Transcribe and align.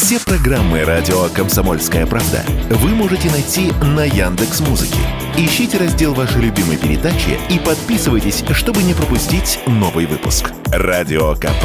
Все 0.00 0.20
программы 0.20 0.84
радио 0.84 1.24
Комсомольская 1.30 2.06
правда 2.06 2.44
вы 2.70 2.90
можете 2.90 3.28
найти 3.32 3.72
на 3.82 4.04
Яндекс 4.04 4.60
Музыке. 4.60 5.00
Ищите 5.36 5.76
раздел 5.76 6.14
вашей 6.14 6.40
любимой 6.40 6.76
передачи 6.76 7.36
и 7.50 7.58
подписывайтесь, 7.58 8.44
чтобы 8.52 8.84
не 8.84 8.94
пропустить 8.94 9.58
новый 9.66 10.06
выпуск. 10.06 10.52
Радио 10.66 11.34
КП 11.34 11.64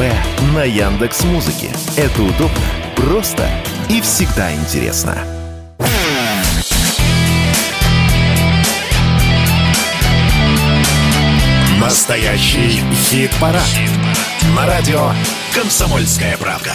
на 0.52 0.64
Яндекс 0.64 1.22
Музыке. 1.22 1.68
Это 1.96 2.22
удобно, 2.22 2.58
просто 2.96 3.48
и 3.88 4.00
всегда 4.00 4.52
интересно. 4.52 5.16
Настоящий 11.80 12.82
хит-парад. 13.04 13.62
Хит 13.62 13.90
На 14.56 14.66
радио 14.66 15.12
«Комсомольская 15.54 16.36
правда». 16.36 16.72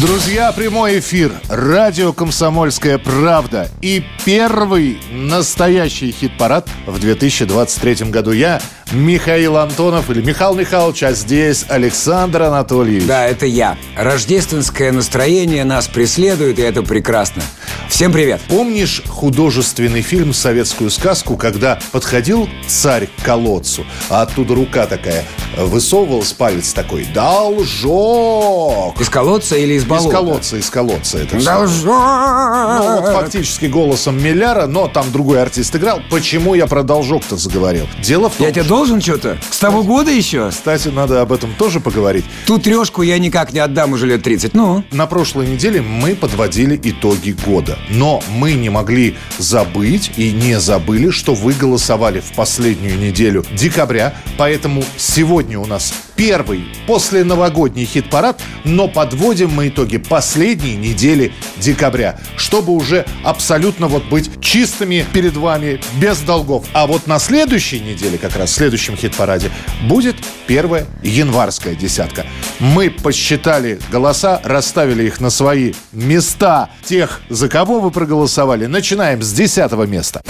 Друзья, 0.00 0.52
прямой 0.52 1.00
эфир. 1.00 1.32
Радио 1.48 2.12
«Комсомольская 2.12 2.98
правда». 2.98 3.68
И 3.82 4.04
первый 4.24 5.00
настоящий 5.10 6.12
хит-парад 6.12 6.68
в 6.86 7.00
2023 7.00 8.08
году. 8.08 8.30
Я 8.30 8.60
Михаил 8.92 9.56
Антонов 9.56 10.08
или 10.10 10.22
Михаил 10.22 10.54
Михайлович, 10.54 11.02
а 11.02 11.12
здесь 11.14 11.66
Александр 11.68 12.42
Анатольевич. 12.42 13.06
Да, 13.06 13.26
это 13.26 13.46
я. 13.46 13.76
Рождественское 13.96 14.92
настроение 14.92 15.64
нас 15.64 15.88
преследует, 15.88 16.60
и 16.60 16.62
это 16.62 16.84
прекрасно. 16.84 17.42
Всем 17.88 18.12
привет. 18.12 18.40
Помнишь 18.48 19.02
художественный 19.08 20.02
фильм 20.02 20.32
«Советскую 20.32 20.90
сказку», 20.90 21.36
когда 21.36 21.78
подходил 21.90 22.48
царь 22.66 23.08
к 23.08 23.24
колодцу, 23.24 23.84
а 24.08 24.22
оттуда 24.22 24.54
рука 24.54 24.86
такая 24.86 25.24
высовывалась, 25.56 26.32
палец 26.32 26.72
такой 26.72 27.04
«Должок!» 27.14 29.00
Из 29.00 29.08
колодца 29.08 29.56
или 29.56 29.74
из 29.74 29.84
болота? 29.84 30.08
Из 30.08 30.12
колодца, 30.12 30.56
из 30.58 30.70
колодца. 30.70 31.18
Это 31.18 31.44
Должок! 31.44 31.88
Ну, 31.88 33.00
вот 33.00 33.12
фактически 33.12 33.66
голосом 33.66 34.22
Милляра, 34.22 34.66
но 34.66 34.86
там 34.88 35.10
другой 35.10 35.42
артист 35.42 35.74
играл. 35.74 36.00
Почему 36.10 36.54
я 36.54 36.66
про 36.66 36.82
должок-то 36.82 37.36
заговорил? 37.36 37.86
Дело 38.02 38.28
в 38.28 38.34
том, 38.34 38.46
Я 38.46 38.52
тебе 38.52 38.64
должен 38.64 39.00
что-то? 39.00 39.38
С 39.50 39.58
того 39.58 39.82
года 39.82 40.10
еще? 40.10 40.50
Кстати, 40.50 40.88
надо 40.88 41.20
об 41.22 41.32
этом 41.32 41.52
тоже 41.54 41.80
поговорить. 41.80 42.24
Ту 42.46 42.58
трешку 42.58 43.02
я 43.02 43.18
никак 43.18 43.52
не 43.52 43.60
отдам 43.60 43.92
уже 43.92 44.06
лет 44.06 44.22
30. 44.22 44.54
Ну? 44.54 44.84
На 44.92 45.06
прошлой 45.06 45.46
неделе 45.48 45.80
мы 45.80 46.14
подводили 46.14 46.78
итоги 46.82 47.36
года. 47.44 47.57
Но 47.88 48.22
мы 48.30 48.52
не 48.52 48.70
могли 48.70 49.16
забыть 49.38 50.12
и 50.16 50.32
не 50.32 50.60
забыли, 50.60 51.10
что 51.10 51.34
вы 51.34 51.52
голосовали 51.52 52.20
в 52.20 52.32
последнюю 52.34 52.98
неделю 52.98 53.44
декабря. 53.52 54.14
Поэтому 54.36 54.84
сегодня 54.96 55.58
у 55.58 55.66
нас 55.66 55.92
первый 56.18 56.64
после 56.86 57.22
новогодний 57.22 57.84
хит-парад, 57.84 58.40
но 58.64 58.88
подводим 58.88 59.50
мы 59.50 59.68
итоги 59.68 59.98
последней 59.98 60.74
недели 60.74 61.32
декабря, 61.56 62.18
чтобы 62.36 62.72
уже 62.72 63.06
абсолютно 63.22 63.86
вот 63.86 64.04
быть 64.04 64.28
чистыми 64.40 65.06
перед 65.12 65.36
вами, 65.36 65.80
без 66.00 66.18
долгов. 66.20 66.66
А 66.72 66.86
вот 66.86 67.06
на 67.06 67.18
следующей 67.20 67.80
неделе, 67.80 68.18
как 68.18 68.36
раз 68.36 68.50
в 68.50 68.54
следующем 68.54 68.96
хит-параде, 68.96 69.50
будет 69.84 70.16
первая 70.46 70.86
январская 71.02 71.74
десятка. 71.74 72.26
Мы 72.58 72.90
посчитали 72.90 73.78
голоса, 73.90 74.40
расставили 74.44 75.04
их 75.04 75.20
на 75.20 75.30
свои 75.30 75.72
места 75.92 76.70
тех, 76.84 77.20
за 77.28 77.47
кого 77.48 77.80
вы 77.80 77.90
проголосовали. 77.90 78.66
Начинаем 78.66 79.22
с 79.22 79.32
десятого 79.32 79.84
места. 79.84 80.22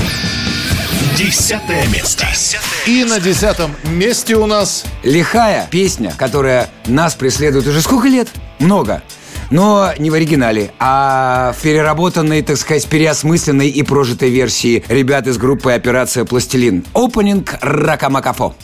Десятое 1.16 1.86
место. 1.88 2.26
И 2.86 3.04
на 3.04 3.18
десятом 3.20 3.74
месте 3.84 4.36
у 4.36 4.46
нас... 4.46 4.84
Лихая 5.02 5.66
песня, 5.70 6.14
которая 6.16 6.68
нас 6.86 7.14
преследует 7.14 7.66
уже 7.66 7.82
сколько 7.82 8.08
лет? 8.08 8.28
Много. 8.58 9.02
Но 9.50 9.92
не 9.98 10.10
в 10.10 10.14
оригинале, 10.14 10.70
а 10.78 11.54
в 11.56 11.62
переработанной, 11.62 12.42
так 12.42 12.56
сказать, 12.56 12.86
переосмысленной 12.86 13.68
и 13.68 13.82
прожитой 13.82 14.30
версии. 14.30 14.84
Ребят 14.88 15.26
из 15.26 15.38
группы 15.38 15.72
«Операция 15.72 16.24
Пластилин». 16.24 16.84
Опенинг 16.94 17.56
«Ракамакафо». 17.60 18.54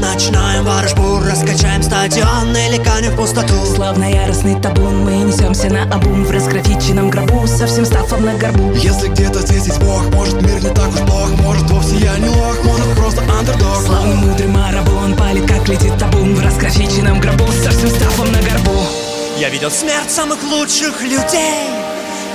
Начинаем 0.00 0.64
ворожбу, 0.64 1.20
раскачаем 1.20 1.82
стадион 1.82 2.56
Или 2.56 2.82
канем 2.82 3.12
в 3.12 3.16
пустоту 3.16 3.54
Словно 3.74 4.10
яростный 4.10 4.60
табун 4.60 5.04
Мы 5.04 5.16
несемся 5.18 5.68
на 5.68 5.82
обум. 5.84 6.24
В 6.24 6.30
разграфиченном 6.30 7.10
гробу 7.10 7.46
Со 7.46 7.66
всем 7.66 7.84
стафом 7.84 8.24
на 8.24 8.34
горбу. 8.34 8.72
Если 8.72 9.08
где-то 9.08 9.40
здесь 9.40 9.66
есть 9.66 9.78
Бог 9.80 10.06
Может 10.14 10.40
мир 10.42 10.62
не 10.62 10.70
так 10.70 10.88
уж 10.88 11.00
плох. 11.00 11.30
Может 11.42 11.70
вовсе 11.70 11.96
я 11.96 12.18
не 12.18 12.28
лох 12.28 12.64
Может 12.64 12.96
просто 12.96 13.22
андердог. 13.22 13.82
Славный 13.84 14.16
мудрый 14.16 14.48
марабон 14.48 15.14
Палит 15.16 15.46
как 15.46 15.68
летит 15.68 15.96
табун. 15.98 16.34
В 16.34 16.42
разграфиченном 16.42 17.20
гробу 17.20 17.46
Со 17.62 17.70
всем 17.70 17.90
стафом 17.90 18.32
на 18.32 18.40
горбу 18.40 19.15
Я 19.38 19.50
видел 19.50 19.70
смерть 19.70 20.10
самых 20.10 20.42
лучших 20.44 21.02
людей. 21.02 21.68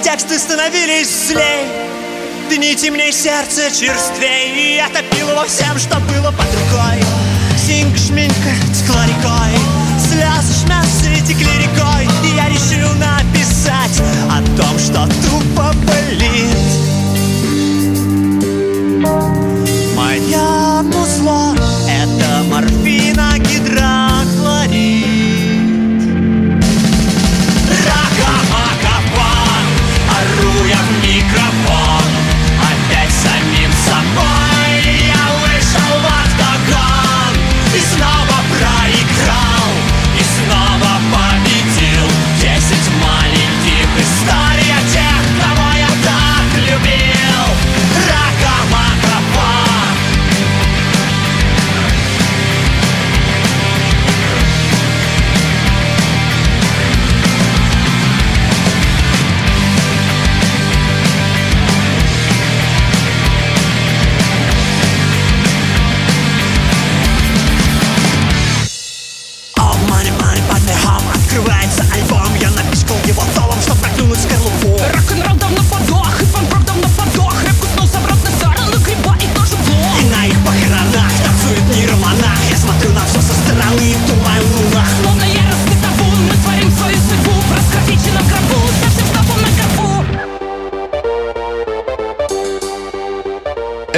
Тексты 0.04 0.38
становились 0.38 1.10
злей. 1.30 1.66
Дни 2.48 2.76
темней, 2.76 3.12
сердце 3.12 3.72
черствей. 3.72 4.52
И 4.56 4.76
я 4.76 4.88
топил 4.88 5.30
его 5.30 5.44
всем, 5.46 5.80
что 5.80 6.00
было 6.02 6.30
под 6.30 6.46
рукой. 6.46 7.04
Синька, 7.58 7.98
шминка, 7.98 8.54
текла 8.78 9.04
рекой. 9.08 9.58
Слезы, 10.00 10.64
шмясы 10.64 11.26
текли 11.26 11.52
рекой. 11.58 12.08
И 12.24 12.36
я 12.36 12.50
решил 12.50 12.94
написать 12.94 14.00
О 14.30 14.42
том, 14.56 14.78
что 14.78 15.08
тупо 15.24 15.74
болит. 15.88 16.82
Мое 19.96 20.84
музло 20.84 21.01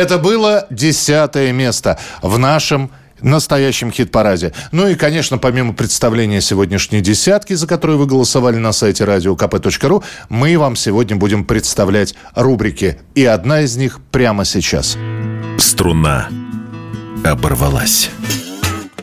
Это 0.03 0.17
было 0.17 0.67
десятое 0.69 1.53
место 1.53 1.97
в 2.21 2.37
нашем 2.37 2.91
настоящем 3.21 3.89
хит-параде. 3.89 4.51
Ну 4.73 4.85
и, 4.85 4.95
конечно, 4.95 5.37
помимо 5.37 5.71
представления 5.71 6.41
сегодняшней 6.41 6.99
десятки, 6.99 7.53
за 7.53 7.67
которую 7.67 7.99
вы 7.99 8.05
голосовали 8.05 8.57
на 8.57 8.73
сайте 8.73 9.05
radiokp.ru, 9.05 10.03
мы 10.27 10.59
вам 10.59 10.75
сегодня 10.75 11.15
будем 11.15 11.45
представлять 11.45 12.15
рубрики. 12.35 12.97
И 13.15 13.23
одна 13.23 13.61
из 13.61 13.77
них 13.77 14.01
прямо 14.11 14.43
сейчас. 14.43 14.97
Струна 15.57 16.27
оборвалась. 17.23 18.09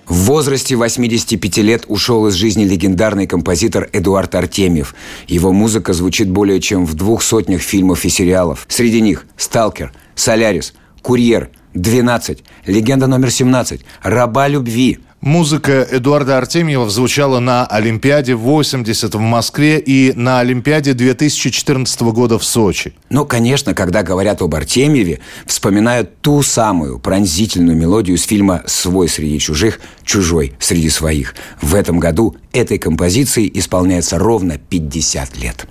В 0.06 0.24
возрасте 0.24 0.76
85 0.76 1.56
лет 1.58 1.84
ушел 1.88 2.26
из 2.26 2.34
жизни 2.34 2.64
легендарный 2.64 3.26
композитор 3.26 3.88
Эдуард 3.94 4.34
Артемьев. 4.34 4.94
Его 5.28 5.50
музыка 5.50 5.94
звучит 5.94 6.28
более 6.28 6.60
чем 6.60 6.84
в 6.84 6.92
двух 6.92 7.22
сотнях 7.22 7.62
фильмов 7.62 8.04
и 8.04 8.10
сериалов. 8.10 8.66
Среди 8.68 9.00
них 9.00 9.24
«Сталкер», 9.38 9.94
«Солярис», 10.14 10.74
«Курьер», 11.02 11.50
«12», 11.74 12.40
«Легенда 12.66 13.06
номер 13.06 13.28
17», 13.28 13.80
«Раба 14.02 14.48
любви», 14.48 14.98
Музыка 15.20 15.86
Эдуарда 15.90 16.38
Артемьева 16.38 16.88
звучала 16.88 17.40
на 17.40 17.66
Олимпиаде 17.66 18.34
80 18.34 19.14
в 19.14 19.18
Москве 19.18 19.78
и 19.78 20.14
на 20.14 20.40
Олимпиаде 20.40 20.94
2014 20.94 22.00
года 22.00 22.38
в 22.38 22.44
Сочи. 22.44 22.94
Ну, 23.10 23.26
конечно, 23.26 23.74
когда 23.74 24.02
говорят 24.02 24.40
об 24.40 24.54
Артемьеве, 24.54 25.20
вспоминают 25.44 26.22
ту 26.22 26.42
самую 26.42 26.98
пронзительную 26.98 27.76
мелодию 27.76 28.16
из 28.16 28.22
фильма 28.22 28.62
«Свой 28.64 29.10
среди 29.10 29.38
чужих, 29.38 29.80
чужой 30.04 30.54
среди 30.58 30.88
своих». 30.88 31.34
В 31.60 31.74
этом 31.74 32.00
году 32.00 32.36
этой 32.54 32.78
композиции 32.78 33.50
исполняется 33.52 34.18
ровно 34.18 34.56
50 34.56 35.36
лет. 35.36 35.66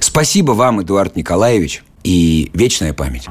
Спасибо 0.00 0.50
вам, 0.50 0.82
Эдуард 0.82 1.14
Николаевич, 1.14 1.84
и 2.02 2.50
вечная 2.54 2.92
память. 2.92 3.28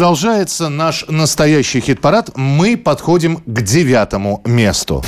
Продолжается 0.00 0.70
наш 0.70 1.04
настоящий 1.08 1.78
хит-парад. 1.80 2.30
Мы 2.34 2.78
подходим 2.78 3.42
к 3.44 3.60
девятому 3.60 4.40
месту. 4.46 5.04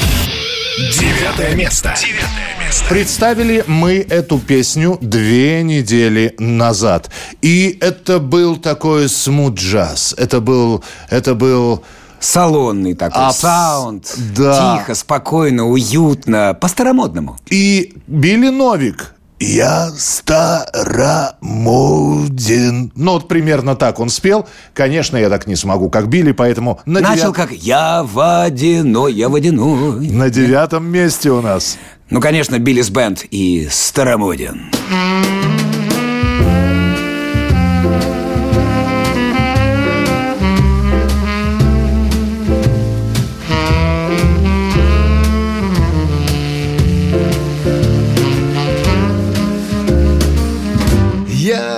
Девятое 0.76 1.54
место. 1.54 1.94
Девятое 1.98 2.66
место. 2.66 2.84
Представили 2.90 3.64
мы 3.66 4.06
эту 4.06 4.38
песню 4.38 4.98
две 5.00 5.62
недели 5.62 6.34
назад. 6.38 7.08
И 7.40 7.78
это 7.80 8.18
был 8.18 8.58
такой 8.58 9.08
смут-джаз. 9.08 10.14
Это 10.18 10.42
был... 10.42 10.84
Это 11.08 11.34
был... 11.34 11.82
Салонный 12.20 12.92
такой, 12.92 13.28
Абс- 13.28 13.38
саунд. 13.38 14.14
да. 14.36 14.76
Тихо, 14.76 14.94
спокойно, 14.94 15.70
уютно, 15.70 16.52
по-старомодному. 16.52 17.38
И 17.48 17.94
Билли 18.06 18.50
Новик. 18.50 19.14
Я 19.44 19.90
старомоден. 19.96 21.32
Ну, 22.94 23.12
вот 23.12 23.26
примерно 23.28 23.74
так 23.74 23.98
он 23.98 24.08
спел. 24.08 24.46
Конечно, 24.72 25.16
я 25.16 25.28
так 25.28 25.48
не 25.48 25.56
смогу, 25.56 25.90
как 25.90 26.08
Билли, 26.08 26.30
поэтому 26.32 26.80
на, 26.86 27.00
Начал 27.00 27.32
девят- 27.32 27.34
как 27.34 27.50
«Я 27.52 28.04
водяной, 28.04 29.12
я 29.12 29.28
водяной». 29.28 30.08
на 30.10 30.30
девятом 30.30 30.86
месте 30.86 31.30
у 31.32 31.40
нас. 31.42 31.76
Ну, 32.10 32.20
конечно, 32.20 32.58
Биллис 32.58 32.90
Бенд 32.90 33.24
и 33.30 33.66
Старомоден. 33.70 34.70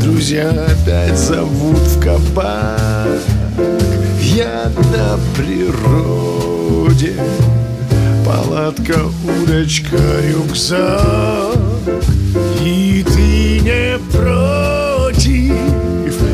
Друзья 0.00 0.50
опять 0.50 1.18
зовут 1.18 1.78
в 1.78 2.00
кабак. 2.00 2.78
Я 4.20 4.70
на 4.92 5.18
природе. 5.36 7.14
Палатка, 8.24 9.00
удочка, 9.42 9.98
рюкзак. 10.28 11.56
И 12.62 13.04
ты 13.04 13.58
не 13.58 13.98
против 14.12 15.54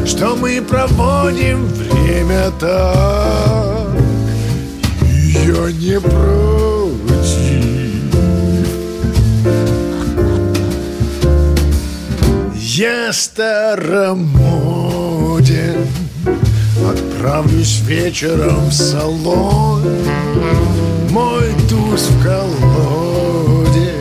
Что 0.07 0.37
мы 0.37 0.61
проводим 0.61 1.65
время 1.65 2.51
так? 2.61 3.89
И 5.03 5.31
я 5.47 5.73
не 5.73 5.99
против 5.99 6.64
Я 12.77 13.13
старомоден 13.13 13.87
Отправлюсь 16.85 17.83
вечером 17.87 18.67
в 18.67 18.73
салон. 18.73 19.85
Мой 21.11 21.55
туз 21.69 22.09
в 22.09 22.21
колоде. 22.25 23.93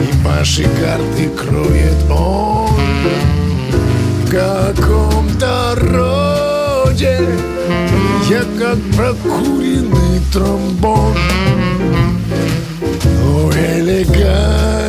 И 0.00 0.12
ваши 0.24 0.62
карты 0.62 1.28
кроет 1.30 2.08
он. 2.08 2.70
В 4.22 4.30
каком-то 4.30 5.74
роде. 5.74 7.18
Я 8.30 8.44
как 8.60 8.78
прокуренный 8.96 10.20
тромбон. 10.32 11.16
Но 13.02 13.50
элегантен 13.50 14.86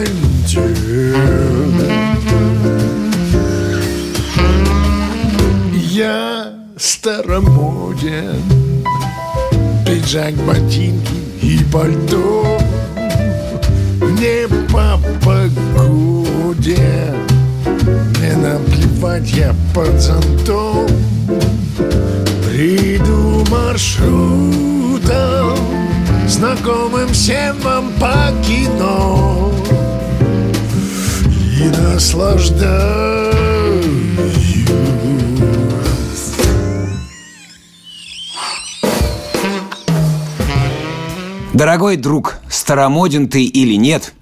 старомоден. 6.78 8.42
Пиджак, 9.86 10.34
ботинки 10.46 11.14
и 11.42 11.60
пальто 11.72 12.60
Не 14.02 14.48
по 14.68 15.00
погоде. 15.24 17.16
Не 18.20 18.36
наплевать 18.36 19.30
я 19.32 19.56
под 19.74 20.00
зонтом. 20.00 20.88
Приду 22.46 23.46
маршрутом 23.50 24.58
Знакомым 26.28 27.08
всем 27.10 27.58
вам 27.62 27.92
по 28.00 28.32
кино. 28.46 29.52
И 31.60 31.70
наслаждаюсь 31.70 33.17
Дорогой 41.58 41.98
друг, 41.98 42.38
старомоден 42.52 43.28
ты 43.28 43.44
или 43.44 43.74
нет, 43.78 44.14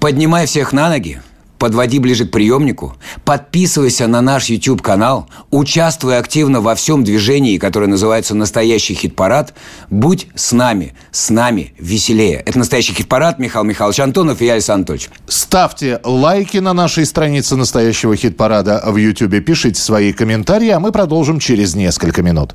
поднимай 0.00 0.44
всех 0.44 0.74
на 0.74 0.90
ноги, 0.90 1.22
подводи 1.58 1.98
ближе 1.98 2.26
к 2.26 2.30
приемнику, 2.30 2.94
подписывайся 3.24 4.06
на 4.06 4.20
наш 4.20 4.50
YouTube-канал, 4.50 5.30
участвуй 5.50 6.18
активно 6.18 6.60
во 6.60 6.74
всем 6.74 7.04
движении, 7.04 7.56
которое 7.56 7.86
называется 7.86 8.34
«Настоящий 8.34 8.92
хит-парад». 8.92 9.54
Будь 9.88 10.26
с 10.34 10.52
нами, 10.52 10.92
с 11.10 11.30
нами 11.30 11.72
веселее. 11.78 12.42
Это 12.44 12.58
«Настоящий 12.58 12.92
хит-парад», 12.92 13.38
Михаил 13.38 13.64
Михайлович 13.64 14.00
Антонов 14.00 14.42
и 14.42 14.44
я, 14.44 14.52
Александр 14.52 14.92
Анатольевич. 14.92 15.08
Ставьте 15.26 16.00
лайки 16.04 16.58
на 16.58 16.74
нашей 16.74 17.06
странице 17.06 17.56
настоящего 17.56 18.14
хит-парада 18.14 18.82
в 18.84 18.98
YouTube. 18.98 19.42
Пишите 19.42 19.80
свои 19.80 20.12
комментарии, 20.12 20.68
а 20.68 20.80
мы 20.80 20.92
продолжим 20.92 21.38
через 21.38 21.74
несколько 21.74 22.20
минут. 22.20 22.54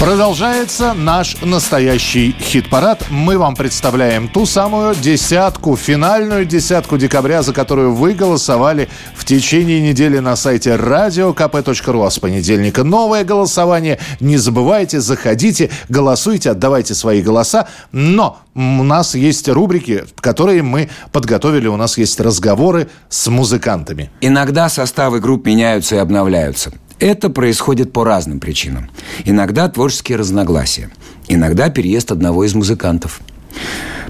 Продолжается 0.00 0.94
наш 0.94 1.36
настоящий 1.42 2.34
хит-парад. 2.40 3.04
Мы 3.10 3.36
вам 3.36 3.54
представляем 3.54 4.28
ту 4.28 4.46
самую 4.46 4.94
десятку, 4.94 5.76
финальную 5.76 6.46
десятку 6.46 6.96
декабря, 6.96 7.42
за 7.42 7.52
которую 7.52 7.94
вы 7.94 8.14
голосовали 8.14 8.88
в 9.14 9.26
течение 9.26 9.82
недели 9.82 10.18
на 10.18 10.36
сайте 10.36 10.70
radiokp.ru. 10.70 12.06
А 12.06 12.10
с 12.10 12.18
понедельника 12.18 12.82
новое 12.82 13.24
голосование. 13.24 13.98
Не 14.20 14.38
забывайте, 14.38 15.00
заходите, 15.00 15.68
голосуйте, 15.90 16.52
отдавайте 16.52 16.94
свои 16.94 17.20
голоса. 17.20 17.68
Но 17.92 18.38
у 18.54 18.82
нас 18.82 19.14
есть 19.14 19.50
рубрики, 19.50 20.04
которые 20.22 20.62
мы 20.62 20.88
подготовили. 21.12 21.68
У 21.68 21.76
нас 21.76 21.98
есть 21.98 22.18
разговоры 22.20 22.88
с 23.10 23.28
музыкантами. 23.28 24.10
Иногда 24.22 24.70
составы 24.70 25.20
групп 25.20 25.44
меняются 25.44 25.96
и 25.96 25.98
обновляются. 25.98 26.72
Это 27.00 27.30
происходит 27.30 27.92
по 27.94 28.04
разным 28.04 28.40
причинам. 28.40 28.90
Иногда 29.24 29.68
творческие 29.68 30.18
разногласия, 30.18 30.90
иногда 31.28 31.70
переезд 31.70 32.12
одного 32.12 32.44
из 32.44 32.54
музыкантов. 32.54 33.20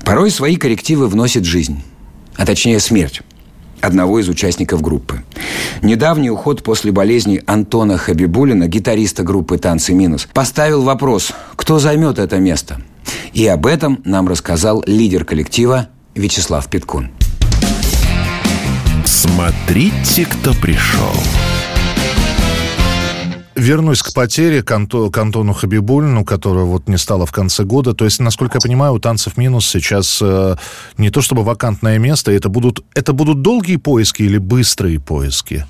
Порой 0.04 0.32
свои 0.32 0.56
коррективы 0.56 1.06
вносит 1.06 1.44
жизнь, 1.44 1.82
а 2.36 2.44
точнее 2.44 2.80
смерть 2.80 3.22
одного 3.80 4.18
из 4.18 4.28
участников 4.28 4.82
группы. 4.82 5.22
Недавний 5.82 6.30
уход 6.30 6.62
после 6.64 6.90
болезни 6.92 7.42
Антона 7.46 7.96
Хабибулина, 7.96 8.66
гитариста 8.66 9.22
группы 9.22 9.56
«Танцы 9.56 9.94
минус», 9.94 10.28
поставил 10.34 10.82
вопрос, 10.82 11.32
кто 11.56 11.78
займет 11.78 12.18
это 12.18 12.38
место. 12.38 12.82
И 13.32 13.46
об 13.46 13.66
этом 13.66 14.02
нам 14.04 14.28
рассказал 14.28 14.82
лидер 14.86 15.24
коллектива 15.24 15.88
Вячеслав 16.14 16.68
Питкун. 16.68 17.10
Смотрите, 19.04 20.26
кто 20.26 20.52
пришел. 20.54 21.14
Вернусь 23.60 24.02
к 24.02 24.14
потере, 24.14 24.62
к, 24.62 24.70
Анто, 24.70 25.10
к 25.10 25.18
Антону 25.18 25.52
Хабибулину, 25.52 26.24
которого 26.24 26.64
вот 26.64 26.88
не 26.88 26.96
стало 26.96 27.26
в 27.26 27.32
конце 27.32 27.64
года. 27.64 27.92
То 27.92 28.06
есть, 28.06 28.18
насколько 28.18 28.56
я 28.56 28.60
понимаю, 28.60 28.94
у 28.94 28.98
танцев 28.98 29.36
минус 29.36 29.68
сейчас 29.68 30.18
э, 30.22 30.56
не 30.96 31.10
то 31.10 31.20
чтобы 31.20 31.44
вакантное 31.44 31.98
место, 31.98 32.32
это 32.32 32.48
будут, 32.48 32.82
это 32.94 33.12
будут 33.12 33.42
долгие 33.42 33.76
поиски 33.76 34.22
или 34.22 34.38
быстрые 34.38 34.98
поиски? 34.98 35.66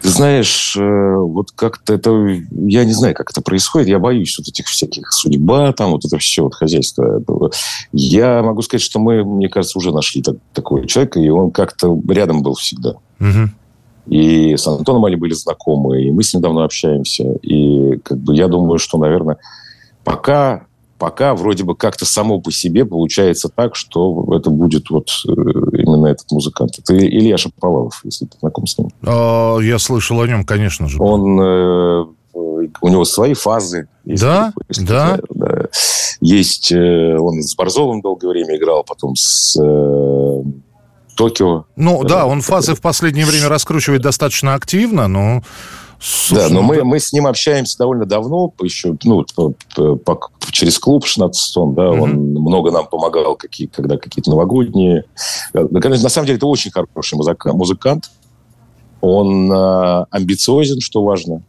Ты 0.00 0.10
знаешь, 0.10 0.76
э, 0.76 1.16
вот 1.16 1.50
как-то 1.56 1.94
это... 1.94 2.10
Я 2.52 2.84
не 2.84 2.92
знаю, 2.92 3.16
как 3.16 3.30
это 3.32 3.42
происходит. 3.42 3.88
Я 3.88 3.98
боюсь 3.98 4.38
вот 4.38 4.46
этих 4.46 4.66
всяких 4.66 5.12
судьба, 5.12 5.72
там 5.72 5.90
вот 5.90 6.04
это 6.04 6.18
все, 6.18 6.44
вот 6.44 6.54
хозяйство. 6.54 7.20
Я 7.92 8.44
могу 8.44 8.62
сказать, 8.62 8.82
что 8.82 9.00
мы, 9.00 9.24
мне 9.24 9.48
кажется, 9.48 9.76
уже 9.76 9.90
нашли 9.90 10.22
так, 10.22 10.36
такого 10.52 10.86
человека, 10.86 11.18
и 11.18 11.28
он 11.28 11.50
как-то 11.50 12.00
рядом 12.08 12.42
был 12.42 12.54
всегда. 12.54 12.94
Угу. 13.18 13.50
И 14.08 14.56
с 14.56 14.66
Антоном 14.66 15.04
они 15.04 15.16
были 15.16 15.34
знакомы, 15.34 16.02
и 16.02 16.10
мы 16.10 16.22
с 16.22 16.32
ним 16.32 16.42
давно 16.42 16.62
общаемся. 16.62 17.24
И 17.42 17.98
как 17.98 18.18
бы 18.18 18.34
я 18.34 18.48
думаю, 18.48 18.78
что, 18.78 18.96
наверное, 18.98 19.36
пока, 20.04 20.64
пока 20.98 21.34
вроде 21.34 21.64
бы 21.64 21.76
как-то 21.76 22.06
само 22.06 22.40
по 22.40 22.50
себе 22.50 22.86
получается 22.86 23.50
так, 23.54 23.76
что 23.76 24.26
это 24.34 24.50
будет 24.50 24.88
вот 24.90 25.08
э, 25.26 25.30
именно 25.30 26.06
этот 26.06 26.30
музыкант. 26.30 26.78
Это 26.78 26.96
Илья 26.96 27.36
Шаповалов, 27.36 28.00
если 28.04 28.24
ты 28.24 28.38
знаком 28.40 28.66
с 28.66 28.78
ним. 28.78 28.90
А, 29.06 29.58
я 29.58 29.78
слышал 29.78 30.20
о 30.20 30.26
нем, 30.26 30.44
конечно 30.44 30.88
же. 30.88 31.02
Он... 31.02 31.40
Э, 31.40 32.04
у 32.80 32.88
него 32.88 33.04
свои 33.04 33.34
фазы. 33.34 33.88
Есть, 34.04 34.22
да? 34.22 34.52
Есть, 34.68 34.86
да? 34.86 35.18
да. 35.30 35.66
Есть... 36.20 36.72
Э, 36.72 37.18
он 37.18 37.42
с 37.42 37.54
Борзовым 37.54 38.00
долгое 38.00 38.28
время 38.28 38.56
играл, 38.56 38.84
потом 38.84 39.14
с... 39.16 39.56
Э, 41.18 41.28
Токио. 41.28 41.64
Ну 41.76 42.04
да, 42.04 42.26
он 42.26 42.40
фазы 42.40 42.74
в 42.74 42.80
последнее 42.80 43.26
время 43.26 43.48
раскручивает 43.48 44.02
достаточно 44.02 44.54
активно, 44.54 45.08
но... 45.08 45.42
Слушай, 46.00 46.42
да, 46.42 46.54
но 46.54 46.60
ну, 46.60 46.68
мы, 46.68 46.84
мы 46.84 47.00
с 47.00 47.12
ним 47.12 47.26
общаемся 47.26 47.76
довольно 47.76 48.06
давно, 48.06 48.52
еще 48.62 48.96
ну, 49.02 49.26
по, 49.34 49.50
по, 49.96 50.30
через 50.52 50.78
клуб 50.78 51.04
16 51.04 51.54
тонн, 51.54 51.74
да, 51.74 51.82
mm-hmm. 51.86 52.00
он 52.00 52.10
много 52.34 52.70
нам 52.70 52.86
помогал, 52.86 53.34
какие, 53.34 53.66
когда 53.66 53.96
какие-то 53.96 54.30
новогодние. 54.30 55.06
На 55.52 56.08
самом 56.08 56.26
деле, 56.26 56.36
это 56.36 56.46
очень 56.46 56.70
хороший 56.70 57.16
музыка, 57.16 57.52
музыкант. 57.52 58.12
Он 59.00 59.52
э, 59.52 60.04
амбициозен, 60.10 60.80
что 60.80 61.02
важно. 61.02 61.42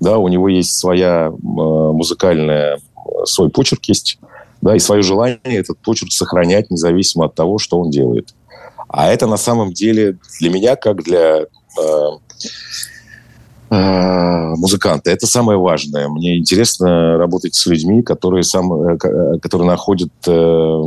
Да, 0.00 0.18
у 0.18 0.26
него 0.26 0.48
есть 0.48 0.76
своя 0.76 1.28
э, 1.28 1.32
музыкальная, 1.32 2.80
свой 3.24 3.50
почерк 3.50 3.84
есть, 3.84 4.18
да, 4.62 4.74
и 4.74 4.80
свое 4.80 5.02
желание 5.02 5.38
этот 5.44 5.78
почерк 5.78 6.10
сохранять, 6.10 6.72
независимо 6.72 7.26
от 7.26 7.36
того, 7.36 7.58
что 7.58 7.78
он 7.78 7.90
делает. 7.90 8.34
А 8.92 9.08
это 9.08 9.26
на 9.26 9.38
самом 9.38 9.72
деле 9.72 10.18
для 10.38 10.50
меня, 10.50 10.76
как 10.76 11.02
для 11.02 11.40
э, 11.40 12.10
э, 13.70 14.54
музыканта, 14.56 15.10
это 15.10 15.26
самое 15.26 15.58
важное. 15.58 16.08
Мне 16.08 16.36
интересно 16.36 17.16
работать 17.16 17.54
с 17.54 17.64
людьми, 17.64 18.02
которые, 18.02 18.42
сам, 18.42 18.70
э, 18.72 18.98
э 19.02 19.38
которые 19.40 19.66
находят 19.66 20.12
э, 20.26 20.82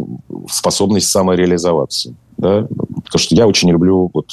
способность 0.49 1.09
самореализоваться. 1.09 2.13
Да? 2.37 2.67
Потому 2.67 3.19
что 3.19 3.35
я 3.35 3.47
очень 3.47 3.71
люблю 3.71 4.11
вот, 4.13 4.29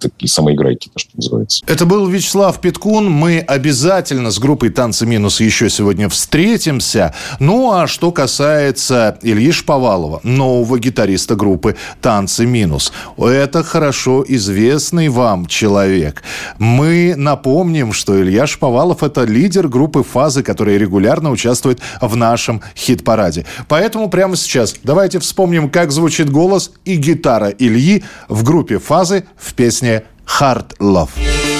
такие 0.00 0.28
самоиграйки, 0.28 0.88
то, 0.92 0.98
что 0.98 1.10
называется. 1.14 1.62
Это 1.66 1.86
был 1.86 2.06
Вячеслав 2.06 2.60
Питкун. 2.60 3.10
Мы 3.10 3.38
обязательно 3.38 4.30
с 4.30 4.38
группой 4.38 4.70
«Танцы 4.70 5.06
минус» 5.06 5.40
еще 5.40 5.70
сегодня 5.70 6.08
встретимся. 6.08 7.14
Ну, 7.38 7.72
а 7.72 7.86
что 7.86 8.12
касается 8.12 9.18
Ильи 9.22 9.52
Шповалова, 9.52 10.20
нового 10.22 10.78
гитариста 10.78 11.34
группы 11.34 11.76
«Танцы 12.00 12.46
минус», 12.46 12.92
это 13.18 13.62
хорошо 13.62 14.24
известный 14.26 15.08
вам 15.08 15.46
человек. 15.46 16.22
Мы 16.58 17.14
напомним, 17.16 17.92
что 17.92 18.20
Илья 18.20 18.46
Шповалов– 18.46 19.02
это 19.04 19.24
лидер 19.24 19.68
группы 19.68 20.02
«Фазы», 20.02 20.42
которая 20.42 20.78
регулярно 20.78 21.30
участвует 21.30 21.80
в 22.00 22.16
нашем 22.16 22.62
хит-параде. 22.76 23.44
Поэтому 23.68 24.08
прямо 24.08 24.36
сейчас 24.36 24.74
давайте 24.82 25.18
вспомним, 25.18 25.68
как 25.68 25.92
звучит 25.92 26.30
голос 26.30 26.72
и 26.84 26.96
гитара 26.96 27.50
Ильи 27.50 28.04
в 28.28 28.44
группе 28.44 28.78
«Фазы» 28.78 29.24
в 29.36 29.54
песне 29.54 29.89
Hard 30.38 30.74
Love. 30.78 31.59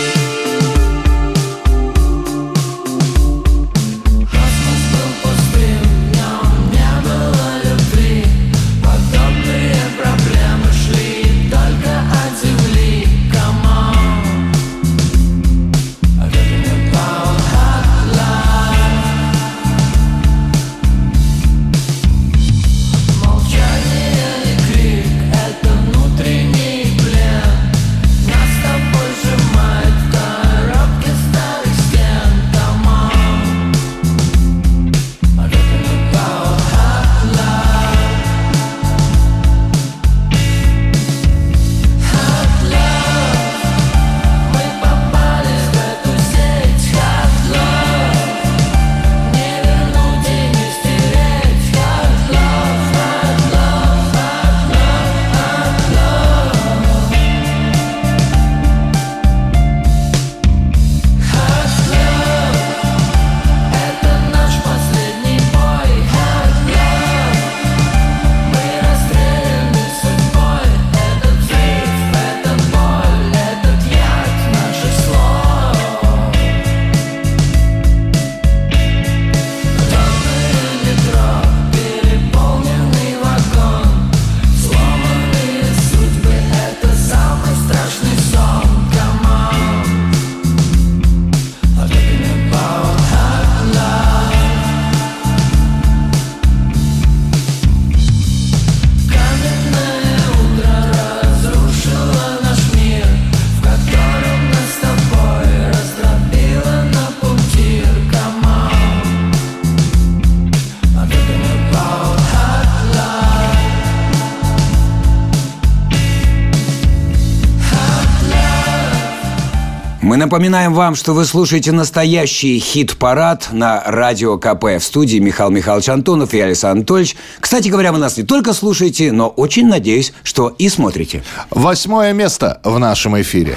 Напоминаем 120.20 120.74
вам, 120.74 120.94
что 120.94 121.14
вы 121.14 121.24
слушаете 121.24 121.72
настоящий 121.72 122.58
хит-парад 122.58 123.48
на 123.52 123.82
Радио 123.84 124.38
КП. 124.38 124.64
В 124.64 124.80
студии 124.80 125.18
Михаил 125.18 125.50
Михайлович 125.50 125.88
Антонов 125.88 126.34
и 126.34 126.40
Александр 126.40 126.80
Анатольевич. 126.80 127.16
Кстати 127.40 127.68
говоря, 127.68 127.90
вы 127.90 127.98
нас 127.98 128.16
не 128.18 128.22
только 128.22 128.52
слушаете, 128.52 129.12
но 129.12 129.28
очень 129.28 129.66
надеюсь, 129.66 130.12
что 130.22 130.48
и 130.48 130.68
смотрите. 130.68 131.24
Восьмое 131.50 132.12
место 132.12 132.60
в 132.62 132.78
нашем 132.78 133.20
эфире. 133.20 133.56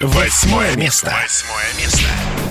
Восьмое 0.00 0.74
место. 0.76 1.14
Восьмое 1.22 1.84
место. 1.84 2.02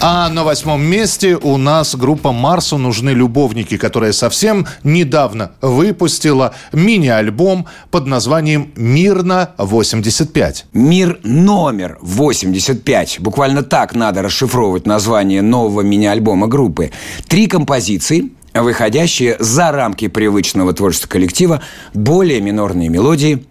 А 0.01 0.29
на 0.29 0.43
восьмом 0.43 0.83
месте 0.83 1.35
у 1.35 1.57
нас 1.57 1.95
группа 1.95 2.31
«Марсу 2.31 2.77
нужны 2.77 3.11
любовники», 3.11 3.77
которая 3.77 4.11
совсем 4.11 4.67
недавно 4.83 5.53
выпустила 5.61 6.53
мини-альбом 6.73 7.65
под 7.91 8.05
названием 8.05 8.71
«Мирно-85». 8.75 10.65
Мир 10.73 11.19
номер 11.23 11.97
85. 12.01 13.17
Буквально 13.19 13.63
так 13.63 13.95
надо 13.95 14.21
расшифровывать 14.21 14.85
название 14.85 15.41
нового 15.41 15.81
мини-альбома 15.81 16.47
группы. 16.47 16.91
Три 17.27 17.47
композиции, 17.47 18.31
выходящие 18.53 19.37
за 19.39 19.71
рамки 19.71 20.07
привычного 20.07 20.73
творчества 20.73 21.07
коллектива, 21.07 21.61
более 21.93 22.41
минорные 22.41 22.89
мелодии, 22.89 23.45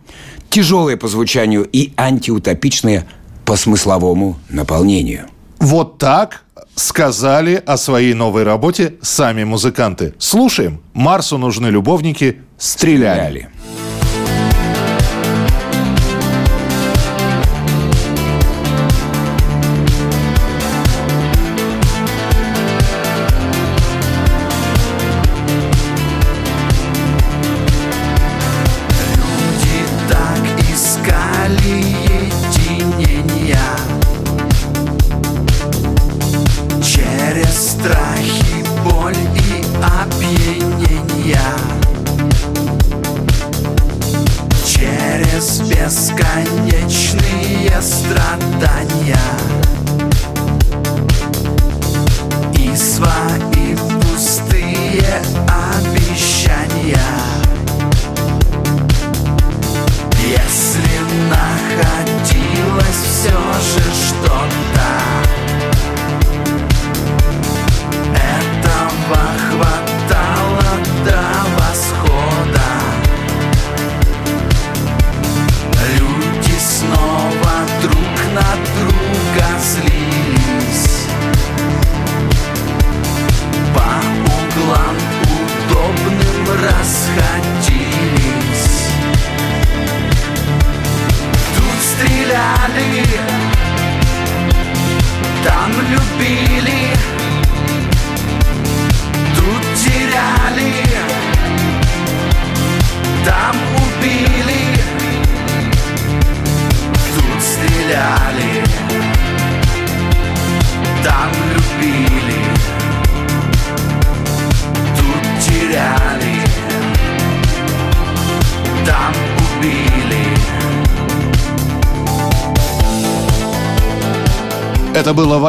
тяжелые 0.50 0.96
по 0.98 1.08
звучанию 1.08 1.66
и 1.72 1.92
антиутопичные 1.96 3.06
по 3.44 3.56
смысловому 3.56 4.36
наполнению. 4.50 5.28
Вот 5.64 5.96
так 5.96 6.42
сказали 6.74 7.62
о 7.64 7.78
своей 7.78 8.12
новой 8.12 8.42
работе 8.42 8.96
сами 9.00 9.44
музыканты. 9.44 10.12
Слушаем. 10.18 10.82
Марсу 10.92 11.38
нужны 11.38 11.68
любовники. 11.68 12.42
Стреляли. 12.58 13.14
Стреляли. 13.14 13.53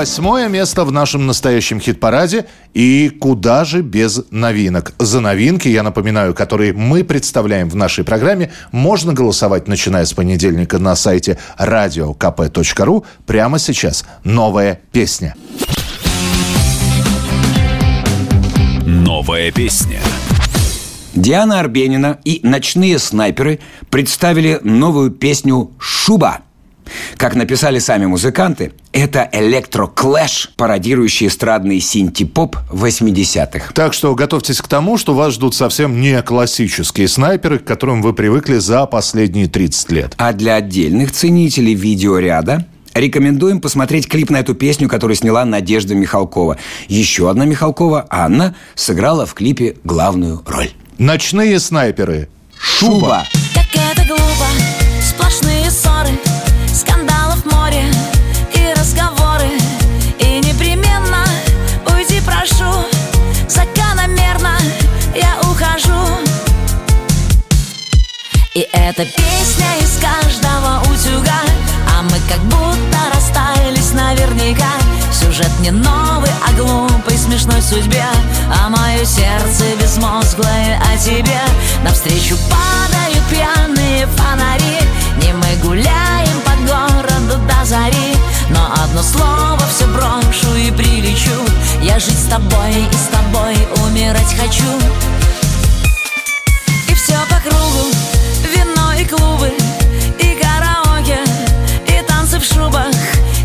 Восьмое 0.06 0.48
место 0.50 0.86
в 0.86 0.92
нашем 0.92 1.26
настоящем 1.26 1.80
хит-параде. 1.80 2.46
И 2.76 3.10
куда 3.10 3.66
же 3.66 3.82
без 3.82 4.22
новинок? 4.30 4.94
За 5.00 5.20
новинки, 5.20 5.68
я 5.68 5.82
напоминаю, 5.82 6.36
которые 6.36 6.74
мы 6.74 7.04
представляем 7.04 7.70
в 7.70 7.76
нашей 7.76 8.04
программе, 8.04 8.52
можно 8.72 9.14
голосовать, 9.14 9.68
начиная 9.68 10.06
с 10.06 10.14
понедельника 10.14 10.78
на 10.78 10.96
сайте 10.96 11.40
radiokp.ru. 11.58 13.04
Прямо 13.26 13.58
сейчас 13.58 14.06
новая 14.24 14.80
песня. 14.92 15.34
Новая 18.86 19.52
песня. 19.52 20.02
Диана 21.16 21.60
Арбенина 21.60 22.20
и 22.24 22.42
«Ночные 22.44 23.00
снайперы» 23.00 23.60
представили 23.90 24.60
новую 24.62 25.10
песню 25.10 25.72
«Шуба». 25.80 26.42
Как 27.18 27.36
написали 27.36 27.80
сами 27.80 28.06
музыканты, 28.06 28.74
это 28.92 29.30
электроклэш, 29.32 30.52
пародирующий 30.58 31.28
эстрадный 31.28 31.80
синти-поп 31.80 32.58
80-х. 32.72 33.72
Так 33.74 33.94
что 33.94 34.14
готовьтесь 34.16 34.62
к 34.62 34.68
тому, 34.68 34.98
что 34.98 35.14
вас 35.14 35.34
ждут 35.34 35.56
совсем 35.56 36.02
не 36.02 36.22
классические 36.22 37.08
снайперы, 37.08 37.60
к 37.60 37.64
которым 37.64 38.02
вы 38.02 38.14
привыкли 38.14 38.58
за 38.58 38.86
последние 38.86 39.48
30 39.48 39.92
лет. 39.92 40.14
А 40.18 40.34
для 40.34 40.56
отдельных 40.56 41.12
ценителей 41.12 41.74
видеоряда 41.74 42.66
рекомендуем 42.94 43.62
посмотреть 43.62 44.08
клип 44.08 44.30
на 44.30 44.38
эту 44.38 44.54
песню, 44.54 44.90
которую 44.90 45.16
сняла 45.16 45.46
Надежда 45.46 45.96
Михалкова. 45.96 46.58
Еще 46.88 47.30
одна 47.30 47.46
Михалкова, 47.46 48.08
Анна, 48.10 48.56
сыграла 48.76 49.26
в 49.26 49.34
клипе 49.34 49.78
главную 49.84 50.42
роль. 50.46 50.72
Ночные 50.98 51.60
снайперы. 51.60 52.30
Шуба. 52.58 53.26
Как 53.54 53.65
И 68.98 69.02
эта 69.02 69.12
песня 69.12 69.68
из 69.82 69.98
каждого 70.00 70.82
утюга 70.84 71.42
А 71.98 72.02
мы 72.04 72.18
как 72.30 72.40
будто 72.44 72.98
расстались 73.14 73.92
наверняка. 73.92 74.72
Сюжет 75.12 75.52
не 75.60 75.72
новый, 75.72 76.30
а 76.48 76.52
глупый, 76.54 77.18
смешной 77.18 77.62
судьбе. 77.62 78.06
А 78.50 78.70
мое 78.70 79.04
сердце 79.06 79.76
безмозглое 79.82 80.80
о 80.80 80.98
тебе. 80.98 81.42
Навстречу 81.84 82.38
падают 82.50 83.24
пьяные 83.30 84.08
фонари. 84.08 84.80
Не 85.22 85.34
мы 85.34 85.56
гуляем 85.62 86.42
по 86.46 86.52
городу 86.66 87.42
до 87.48 87.66
зари. 87.66 88.16
Но 88.50 88.72
одно 88.84 89.02
слово 89.04 89.62
все 89.74 89.88
брошу 89.88 90.56
и 90.56 90.72
прилечу. 90.72 91.32
Я 91.82 92.00
жить 92.00 92.20
с 92.20 92.30
тобой 92.30 92.88
и 92.92 92.96
с 92.96 93.08
тобой 93.08 93.56
умирать 93.88 94.36
хочу. 94.38 94.64
И 96.88 96.94
все 96.94 97.16
по 97.30 97.40
кругу 97.42 98.15
и 99.00 99.06
клубы 99.06 99.52
И 100.20 100.42
караоке 100.42 101.20
И 101.88 102.02
танцы 102.08 102.40
в 102.40 102.44
шубах. 102.44 102.96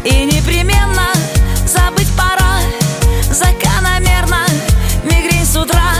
И 0.04 0.24
непременно 0.24 1.08
Забыть 1.66 2.10
пора 2.16 2.60
Закономерно 3.30 4.46
Мигрень 5.04 5.46
с 5.46 5.56
утра. 5.56 5.92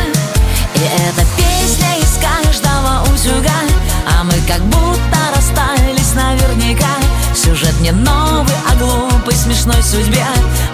И 0.75 0.81
эта 0.81 1.27
песня 1.37 1.99
из 1.99 2.19
каждого 2.19 3.03
утюга 3.13 3.61
А 4.07 4.25
мы 4.25 4.35
как 4.47 4.61
будто 4.63 5.19
расстались 5.35 6.15
наверняка. 6.15 6.89
Сюжет 7.35 7.79
не 7.81 7.93
новый, 7.93 8.55
а 8.69 8.75
глупый, 8.77 9.35
смешной 9.35 9.83
судьбе. 9.83 10.25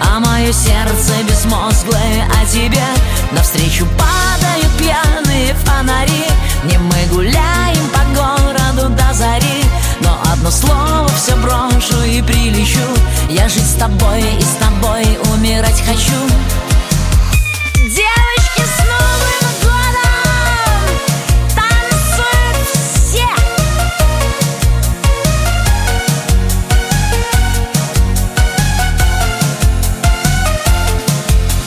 А 0.01 0.19
мое 0.19 0.51
сердце 0.51 1.13
безмозглое 1.27 2.27
о 2.41 2.45
тебе. 2.45 2.83
Навстречу 3.31 3.85
падают 3.97 4.71
пьяные 4.77 5.53
фонари. 5.65 6.25
Не 6.63 6.77
мы 6.77 7.05
гуляем 7.11 7.89
по 7.93 7.96
зари 9.17 9.63
Но 10.01 10.21
одно 10.31 10.51
слово 10.51 11.07
все 11.09 11.35
брошу 11.37 12.03
и 12.03 12.21
прилечу. 12.21 12.79
Я 13.29 13.49
жить 13.49 13.65
с 13.65 13.73
тобой 13.73 14.21
и 14.21 14.41
с 14.41 14.55
тобой 14.59 15.05
умирать 15.33 15.81
хочу. 15.81 16.19
Девочки 17.75 18.61
с 18.61 18.77
Новым 18.85 19.47
годом! 19.63 20.87
Танцуют 21.55 22.67
все! 22.93 23.27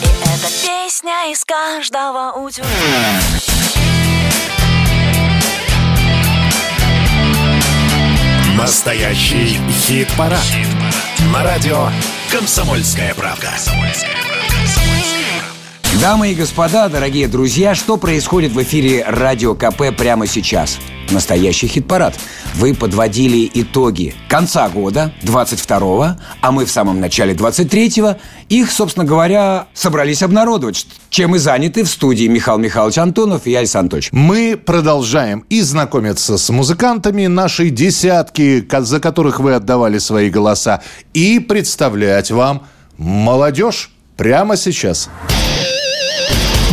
И 0.01 0.09
эта 0.23 0.47
песня 0.63 1.31
из 1.31 1.43
каждого 1.43 2.31
утюга 2.31 3.50
Настоящий 8.61 9.59
хит-парад. 9.71 10.39
На 11.33 11.43
радио 11.43 11.89
«Комсомольская 12.31 13.15
правда». 13.15 13.49
Дамы 16.01 16.31
и 16.31 16.33
господа, 16.33 16.89
дорогие 16.89 17.27
друзья, 17.27 17.75
что 17.75 17.95
происходит 17.95 18.53
в 18.53 18.63
эфире 18.63 19.05
Радио 19.07 19.53
КП 19.53 19.95
прямо 19.95 20.25
сейчас? 20.25 20.79
Настоящий 21.11 21.67
хит-парад. 21.67 22.15
Вы 22.55 22.73
подводили 22.73 23.47
итоги 23.53 24.15
конца 24.27 24.67
года, 24.67 25.13
22-го, 25.21 26.19
а 26.41 26.51
мы 26.51 26.65
в 26.65 26.71
самом 26.71 26.99
начале 26.99 27.35
23-го. 27.35 28.17
Их, 28.49 28.71
собственно 28.71 29.05
говоря, 29.05 29.67
собрались 29.75 30.23
обнародовать, 30.23 30.87
чем 31.11 31.35
и 31.35 31.37
заняты 31.37 31.83
в 31.83 31.87
студии 31.87 32.25
Михаил 32.25 32.57
Михайлович 32.57 32.97
Антонов 32.97 33.45
и 33.45 33.51
я, 33.51 33.59
Александр 33.59 33.97
Анатольевич. 33.97 34.09
Мы 34.11 34.57
продолжаем 34.57 35.45
и 35.49 35.61
знакомиться 35.61 36.39
с 36.39 36.49
музыкантами 36.49 37.27
нашей 37.27 37.69
десятки, 37.69 38.67
за 38.79 38.99
которых 38.99 39.39
вы 39.39 39.53
отдавали 39.53 39.99
свои 39.99 40.31
голоса, 40.31 40.81
и 41.13 41.37
представлять 41.37 42.31
вам 42.31 42.65
молодежь 42.97 43.91
прямо 44.17 44.57
сейчас. 44.57 45.07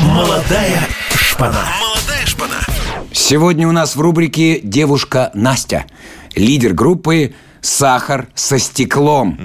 Молодая 0.07 0.81
шпана. 1.15 1.59
Молодая 1.81 2.27
шпана. 2.27 2.55
Сегодня 3.13 3.69
у 3.69 3.73
нас 3.73 3.97
в 3.97 4.01
рубрике 4.01 4.61
«Девушка 4.61 5.31
Настя», 5.35 5.87
лидер 6.37 6.73
группы 6.73 7.35
«Сахар 7.61 8.29
со 8.35 8.59
стеклом». 8.59 9.37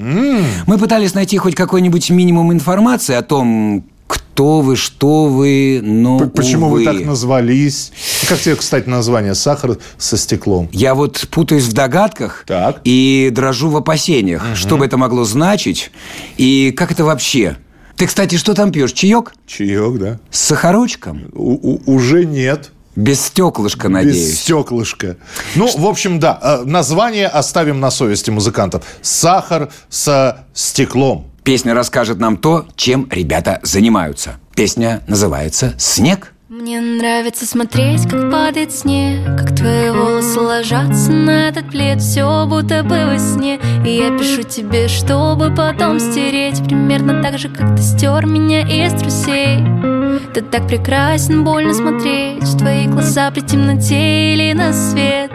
Мы 0.68 0.78
пытались 0.78 1.14
найти 1.16 1.38
хоть 1.38 1.56
какой-нибудь 1.56 2.10
минимум 2.12 2.54
информации 2.54 3.16
о 3.16 3.22
том, 3.24 3.84
кто 4.08 4.62
вы, 4.62 4.76
что 4.76 5.26
вы, 5.26 5.80
но, 5.84 6.20
П- 6.20 6.28
Почему 6.28 6.70
вы 6.70 6.82
увы. 6.82 6.86
так 6.86 7.06
назвались? 7.06 7.92
Как 8.28 8.40
тебе, 8.40 8.56
кстати, 8.56 8.88
название 8.88 9.34
«Сахар 9.36 9.78
со 9.98 10.18
стеклом»? 10.18 10.70
Я 10.72 10.94
вот 10.94 11.28
путаюсь 11.32 11.64
в 11.66 11.74
догадках 11.74 12.44
Так. 12.48 12.82
и 12.84 13.30
дрожу 13.34 13.70
в 13.70 13.78
опасениях, 13.78 14.44
что 14.56 14.78
бы 14.78 14.86
это 14.86 14.98
могло 14.98 15.24
значить 15.26 15.92
и 16.38 16.72
как 16.78 16.92
это 16.92 17.04
вообще. 17.06 17.58
Ты, 17.98 18.08
кстати, 18.08 18.36
что 18.38 18.54
там 18.54 18.72
пьешь? 18.72 18.92
Чаек? 18.94 19.34
Чаек, 19.46 20.00
да? 20.00 20.20
С 20.32 20.40
сахарочком? 20.40 21.30
У- 21.34 21.74
у- 21.76 21.82
уже 21.86 22.26
нет. 22.26 22.72
Без 22.96 23.22
стеклышка, 23.22 23.88
Без 23.88 23.94
надеюсь. 23.94 24.40
стеклышка. 24.42 25.18
Ну, 25.56 25.68
в 25.76 25.86
общем, 25.88 26.20
да, 26.20 26.40
э, 26.42 26.64
название 26.66 27.28
оставим 27.28 27.80
на 27.80 27.90
совести 27.90 28.30
музыкантов. 28.30 28.84
«Сахар 29.02 29.70
со 29.90 30.46
стеклом». 30.54 31.26
Песня 31.44 31.74
расскажет 31.74 32.20
нам 32.20 32.38
то, 32.38 32.68
чем 32.76 33.08
ребята 33.12 33.60
занимаются. 33.64 34.36
Песня 34.56 35.02
называется 35.08 35.74
«Снег». 35.80 36.33
Мне 36.54 36.82
нравится 36.82 37.48
смотреть, 37.48 38.08
как 38.08 38.30
падает 38.30 38.72
снег 38.72 39.26
Как 39.40 39.56
твои 39.56 39.90
волосы 39.90 40.40
ложатся 40.40 41.12
на 41.12 41.48
этот 41.48 41.72
плед 41.72 42.00
Все 42.00 42.46
будто 42.46 42.84
бы 42.84 43.08
во 43.08 43.18
сне. 43.18 43.60
И 43.84 43.90
я 43.90 44.16
пишу 44.16 44.44
тебе, 44.44 44.88
чтобы 44.88 45.52
потом 45.52 46.00
стереть 46.00 46.64
Примерно 46.64 47.24
так 47.24 47.40
же, 47.40 47.50
как 47.50 47.76
ты 47.76 47.82
стер 47.82 48.28
меня 48.28 48.62
из 48.62 48.94
трусей 48.94 49.66
Ты 50.36 50.42
так 50.42 50.68
прекрасен, 50.68 51.44
больно 51.44 51.74
смотреть 51.74 52.44
В 52.44 52.60
твои 52.60 52.86
глаза 52.86 53.32
при 53.32 53.42
темноте 53.42 54.34
или 54.34 54.54
на 54.54 54.74
свет. 54.74 55.32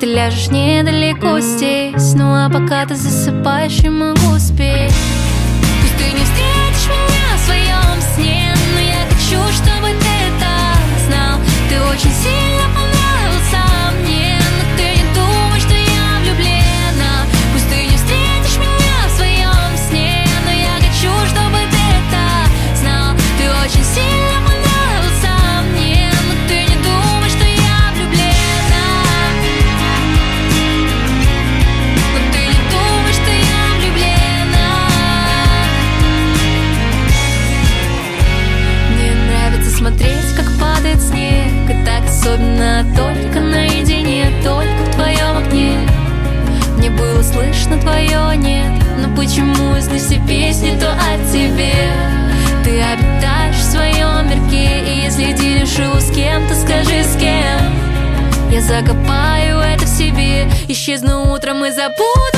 Ты 0.00 0.06
ляжешь 0.06 0.50
недалеко 0.50 1.38
здесь 1.38 2.14
Ну 2.14 2.34
а 2.34 2.50
пока 2.52 2.84
ты 2.84 2.96
засыпаешь, 2.96 3.78
я 3.78 3.92
могу 3.92 4.34
успеть 4.34 4.92
Ты 11.96 12.08
очень 12.08 12.65
почему, 49.36 49.76
если 49.76 49.98
песни, 50.26 50.78
то 50.80 50.90
о 50.92 51.30
тебе. 51.30 51.92
Ты 52.64 52.80
обитаешь 52.80 53.56
в 53.56 53.62
своем 53.62 54.28
мирке 54.28 54.82
И 54.84 55.04
если 55.04 55.32
делишь 55.32 55.78
его 55.78 56.00
с 56.00 56.10
кем-то, 56.10 56.54
скажи 56.54 57.04
с 57.04 57.16
кем. 57.16 58.50
Я 58.50 58.60
закопаю 58.62 59.58
это 59.58 59.84
в 59.84 59.88
себе. 59.88 60.48
Исчезну 60.68 61.32
утром 61.32 61.64
и 61.64 61.70
забуду 61.70 62.35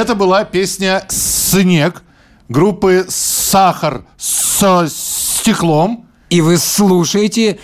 Это 0.00 0.14
была 0.14 0.44
песня 0.44 1.04
«Снег» 1.10 2.02
группы 2.48 3.04
«Сахар 3.10 4.06
со 4.16 4.88
стеклом». 4.88 6.06
И 6.30 6.40
вы 6.40 6.56
слушаете 6.56 7.58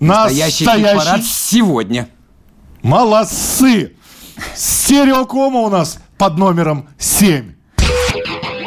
настоящий 0.00 0.64
Настоящий. 0.64 0.96
хит-парад 0.96 1.24
сегодня. 1.24 2.08
Молодцы! 2.80 3.92
Стереокома 4.56 5.60
у 5.60 5.68
нас 5.68 5.98
под 6.16 6.38
номером 6.38 6.88
7. 6.96 7.52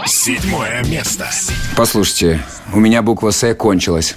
Седьмое 0.05 0.83
место. 0.83 1.27
Послушайте, 1.75 2.39
у 2.71 2.79
меня 2.79 3.01
буква 3.01 3.31
«С» 3.31 3.55
кончилась. 3.55 4.15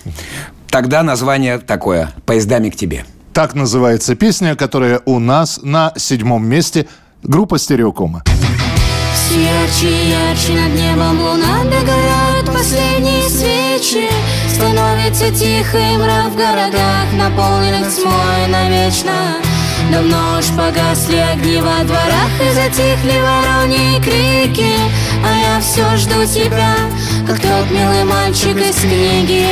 Тогда 0.68 1.02
название 1.02 1.56
такое 1.58 2.10
«Поездами 2.26 2.68
к 2.68 2.76
тебе». 2.76 3.06
Так 3.32 3.54
называется 3.54 4.14
песня, 4.14 4.56
которая 4.56 5.00
у 5.06 5.18
нас 5.20 5.58
на 5.62 5.94
седьмом 5.96 6.46
месте. 6.46 6.86
Группа 7.22 7.58
«Стереокома». 7.58 8.24
Все 9.30 9.42
ярче 9.42 9.86
и 9.86 10.10
ярче 10.10 10.52
над 10.54 10.74
небом 10.74 11.20
луна 11.20 11.62
Догорают 11.62 12.46
последние 12.46 13.28
свечи 13.28 14.10
Становится 14.48 15.30
тихо 15.30 15.78
и 15.78 15.96
мрак 15.96 16.32
в 16.32 16.36
городах 16.36 17.06
Наполненных 17.12 17.94
тьмой 17.94 18.48
навечно. 18.48 19.36
Давно 19.92 20.36
уж 20.36 20.46
погасли 20.46 21.18
огни 21.18 21.60
во 21.60 21.84
дворах 21.84 22.32
И 22.42 22.54
затихли 22.54 23.20
вороньи 23.20 24.00
крики. 24.00 24.74
А 25.24 25.54
я 25.54 25.60
все 25.60 25.96
жду 25.96 26.26
тебя 26.26 26.74
Как 27.24 27.38
тот 27.38 27.70
милый 27.70 28.02
мальчик 28.02 28.56
из 28.56 28.80
книги. 28.80 29.46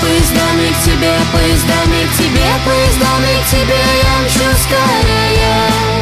Поездами 0.00 0.68
к 0.68 0.84
тебе, 0.84 1.14
поездами 1.32 2.06
к 2.06 2.16
тебе, 2.16 2.46
поездами 2.64 3.42
к 3.42 3.50
тебе 3.50 3.80
я 4.04 4.24
мчу 4.24 4.56
скорее. 4.62 6.01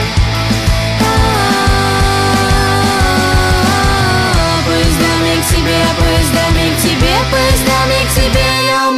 Поездами 4.66 5.40
к 5.40 5.46
тебе, 5.46 5.80
поездами 5.98 6.74
к 6.74 6.82
тебе, 6.82 7.14
поездами 7.30 7.98
к 8.06 8.14
тебе 8.14 8.48
я 8.68 8.89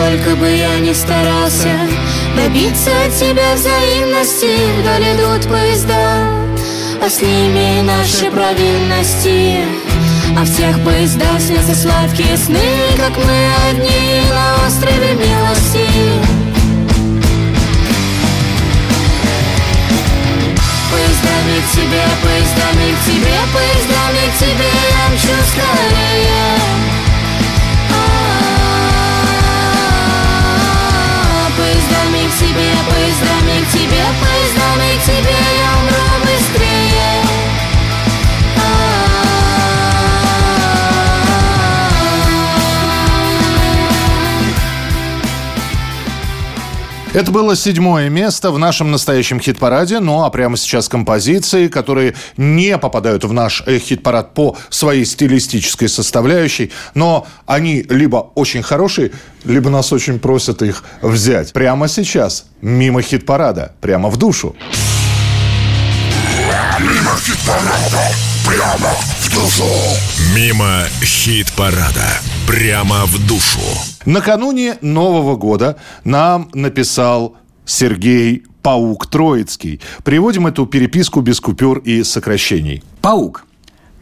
сколько 0.00 0.36
бы 0.36 0.48
я 0.48 0.78
ни 0.78 0.92
старался 0.92 1.68
Добиться 2.36 2.90
от 3.06 3.14
тебя 3.14 3.54
взаимности 3.54 4.50
Вдаль 4.80 5.14
идут 5.14 5.46
поезда. 5.48 6.24
А 7.02 7.08
с 7.08 7.20
ними 7.20 7.82
наши 7.82 8.30
провинности 8.30 9.58
А 10.38 10.44
в 10.44 10.56
тех 10.56 10.82
поездах 10.84 11.40
снятся 11.40 11.74
сладкие 11.74 12.36
сны 12.36 12.58
Как 12.96 13.16
мы 13.16 13.48
одни 13.70 14.22
на 14.30 14.66
острове 14.66 15.12
милости. 15.14 15.86
Поездами 20.90 21.60
к 21.60 21.72
тебе, 21.72 22.04
поездами 22.22 22.94
к 22.94 23.04
тебе, 23.04 23.36
поездами 23.52 24.24
к 24.30 24.38
тебе 24.38 24.70
Я 24.90 25.14
мчу 25.14 25.34
скорее 25.52 26.99
Поездами 31.90 32.28
к 32.28 32.34
тебе, 32.36 32.70
поездами 32.88 33.64
к 33.64 33.72
тебе, 33.72 34.04
поездами 34.20 34.98
к 34.98 35.04
тебе 35.04 35.36
Я 35.58 35.78
умру 35.80 36.20
быстрее 36.22 37.29
Это 47.12 47.32
было 47.32 47.56
седьмое 47.56 48.08
место 48.08 48.52
в 48.52 48.58
нашем 48.58 48.92
настоящем 48.92 49.40
хит-параде. 49.40 49.98
Ну 49.98 50.22
а 50.22 50.30
прямо 50.30 50.56
сейчас 50.56 50.88
композиции, 50.88 51.66
которые 51.66 52.14
не 52.36 52.78
попадают 52.78 53.24
в 53.24 53.32
наш 53.32 53.64
э, 53.66 53.80
хит-парад 53.80 54.32
по 54.32 54.56
своей 54.68 55.04
стилистической 55.04 55.88
составляющей, 55.88 56.70
но 56.94 57.26
они 57.46 57.84
либо 57.88 58.30
очень 58.36 58.62
хорошие, 58.62 59.10
либо 59.44 59.70
нас 59.70 59.92
очень 59.92 60.20
просят 60.20 60.62
их 60.62 60.84
взять. 61.02 61.52
Прямо 61.52 61.88
сейчас, 61.88 62.44
мимо 62.60 63.02
хит-парада, 63.02 63.74
прямо 63.80 64.08
в 64.08 64.16
душу. 64.16 64.54
Мимо 66.78 67.16
хит-парада, 67.18 68.12
прямо 68.46 68.94
в 69.18 69.34
душу. 69.34 69.66
Мимо 70.36 70.84
хит-парада, 71.02 72.20
прямо 72.46 73.04
в 73.06 73.26
душу. 73.26 73.89
Накануне 74.06 74.78
Нового 74.80 75.36
года 75.36 75.76
нам 76.04 76.50
написал 76.54 77.36
Сергей 77.66 78.44
Паук 78.62 79.06
Троицкий. 79.06 79.80
Приводим 80.04 80.46
эту 80.46 80.66
переписку 80.66 81.20
без 81.20 81.40
купюр 81.40 81.78
и 81.78 82.02
сокращений. 82.02 82.82
Паук. 83.02 83.44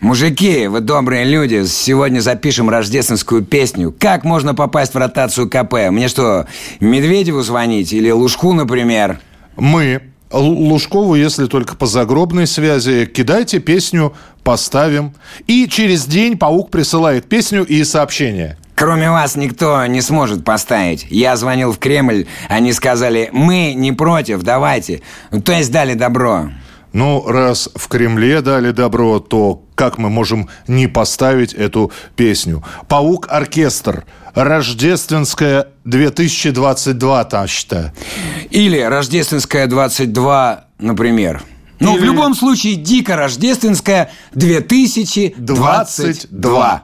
Мужики, 0.01 0.69
вы 0.69 0.79
добрые 0.79 1.25
люди, 1.25 1.65
сегодня 1.67 2.21
запишем 2.21 2.71
рождественскую 2.71 3.45
песню. 3.45 3.93
Как 3.99 4.23
можно 4.25 4.55
попасть 4.55 4.95
в 4.95 4.97
ротацию 4.97 5.51
КП? 5.51 5.91
Мне 5.91 6.07
что, 6.07 6.47
Медведеву 6.79 7.43
звонить 7.43 7.93
или 7.93 8.09
Лужку, 8.11 8.53
например? 8.53 9.19
Мы 9.57 10.03
Лужкову, 10.31 11.17
если 11.17 11.47
только 11.47 11.75
по 11.75 11.87
загробной 11.87 12.47
связи, 12.47 13.07
кидайте 13.07 13.59
песню, 13.59 14.15
поставим. 14.45 15.15
И 15.49 15.67
через 15.69 16.07
день 16.07 16.39
Паук 16.39 16.71
присылает 16.71 17.29
песню 17.29 17.65
и 17.65 17.83
сообщение. 17.83 18.57
Кроме 18.79 19.11
вас 19.11 19.35
никто 19.35 19.85
не 19.87 20.01
сможет 20.01 20.45
поставить. 20.45 21.05
Я 21.11 21.37
звонил 21.37 21.73
в 21.73 21.81
Кремль, 21.81 22.27
они 22.49 22.73
сказали, 22.73 23.29
мы 23.33 23.75
не 23.75 23.91
против, 23.91 24.43
давайте. 24.43 25.03
То 25.45 25.51
есть 25.51 25.73
дали 25.73 25.95
добро. 25.95 26.51
Ну, 26.93 27.27
раз 27.27 27.69
в 27.75 27.88
Кремле 27.88 28.41
дали 28.41 28.71
добро, 28.71 29.19
то 29.19 29.64
как 29.75 29.99
мы 29.99 30.11
можем 30.11 30.49
не 30.69 30.87
поставить 30.87 31.55
эту 31.55 31.91
песню? 32.14 32.62
«Паук-оркестр» 32.87 34.05
«Рождественская 34.35 35.67
2022», 35.85 37.29
Тащта. 37.29 37.93
Или 38.51 38.79
«Рождественская 38.79 39.67
22», 39.67 40.61
например. 40.79 41.43
Ну, 41.81 41.99
в 41.99 42.05
любом 42.05 42.37
случае, 42.37 42.77
«Дико 42.77 43.17
рождественская 43.17 44.12
2022». 44.35 45.35
22. 45.38 46.83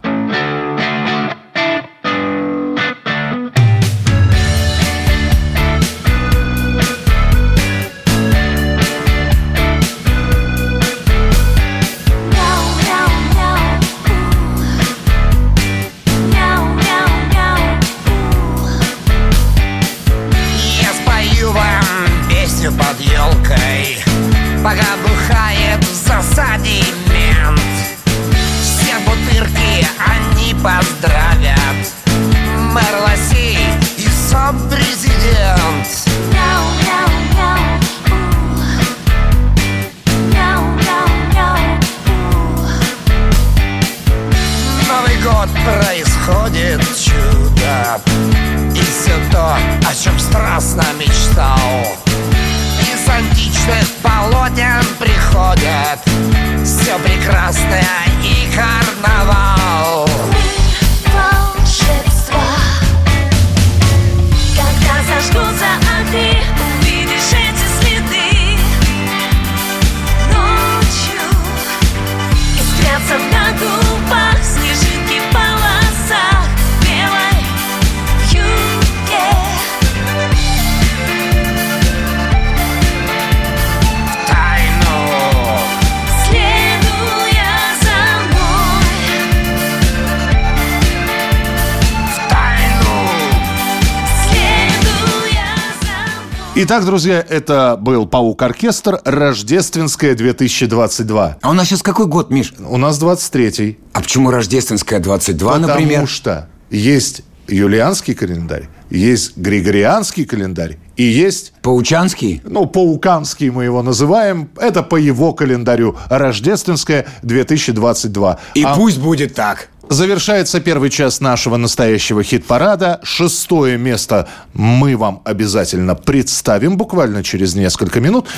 Итак, 96.66 96.87
друзья, 96.87 97.22
это 97.29 97.77
был 97.79 98.07
Паук-оркестр 98.07 98.98
Рождественская 99.05 100.14
2022. 100.14 101.37
А 101.42 101.50
у 101.50 101.53
нас 101.53 101.66
сейчас 101.68 101.83
какой 101.83 102.07
год, 102.07 102.31
Миш? 102.31 102.55
У 102.59 102.79
нас 102.79 102.98
23-й. 102.98 103.79
А 103.92 104.00
почему 104.00 104.31
рождественская 104.31 104.98
22, 104.98 105.53
Потому 105.53 105.68
например? 105.68 106.09
что 106.09 106.48
есть 106.70 107.20
юлианский 107.48 108.14
календарь, 108.14 108.70
есть 108.88 109.37
григорианский 109.37 110.24
календарь 110.24 110.79
и 110.96 111.03
есть 111.03 111.53
Паучанский? 111.61 112.40
ну, 112.44 112.64
пауканский 112.64 113.50
мы 113.50 113.64
его 113.64 113.83
называем. 113.83 114.48
Это 114.57 114.83
по 114.83 114.96
его 114.96 115.35
календарю. 115.35 115.98
Рождественская 116.09 117.05
2022. 117.22 118.38
И 118.55 118.62
А 118.62 118.74
пусть 118.74 119.00
будет 119.00 119.35
так. 119.35 119.68
Завершается 119.88 120.60
первый 120.60 120.90
час 120.90 121.20
нашего 121.20 121.56
настоящего 121.56 122.22
хит-парада. 122.22 123.00
Шестое 123.02 123.78
место 123.78 124.28
мы 124.52 124.96
вам 124.96 125.22
обязательно 125.24 125.94
представим 125.94 126.76
буквально 126.76 127.22
через 127.22 127.54
несколько 127.54 128.00
минут. 128.00 128.28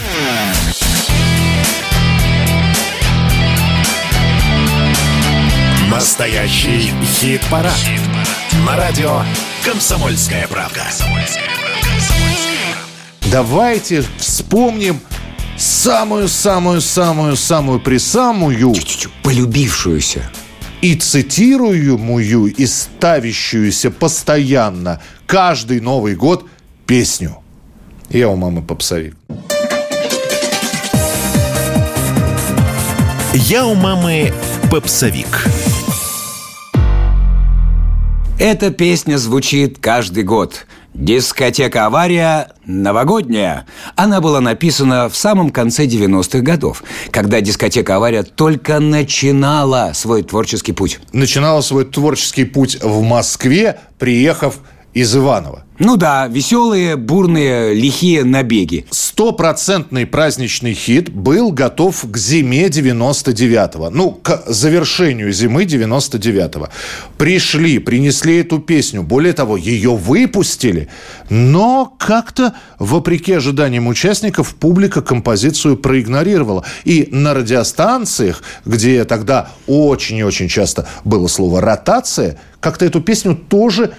Настоящий 5.90 6.92
хит-парад. 7.20 7.72
На 8.66 8.76
радио 8.76 9.22
«Комсомольская 9.64 10.46
правда». 10.48 10.82
Давайте 13.32 14.04
вспомним 14.18 15.00
самую-самую-самую-самую 15.56 17.80
присамую 17.80 18.74
Чуть-чуть 18.74 19.08
полюбившуюся. 19.22 20.30
И 20.82 20.94
цитируемую 20.94 22.54
и 22.54 22.66
ставящуюся 22.66 23.90
постоянно 23.90 25.00
каждый 25.26 25.80
Новый 25.80 26.14
год 26.14 26.46
песню. 26.86 27.38
Я 28.10 28.28
у 28.28 28.36
мамы 28.36 28.62
попсовик. 28.62 29.16
Я 33.34 33.66
у 33.66 33.74
мамы 33.74 34.32
попсовик. 34.70 35.46
Эта 38.38 38.70
песня 38.70 39.16
звучит 39.16 39.78
каждый 39.78 40.22
год. 40.22 40.66
Дискотека 40.98 41.84
«Авария» 41.84 42.52
новогодняя. 42.64 43.66
Она 43.96 44.22
была 44.22 44.40
написана 44.40 45.10
в 45.10 45.16
самом 45.16 45.50
конце 45.50 45.84
90-х 45.84 46.38
годов, 46.38 46.82
когда 47.10 47.42
дискотека 47.42 47.96
«Авария» 47.96 48.22
только 48.22 48.80
начинала 48.80 49.90
свой 49.92 50.22
творческий 50.22 50.72
путь. 50.72 50.98
Начинала 51.12 51.60
свой 51.60 51.84
творческий 51.84 52.46
путь 52.46 52.78
в 52.82 53.02
Москве, 53.02 53.78
приехав 53.98 54.60
из 54.94 55.14
Иванова. 55.14 55.65
Ну 55.78 55.96
да, 55.98 56.26
веселые, 56.26 56.96
бурные, 56.96 57.74
лихие 57.74 58.24
набеги. 58.24 58.86
Стопроцентный 58.90 60.06
праздничный 60.06 60.72
хит 60.72 61.10
был 61.10 61.52
готов 61.52 62.02
к 62.10 62.16
зиме 62.16 62.68
99-го. 62.68 63.90
Ну, 63.90 64.12
к 64.12 64.44
завершению 64.46 65.32
зимы 65.32 65.64
99-го. 65.64 66.70
Пришли, 67.18 67.78
принесли 67.78 68.38
эту 68.38 68.58
песню. 68.58 69.02
Более 69.02 69.34
того, 69.34 69.58
ее 69.58 69.94
выпустили. 69.94 70.88
Но 71.28 71.94
как-то, 71.98 72.54
вопреки 72.78 73.34
ожиданиям 73.34 73.86
участников, 73.86 74.54
публика 74.54 75.02
композицию 75.02 75.76
проигнорировала. 75.76 76.64
И 76.84 77.06
на 77.10 77.34
радиостанциях, 77.34 78.42
где 78.64 79.04
тогда 79.04 79.50
очень 79.66 80.16
и 80.16 80.24
очень 80.24 80.48
часто 80.48 80.88
было 81.04 81.26
слово 81.26 81.60
«ротация», 81.60 82.38
как-то 82.60 82.84
эту 82.84 83.00
песню 83.00 83.36
тоже 83.36 83.92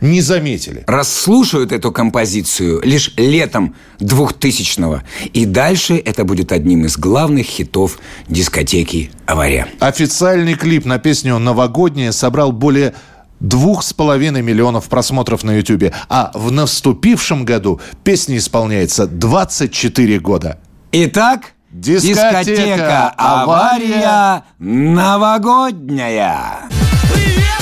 не 0.00 0.20
заметили. 0.20 0.84
Расслушают 0.86 1.72
эту 1.72 1.92
композицию 1.92 2.80
лишь 2.84 3.12
летом 3.16 3.74
2000-го. 4.00 5.02
И 5.32 5.44
дальше 5.44 5.96
это 5.96 6.24
будет 6.24 6.52
одним 6.52 6.84
из 6.84 6.96
главных 6.96 7.46
хитов 7.46 7.98
дискотеки 8.28 9.10
«Авария». 9.26 9.68
Официальный 9.78 10.54
клип 10.54 10.84
на 10.84 10.98
песню 10.98 11.38
«Новогодняя» 11.38 12.12
собрал 12.12 12.52
более 12.52 12.94
двух 13.40 13.82
с 13.82 13.92
половиной 13.92 14.42
миллионов 14.42 14.88
просмотров 14.88 15.44
на 15.44 15.52
Ютубе. 15.52 15.92
А 16.08 16.30
в 16.34 16.52
наступившем 16.52 17.44
году 17.44 17.80
песня 18.04 18.36
исполняется 18.36 19.06
24 19.06 20.20
года. 20.20 20.58
Итак, 20.92 21.54
Дискотека, 21.72 22.42
дискотека 22.42 23.14
«Авария» 23.16 24.42
новогодняя. 24.58 26.68
Привет 27.14 27.59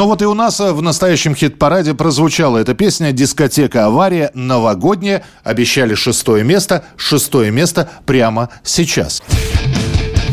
Но 0.00 0.06
вот 0.06 0.22
и 0.22 0.24
у 0.24 0.32
нас 0.32 0.58
э, 0.60 0.72
в 0.72 0.80
настоящем 0.80 1.34
хит-параде 1.34 1.92
прозвучала 1.92 2.56
эта 2.56 2.72
песня 2.72 3.12
«Дискотека 3.12 3.84
авария» 3.84 4.30
новогодняя. 4.32 5.22
Обещали 5.44 5.92
шестое 5.92 6.42
место. 6.42 6.84
Шестое 6.96 7.50
место 7.50 7.90
прямо 8.06 8.48
сейчас. 8.64 9.22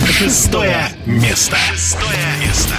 Шестое 0.10 0.88
место. 1.06 1.58
Шестое 1.58 2.16
место. 2.42 2.76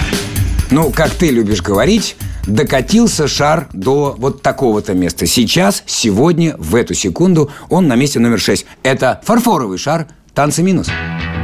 Ну, 0.71 0.89
как 0.89 1.11
ты 1.11 1.29
любишь 1.29 1.61
говорить, 1.61 2.15
докатился 2.47 3.27
шар 3.27 3.67
до 3.71 4.15
вот 4.17 4.41
такого-то 4.41 4.95
места. 4.95 5.27
Сейчас, 5.27 5.83
сегодня, 5.85 6.55
в 6.57 6.73
эту 6.73 6.95
секунду 6.95 7.51
он 7.69 7.87
на 7.87 7.97
месте 7.97 8.17
номер 8.17 8.39
6. 8.39 8.65
Это 8.81 9.21
фарфоровый 9.23 9.77
шар 9.77 10.07
«Танцы 10.33 10.63
минус». 10.63 10.87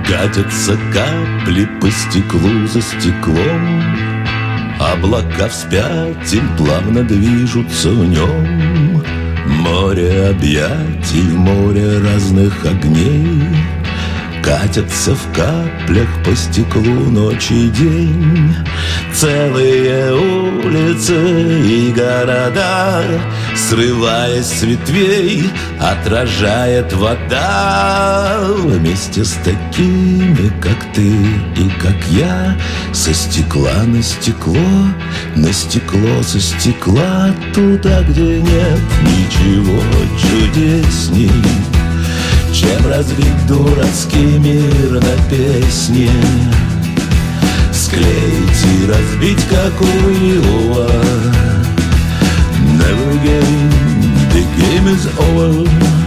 Катятся 0.08 0.76
капли 0.92 1.70
по 1.80 1.92
стеклу 1.92 2.66
за 2.66 2.82
стеклом 2.82 4.05
Облака 4.80 5.48
вспять 5.48 6.34
им 6.34 6.50
плавно 6.58 7.04
движутся 7.04 7.90
в 7.92 8.06
нем. 8.06 9.04
Море 9.46 10.30
объятий 10.30 11.22
море 11.22 12.00
разных 12.00 12.66
огней 12.66 13.42
Катятся 14.46 15.16
в 15.16 15.34
каплях 15.34 16.08
по 16.24 16.36
стеклу 16.36 17.10
ночь 17.10 17.50
и 17.50 17.68
день. 17.68 18.56
Целые 19.12 20.14
улицы 20.14 21.16
и 21.16 21.92
города 21.92 23.02
Срываясь 23.56 24.46
с 24.46 24.62
ветвей, 24.62 25.50
отражает 25.80 26.94
вода. 26.94 28.38
Вместе 28.60 29.26
с 29.26 29.32
такими, 29.44 30.52
как 30.62 30.94
ты 30.94 31.08
и 31.08 31.70
как 31.82 31.96
я 32.12 32.56
Со 32.94 33.16
стекла 33.16 33.82
на 33.88 34.04
стекло, 34.04 34.56
на 35.36 35.52
стекло 35.52 36.22
со 36.22 36.40
стекла 36.40 37.34
Туда, 37.56 38.04
где 38.04 38.42
нет 38.42 38.80
ничего 39.02 39.82
чудесней 40.20 41.75
чем 42.56 42.88
разбить 42.88 43.48
дурацкий 43.48 44.40
мир 44.40 44.94
на 44.94 45.30
песне? 45.30 46.10
Склеить 47.74 48.66
и 48.80 48.86
разбить, 48.88 49.44
как 49.50 49.82
у 49.82 49.86
Иова 49.86 50.90
Never 52.80 53.12
again, 53.12 53.70
the 54.32 54.44
game 54.58 54.88
is 54.88 55.06
over 55.20 56.05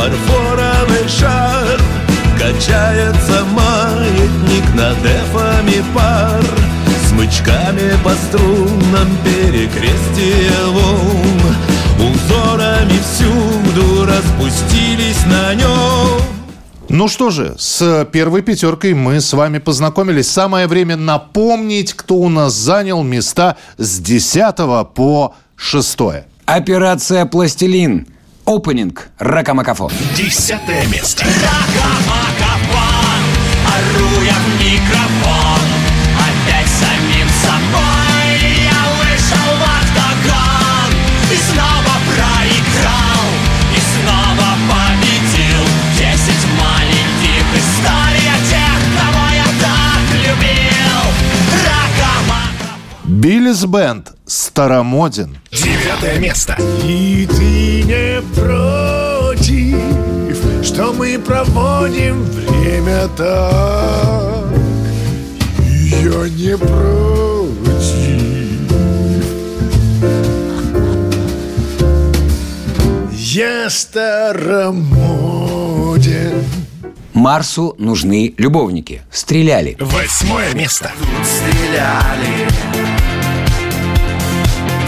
фарфоровый 0.00 1.08
шар 1.08 1.80
Качается 2.38 3.44
маятник 3.52 4.74
над 4.74 4.96
эфами 5.04 5.84
пар 5.94 6.42
Смычками 7.08 7.92
по 8.02 8.10
струнам 8.10 9.08
перекрестие 9.24 10.52
волн 10.68 11.40
Узорами 11.98 12.98
всюду 13.02 14.06
распустились 14.06 15.22
на 15.26 15.54
нем 15.54 16.22
Ну 16.88 17.08
что 17.08 17.28
же, 17.28 17.54
с 17.58 18.06
первой 18.10 18.40
пятеркой 18.40 18.94
мы 18.94 19.20
с 19.20 19.34
вами 19.34 19.58
познакомились. 19.58 20.30
Самое 20.30 20.66
время 20.66 20.96
напомнить, 20.96 21.92
кто 21.92 22.14
у 22.14 22.30
нас 22.30 22.54
занял 22.54 23.02
места 23.02 23.58
с 23.76 23.98
10 23.98 24.56
по 24.94 25.34
6. 25.56 25.98
Операция 26.46 27.26
«Пластилин». 27.26 28.06
Опенинг 28.46 29.10
Ракамакафо. 29.18 29.90
Десятое 30.16 30.86
место. 30.86 31.24
Ору 33.66 34.22
я 34.24 34.34
Биллис 53.20 53.66
Бенд 53.66 54.12
«Старомоден». 54.24 55.36
Девятое 55.52 56.18
место. 56.18 56.56
И 56.82 57.28
ты 57.30 57.82
не 57.82 58.22
против, 58.34 59.76
что 60.64 60.94
мы 60.94 61.18
проводим 61.18 62.22
время 62.22 63.08
так. 63.18 64.46
Я 65.68 66.30
не 66.30 66.56
против. 66.56 67.50
Я 73.12 73.68
старомоден. 73.68 74.32
Марсу 77.12 77.74
нужны 77.76 78.32
любовники. 78.38 79.02
Стреляли. 79.12 79.76
Восьмое 79.78 80.54
место. 80.54 80.90
Тут 80.98 81.26
стреляли 81.26 82.48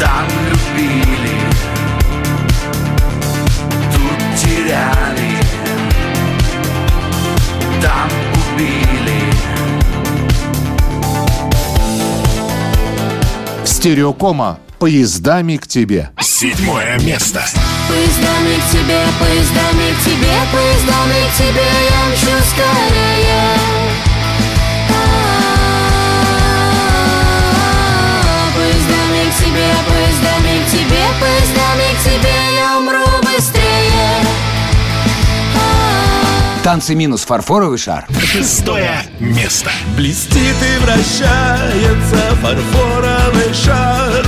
Там 0.02 0.26
любили 0.50 1.38
Тут 3.92 4.18
теряли 4.36 5.38
Там 7.80 8.10
убили 8.34 9.32
Стереокома 13.64 14.58
«Поездами 14.80 15.56
к 15.56 15.68
тебе». 15.68 16.10
Седьмое 16.20 16.98
место. 16.98 17.44
Поездами 17.88 18.56
к 18.56 18.72
тебе, 18.72 19.00
поездами 19.20 19.94
к 19.94 20.04
тебе, 20.04 20.34
поездами 20.52 21.30
к 21.30 21.36
тебе 21.38 21.68
я 21.88 22.08
мчу 22.10 22.44
скорее. 22.50 23.82
Тебе, 29.52 29.72
поездами 29.86 30.64
к 30.64 30.70
тебе, 30.70 31.04
поездами 31.20 31.88
к 31.94 32.04
тебе 32.04 32.56
я 32.56 32.78
умру 32.78 33.04
быстрее. 33.22 34.24
Танцы 36.62 36.94
минус 36.94 37.24
фарфоровый 37.24 37.78
шар. 37.78 38.06
Шестое 38.24 39.02
место. 39.18 39.70
Блестит 39.96 40.38
и 40.38 40.78
вращается 40.84 42.36
фарфоровый 42.40 43.52
шар 43.52 44.24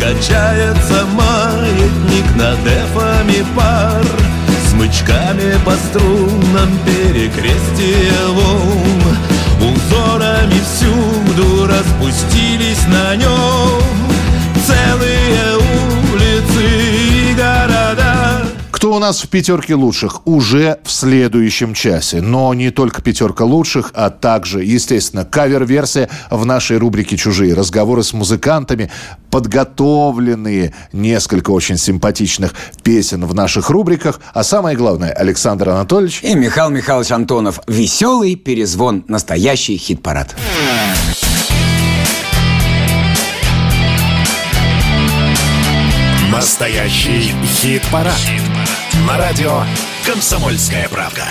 Качается 0.00 1.06
маятник 1.06 2.36
над 2.36 2.58
эфами 2.66 3.44
пар 3.56 4.04
Смычками 4.70 5.56
по 5.64 5.72
струнам 5.72 6.78
перекрестие 6.84 8.12
волн 8.28 9.16
Узорами 9.60 10.60
всюду 10.60 11.66
распустились 11.66 12.86
на 12.88 13.16
нем 13.16 14.07
Целые 14.68 15.56
улицы 16.12 17.30
и 17.30 17.34
города 17.34 18.42
Кто 18.70 18.96
у 18.96 18.98
нас 18.98 19.22
в 19.22 19.28
пятерке 19.30 19.74
лучших? 19.74 20.26
Уже 20.26 20.78
в 20.84 20.90
следующем 20.90 21.72
часе. 21.72 22.20
Но 22.20 22.52
не 22.52 22.70
только 22.70 23.00
пятерка 23.00 23.46
лучших, 23.46 23.92
а 23.94 24.10
также, 24.10 24.62
естественно, 24.62 25.24
кавер-версия 25.24 26.10
в 26.30 26.44
нашей 26.44 26.76
рубрике 26.76 27.16
«Чужие 27.16 27.54
разговоры 27.54 28.02
с 28.02 28.12
музыкантами», 28.12 28.90
подготовленные 29.30 30.74
несколько 30.92 31.50
очень 31.50 31.78
симпатичных 31.78 32.52
песен 32.82 33.24
в 33.24 33.34
наших 33.34 33.70
рубриках. 33.70 34.20
А 34.34 34.44
самое 34.44 34.76
главное, 34.76 35.12
Александр 35.12 35.70
Анатольевич 35.70 36.20
И 36.22 36.34
Михаил 36.34 36.68
Михайлович 36.68 37.10
Антонов. 37.10 37.60
Веселый 37.66 38.36
перезвон. 38.36 39.02
Настоящий 39.08 39.78
хит-парад. 39.78 40.36
Настоящий 46.38 47.34
хит-парад. 47.42 48.14
На 49.08 49.18
радио 49.18 49.62
«Комсомольская 50.06 50.88
правда». 50.88 51.24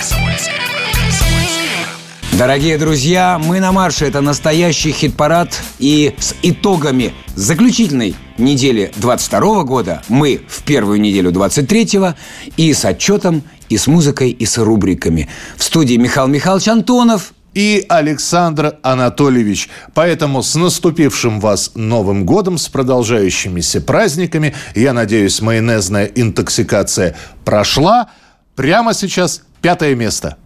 Дорогие 2.32 2.76
друзья, 2.76 3.40
мы 3.42 3.58
на 3.58 3.72
марше. 3.72 4.04
Это 4.04 4.20
настоящий 4.20 4.92
хит-парад. 4.92 5.62
И 5.78 6.14
с 6.18 6.34
итогами 6.42 7.14
заключительной 7.34 8.16
недели 8.36 8.92
22 8.96 9.64
года 9.64 10.02
мы 10.10 10.42
в 10.46 10.62
первую 10.64 11.00
неделю 11.00 11.30
23-го 11.30 12.14
и 12.58 12.74
с 12.74 12.84
отчетом, 12.84 13.42
и 13.70 13.78
с 13.78 13.86
музыкой, 13.86 14.28
и 14.28 14.44
с 14.44 14.58
рубриками. 14.58 15.30
В 15.56 15.64
студии 15.64 15.94
Михаил 15.94 16.26
Михайлович 16.26 16.68
Антонов. 16.68 17.32
И 17.58 17.84
Александр 17.88 18.76
Анатольевич. 18.82 19.68
Поэтому 19.92 20.44
с 20.44 20.54
наступившим 20.54 21.40
вас 21.40 21.72
Новым 21.74 22.24
годом, 22.24 22.56
с 22.56 22.68
продолжающимися 22.68 23.80
праздниками. 23.80 24.54
Я 24.76 24.92
надеюсь, 24.92 25.42
майонезная 25.42 26.04
интоксикация 26.06 27.16
прошла. 27.44 28.10
Прямо 28.54 28.94
сейчас 28.94 29.42
пятое 29.60 29.96
место. 29.96 30.36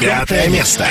Пятое 0.00 0.48
место. 0.48 0.86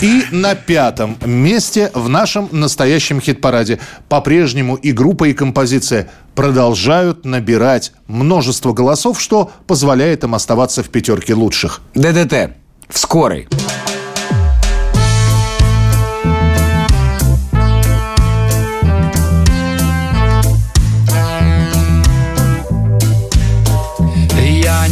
И 0.00 0.24
на 0.32 0.56
пятом 0.56 1.16
месте 1.24 1.92
в 1.94 2.08
нашем 2.08 2.48
настоящем 2.50 3.20
хит-параде 3.20 3.78
по-прежнему 4.08 4.74
и 4.74 4.90
группа, 4.90 5.28
и 5.28 5.34
композиция 5.34 6.10
продолжают 6.34 7.24
набирать 7.24 7.92
множество 8.08 8.72
голосов, 8.72 9.20
что 9.20 9.52
позволяет 9.68 10.24
им 10.24 10.34
оставаться 10.34 10.82
в 10.82 10.88
пятерке 10.88 11.34
лучших. 11.34 11.80
ДДТ. 11.94 12.56
В 12.88 12.98
скорой. 12.98 13.46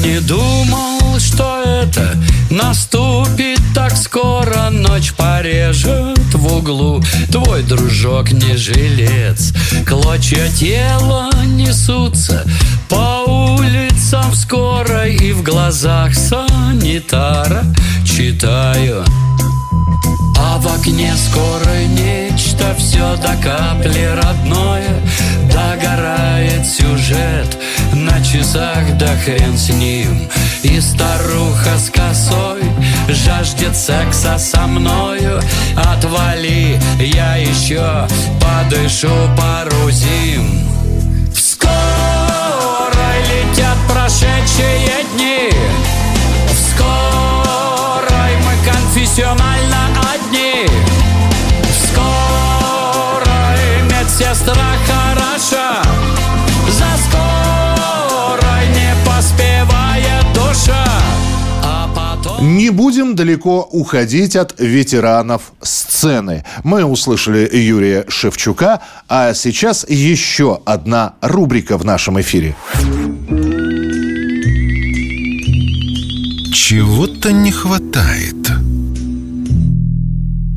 Не 0.07 0.21
думал, 0.21 1.19
что 1.19 1.63
это 1.65 2.17
наступит 2.51 3.61
так 3.75 3.97
скоро. 3.97 4.71
Ночь 4.71 5.13
порежет 5.13 6.33
в 6.33 6.57
углу. 6.57 7.03
Твой 7.33 7.63
дружок 7.63 8.31
не 8.31 8.57
жилец. 8.57 9.53
Клочья 9.87 10.49
тела 10.49 11.31
несутся 11.45 12.45
по 12.89 13.25
улицам 13.27 14.33
скоро. 14.35 15.09
И 15.09 15.33
в 15.33 15.43
глазах 15.43 16.15
санитара 16.15 17.65
читаю. 18.05 19.05
А 20.39 20.59
в 20.59 20.67
окне 20.69 21.13
скоро 21.17 21.85
нечто 21.89 22.77
все 22.79 23.17
до 23.17 23.35
капли 23.43 24.09
родное. 24.23 25.01
Догорает 25.53 26.56
часах, 28.37 28.97
да 28.99 29.09
хрен 29.25 29.57
с 29.57 29.69
ним. 29.71 30.29
И 30.63 30.81
старуха 30.81 31.79
с 31.79 31.91
косой 31.91 32.63
жаждет 33.09 33.77
секса 33.77 34.39
со 34.39 34.67
мною. 34.67 35.41
Отвали, 35.77 36.79
я 37.01 37.37
еще 37.37 38.07
подышу 38.41 39.11
пару 39.37 39.91
зим 39.91 40.69
В 41.33 41.39
скорой 41.39 41.71
летят 43.31 43.77
прошедшие 43.89 45.05
дни 45.15 45.26
не 62.41 62.71
будем 62.71 63.15
далеко 63.15 63.69
уходить 63.71 64.37
от 64.37 64.59
ветеранов 64.59 65.53
сцены. 65.63 66.45
Мы 66.65 66.85
услышали 66.85 67.49
Юрия 67.57 68.05
Шевчука, 68.09 68.83
а 69.09 69.35
сейчас 69.35 69.87
еще 69.89 70.61
одна 70.65 71.15
рубрика 71.21 71.79
в 71.79 71.85
нашем 71.85 72.21
эфире. 72.21 72.55
Чего-то 76.53 77.33
не 77.33 77.53
хватает. 77.53 78.35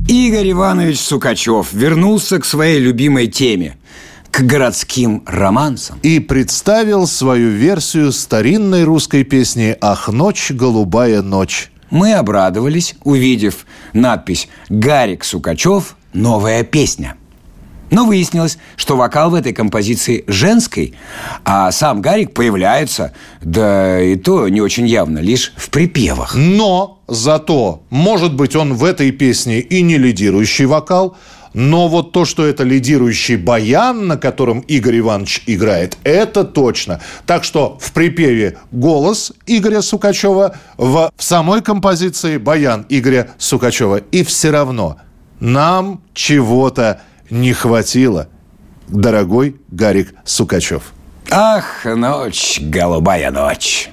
Игорь 0.07 0.51
Иванович 0.51 0.99
Сукачев 0.99 1.71
вернулся 1.71 2.39
к 2.39 2.45
своей 2.45 2.79
любимой 2.79 3.27
теме 3.27 3.77
к 4.31 4.41
городским 4.41 5.23
романсам. 5.25 5.99
И 6.03 6.19
представил 6.19 7.07
свою 7.07 7.49
версию 7.49 8.11
старинной 8.11 8.83
русской 8.83 9.23
песни 9.23 9.77
«Ах, 9.81 10.09
ночь, 10.09 10.51
голубая 10.51 11.21
ночь». 11.21 11.71
Мы 11.89 12.13
обрадовались, 12.13 12.95
увидев 13.03 13.65
надпись 13.93 14.47
«Гарик 14.69 15.23
Сукачев. 15.23 15.95
Новая 16.13 16.63
песня». 16.63 17.15
Но 17.91 18.05
выяснилось, 18.05 18.59
что 18.75 18.95
вокал 18.95 19.31
в 19.31 19.33
этой 19.33 19.53
композиции 19.53 20.23
женский, 20.27 20.93
а 21.43 21.71
сам 21.71 22.01
Гарик 22.01 22.33
появляется, 22.33 23.13
да 23.41 23.99
и 23.99 24.15
то 24.15 24.47
не 24.47 24.61
очень 24.61 24.87
явно, 24.87 25.19
лишь 25.19 25.53
в 25.55 25.69
припевах. 25.71 26.35
Но 26.35 27.01
зато, 27.07 27.83
может 27.89 28.35
быть, 28.35 28.55
он 28.55 28.75
в 28.75 28.83
этой 28.83 29.11
песне 29.11 29.59
и 29.59 29.81
не 29.81 29.97
лидирующий 29.97 30.65
вокал, 30.65 31.17
но 31.53 31.87
вот 31.87 32.11
то, 32.11 32.25
что 32.25 32.45
это 32.45 32.63
лидирующий 32.63 33.35
баян, 33.35 34.07
на 34.07 34.17
котором 34.17 34.59
Игорь 34.61 34.99
Иванович 34.99 35.43
играет, 35.47 35.97
это 36.03 36.43
точно. 36.43 37.01
Так 37.25 37.43
что 37.43 37.77
в 37.79 37.91
припеве 37.91 38.57
голос 38.71 39.33
Игоря 39.45 39.81
Сукачева, 39.81 40.55
в, 40.77 41.11
в 41.15 41.23
самой 41.23 41.61
композиции 41.61 42.37
баян 42.37 42.85
Игоря 42.89 43.31
Сукачева. 43.37 43.97
И 44.11 44.23
все 44.23 44.51
равно 44.51 44.97
нам 45.39 46.01
чего-то 46.13 47.01
не 47.29 47.53
хватило, 47.53 48.27
дорогой 48.87 49.55
Гарик 49.69 50.13
Сукачев. 50.25 50.93
Ах, 51.31 51.85
ночь, 51.85 52.59
голубая 52.59 53.31
ночь. 53.31 53.89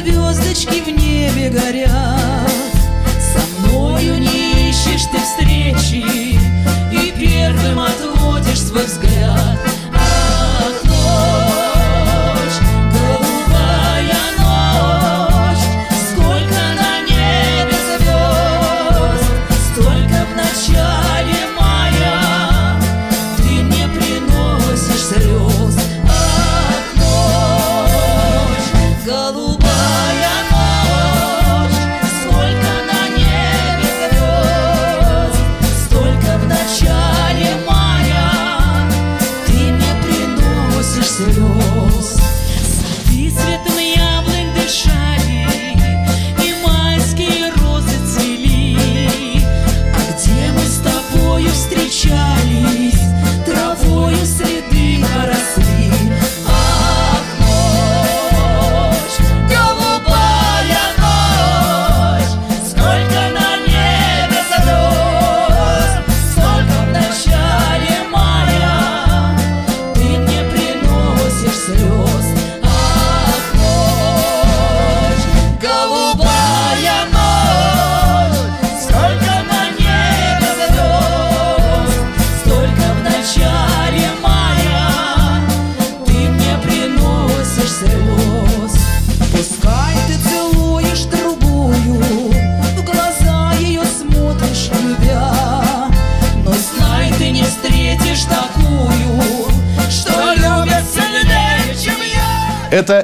Звездочки 0.00 0.80
в 0.80 0.88
небе 0.88 1.50
горят. 1.50 2.50
Со 3.18 3.68
мною 3.68 4.18
не 4.18 4.70
ищешь 4.70 5.06
ты 5.12 5.18
встречи, 5.18 6.38
И 6.92 7.12
первым 7.18 7.80
отводишь 7.80 8.60
свой 8.60 8.84
взгляд. 8.84 9.58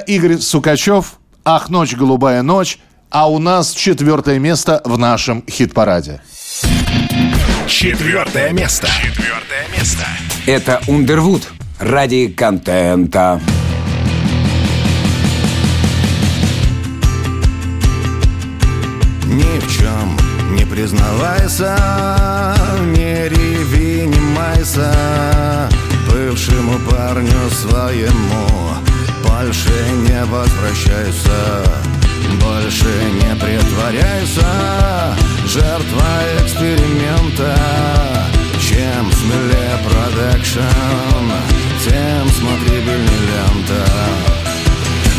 Игорь 0.07 0.37
Сукачев, 0.37 1.19
«Ах, 1.43 1.69
ночь, 1.69 1.93
голубая 1.93 2.41
ночь», 2.41 2.79
а 3.09 3.29
у 3.29 3.39
нас 3.39 3.71
четвертое 3.71 4.39
место 4.39 4.81
в 4.85 4.97
нашем 4.97 5.43
хит-параде. 5.49 6.21
Четвертое 7.67 8.51
место. 8.51 8.87
Четвертое 8.87 9.67
место. 9.77 10.05
Это 10.45 10.81
Ундервуд 10.87 11.49
ради 11.79 12.27
контента. 12.27 13.41
Ни 19.25 19.59
в 19.59 19.77
чем 19.77 20.17
не 20.55 20.65
признавайся, 20.65 21.75
не 22.95 23.27
реви, 23.27 24.07
не 24.07 24.19
майся 24.19 25.69
Бывшему 26.09 26.79
парню 26.89 27.49
своему 27.51 28.86
больше 29.37 29.69
не 29.69 30.25
возвращайся 30.25 31.63
Больше 32.41 32.89
не 33.13 33.35
притворяйся, 33.35 35.15
жертва 35.45 36.09
эксперимента 36.41 37.55
Чем 38.59 39.11
смелее 39.11 39.77
продакшн, 39.85 41.31
тем 41.83 42.27
смотрибельнее 42.29 43.19
лента. 43.29 43.85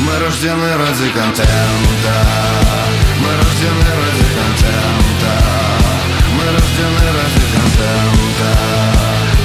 Мы 0.00 0.18
рождены 0.24 0.76
ради 0.76 1.08
контента 1.10 2.16
Мы 3.20 3.30
рождены 3.36 3.88
ради 4.00 4.26
контента 4.38 5.34
Мы 6.34 6.44
рождены 6.52 7.06
ради 7.18 7.44
контента 7.54 8.50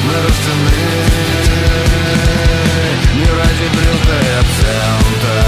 Мы 0.04 0.14
рождены 0.14 1.93
не 3.24 3.32
ради 3.32 3.68
брюка 3.76 4.16
и 4.20 4.34
акцента 4.40 5.43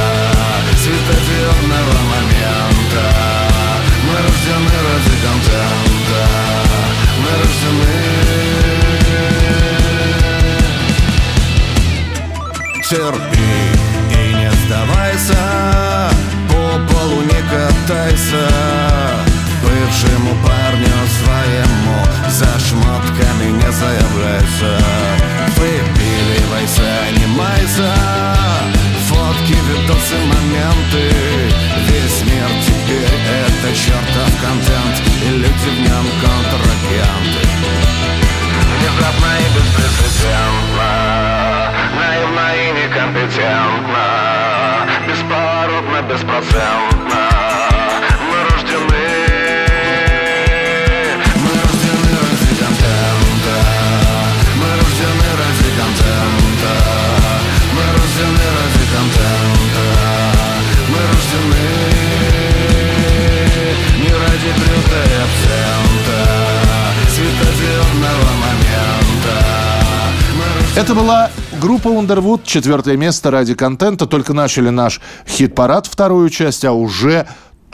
Это 70.85 70.93
была 70.93 71.31
группа 71.59 71.87
Underwood, 71.87 72.41
четвертое 72.45 72.95
место 72.95 73.31
ради 73.31 73.55
контента. 73.55 74.05
Только 74.05 74.33
начали 74.33 74.69
наш 74.69 75.01
хит-парад, 75.27 75.87
вторую 75.87 76.29
часть, 76.29 76.63
а 76.63 76.73
уже 76.73 77.25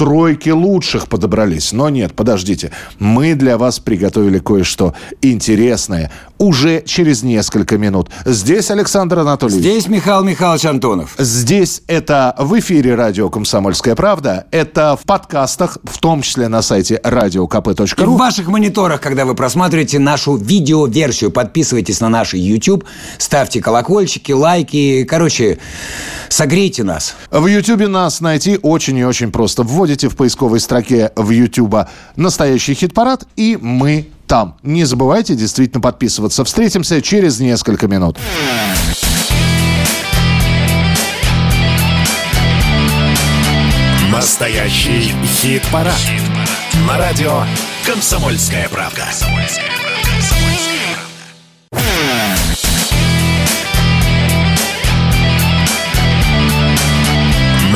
тройки 0.01 0.49
лучших 0.49 1.07
подобрались. 1.07 1.73
Но 1.73 1.89
нет, 1.89 2.15
подождите. 2.15 2.71
Мы 2.97 3.35
для 3.35 3.59
вас 3.59 3.77
приготовили 3.77 4.39
кое-что 4.39 4.95
интересное 5.21 6.09
уже 6.39 6.81
через 6.81 7.21
несколько 7.21 7.77
минут. 7.77 8.09
Здесь 8.25 8.71
Александр 8.71 9.19
Анатольевич. 9.19 9.61
Здесь 9.61 9.87
Михаил 9.87 10.23
Михайлович 10.23 10.65
Антонов. 10.65 11.13
Здесь 11.19 11.83
это 11.85 12.33
в 12.39 12.57
эфире 12.59 12.95
радио 12.95 13.29
«Комсомольская 13.29 13.93
правда». 13.93 14.47
Это 14.49 14.97
в 14.99 15.05
подкастах, 15.05 15.77
в 15.83 15.99
том 15.99 16.23
числе 16.23 16.47
на 16.47 16.63
сайте 16.63 16.95
И 16.95 17.07
radiokp.ru. 17.07 18.05
в 18.07 18.17
ваших 18.17 18.47
мониторах, 18.47 19.01
когда 19.01 19.25
вы 19.25 19.35
просматриваете 19.35 19.99
нашу 19.99 20.35
видеоверсию, 20.35 21.29
подписывайтесь 21.29 22.01
на 22.01 22.09
наш 22.09 22.33
YouTube, 22.33 22.85
ставьте 23.19 23.61
колокольчики, 23.61 24.31
лайки. 24.31 25.03
Короче, 25.03 25.59
согрейте 26.27 26.83
нас. 26.83 27.13
В 27.29 27.45
Ютубе 27.45 27.87
нас 27.87 28.19
найти 28.19 28.57
очень 28.59 28.97
и 28.97 29.05
очень 29.05 29.31
просто. 29.31 29.61
Вводите 29.61 29.90
в 30.09 30.15
поисковой 30.15 30.59
строке 30.59 31.11
в 31.15 31.29
Ютуба 31.29 31.89
«Настоящий 32.15 32.73
хит-парад» 32.73 33.25
и 33.35 33.57
мы 33.61 34.07
там. 34.27 34.55
Не 34.63 34.85
забывайте 34.85 35.35
действительно 35.35 35.81
подписываться. 35.81 36.45
Встретимся 36.45 37.01
через 37.01 37.39
несколько 37.39 37.87
минут. 37.87 38.17
Настоящий 44.09 45.13
хит-парад. 45.25 45.99
На 46.87 46.97
радио 46.97 47.43
«Комсомольская 47.85 48.69
правда». 48.69 49.07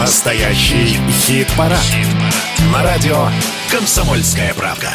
Настоящий 0.05 0.99
хит-парад. 1.09 1.79
На 2.71 2.83
радио 2.83 3.25
«Комсомольская 3.71 4.53
правда». 4.53 4.91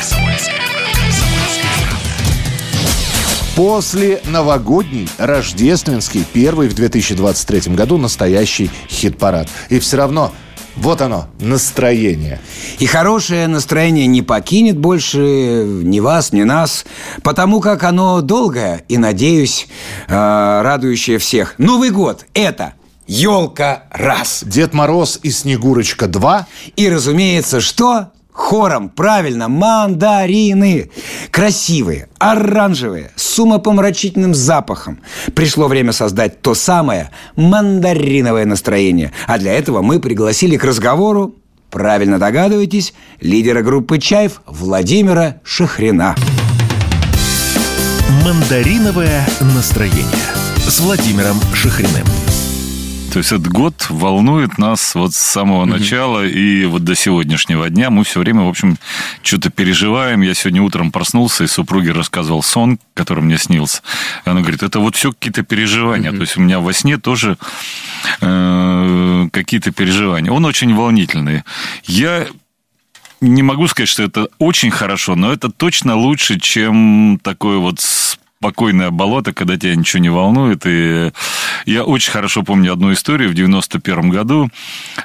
После 3.57 4.23
новогодний, 4.27 5.09
рождественский, 5.19 6.25
первый 6.33 6.69
в 6.69 6.75
2023 6.75 7.75
году 7.75 7.99
настоящий 7.99 8.71
хит-парад. 8.89 9.49
И 9.69 9.81
все 9.81 9.97
равно, 9.97 10.31
вот 10.77 11.01
оно, 11.01 11.27
настроение. 11.41 12.39
И 12.79 12.87
хорошее 12.87 13.49
настроение 13.49 14.07
не 14.07 14.23
покинет 14.23 14.79
больше 14.79 15.19
ни 15.19 15.99
вас, 15.99 16.31
ни 16.33 16.45
нас, 16.45 16.87
потому 17.25 17.61
как 17.61 17.83
оно 17.83 18.21
долгое 18.21 18.85
и, 18.87 18.97
надеюсь, 18.97 19.67
э, 20.07 20.13
радующее 20.63 21.19
всех. 21.19 21.57
Новый 21.59 21.91
год– 21.91 22.27
это 22.35 22.75
елка 23.11 23.85
раз. 23.91 24.45
Дед 24.47 24.73
Мороз 24.73 25.19
и 25.23 25.31
Снегурочка 25.31 26.07
2. 26.07 26.47
И, 26.77 26.89
разумеется, 26.89 27.61
что? 27.61 28.13
Хором, 28.33 28.89
правильно, 28.89 29.49
мандарины. 29.49 30.91
Красивые, 31.31 32.09
оранжевые, 32.19 33.11
с 33.17 33.39
умопомрачительным 33.39 34.33
запахом. 34.33 35.01
Пришло 35.35 35.67
время 35.67 35.93
создать 35.93 36.41
то 36.41 36.55
самое 36.55 37.11
мандариновое 37.35 38.47
настроение. 38.47 39.13
А 39.27 39.39
для 39.39 39.53
этого 39.53 39.83
мы 39.83 39.99
пригласили 39.99 40.57
к 40.57 40.65
разговору, 40.65 41.35
правильно 41.71 42.19
догадываетесь, 42.19 42.95
лидера 43.21 43.63
группы 43.63 43.99
«Чайф» 43.99 44.41
Владимира 44.47 45.41
Шахрина. 45.43 46.15
Мандариновое 48.25 49.29
настроение 49.55 50.07
с 50.67 50.81
Владимиром 50.81 51.39
Шахриным. 51.53 52.07
То 53.13 53.19
есть 53.19 53.33
этот 53.33 53.49
год 53.49 53.87
волнует 53.89 54.57
нас 54.57 54.95
вот 54.95 55.15
с 55.15 55.19
самого 55.19 55.65
начала 55.65 56.25
и 56.25 56.65
вот 56.67 56.85
до 56.85 56.95
сегодняшнего 56.95 57.69
дня. 57.69 57.91
Мы 57.91 58.05
все 58.05 58.21
время, 58.21 58.43
в 58.43 58.49
общем, 58.49 58.77
что-то 59.23 59.51
переживаем. 59.51 60.21
Я 60.21 60.33
сегодня 60.35 60.63
утром 60.63 60.93
проснулся 60.93 61.43
и 61.43 61.49
супруге 61.49 61.91
рассказывал 61.91 62.45
сон, 62.45 62.79
который 62.95 63.25
мне 63.25 63.37
снился. 63.37 63.83
И 64.25 64.31
она 64.31 64.43
говорит, 64.43 64.63
это 64.63 64.79
вот 64.79 64.95
все 64.95 65.13
какие-то 65.13 65.43
переживания. 65.43 66.13
То 66.13 66.21
есть 66.21 66.37
у 66.37 66.41
меня 66.41 66.61
во 66.61 66.73
сне 66.73 66.99
тоже 66.99 67.37
э, 68.21 69.29
какие-то 69.33 69.73
переживания. 69.73 70.31
Он 70.31 70.45
очень 70.45 70.73
волнительный. 70.73 71.43
Я 71.85 72.29
не 73.21 73.43
могу 73.43 73.67
сказать, 73.67 73.89
что 73.89 74.05
это 74.05 74.29
очень 74.39 74.71
хорошо, 74.71 75.17
но 75.17 75.33
это 75.33 75.51
точно 75.51 75.97
лучше, 75.97 76.39
чем 76.39 77.19
такое 77.23 77.59
вот 77.59 77.81
спокойное 78.51 78.91
болото, 78.91 79.35
когда 79.35 79.59
тебя 79.59 79.75
ничего 79.77 80.01
не 80.01 80.09
волнует. 80.09 80.63
И 80.65 81.13
я 81.67 81.85
очень 81.85 82.11
хорошо 82.11 82.43
помню 82.43 82.73
одну 82.73 82.91
историю. 82.95 83.29
В 83.29 83.35
91 83.35 84.09
году 84.09 84.49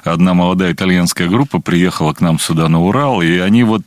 одна 0.04 0.32
молодая 0.32 0.72
итальянская 0.72 1.28
группа 1.28 1.60
приехала 1.60 2.14
к 2.14 2.22
нам 2.22 2.38
сюда 2.38 2.68
на 2.70 2.80
Урал, 2.80 3.20
и 3.20 3.36
они 3.36 3.62
вот... 3.62 3.82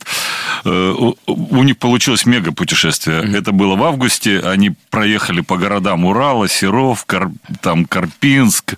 э, 0.64 0.94
У 1.26 1.62
них 1.64 1.78
получилось 1.78 2.26
мега 2.26 2.52
путешествие. 2.52 3.22
Это 3.36 3.50
было 3.50 3.74
в 3.74 3.82
августе. 3.82 4.38
Они 4.38 4.70
проехали 4.88 5.40
по 5.40 5.56
городам 5.56 6.04
Урала, 6.04 6.48
Серов, 6.48 7.04
Кар- 7.04 7.32
там 7.60 7.86
Карпинск. 7.86 8.74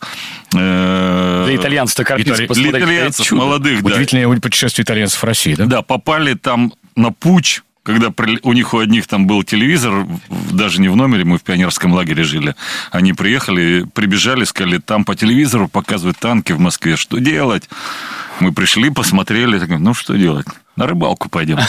э, 0.54 1.44
Для 1.48 1.56
итальянцев-то 1.56 2.02
Карпинск, 2.04 2.38
Для 2.38 2.46
посмотрите, 2.46 2.78
итальянцев, 2.78 3.30
молодых, 3.32 3.82
да. 3.82 3.90
Удивительное 3.90 4.40
путешествие 4.40 4.84
итальянцев 4.84 5.20
в 5.20 5.24
России, 5.26 5.54
да? 5.54 5.66
Да, 5.66 5.82
попали 5.82 6.32
там 6.32 6.72
на 6.96 7.12
путь, 7.12 7.62
когда 7.82 8.12
у 8.42 8.52
них 8.52 8.74
у 8.74 8.78
одних 8.78 9.06
там 9.06 9.26
был 9.26 9.42
телевизор, 9.42 10.06
даже 10.50 10.80
не 10.80 10.88
в 10.88 10.96
номере, 10.96 11.24
мы 11.24 11.38
в 11.38 11.42
пионерском 11.42 11.92
лагере 11.92 12.22
жили. 12.22 12.54
Они 12.90 13.12
приехали, 13.12 13.86
прибежали, 13.92 14.44
сказали, 14.44 14.78
там 14.78 15.04
по 15.04 15.16
телевизору 15.16 15.68
показывают 15.68 16.18
танки 16.18 16.52
в 16.52 16.60
Москве, 16.60 16.96
что 16.96 17.18
делать? 17.18 17.68
Мы 18.40 18.52
пришли, 18.52 18.90
посмотрели, 18.90 19.58
так, 19.58 19.68
ну 19.78 19.94
что 19.94 20.16
делать? 20.16 20.46
На 20.76 20.86
рыбалку 20.86 21.28
пойдем. 21.28 21.58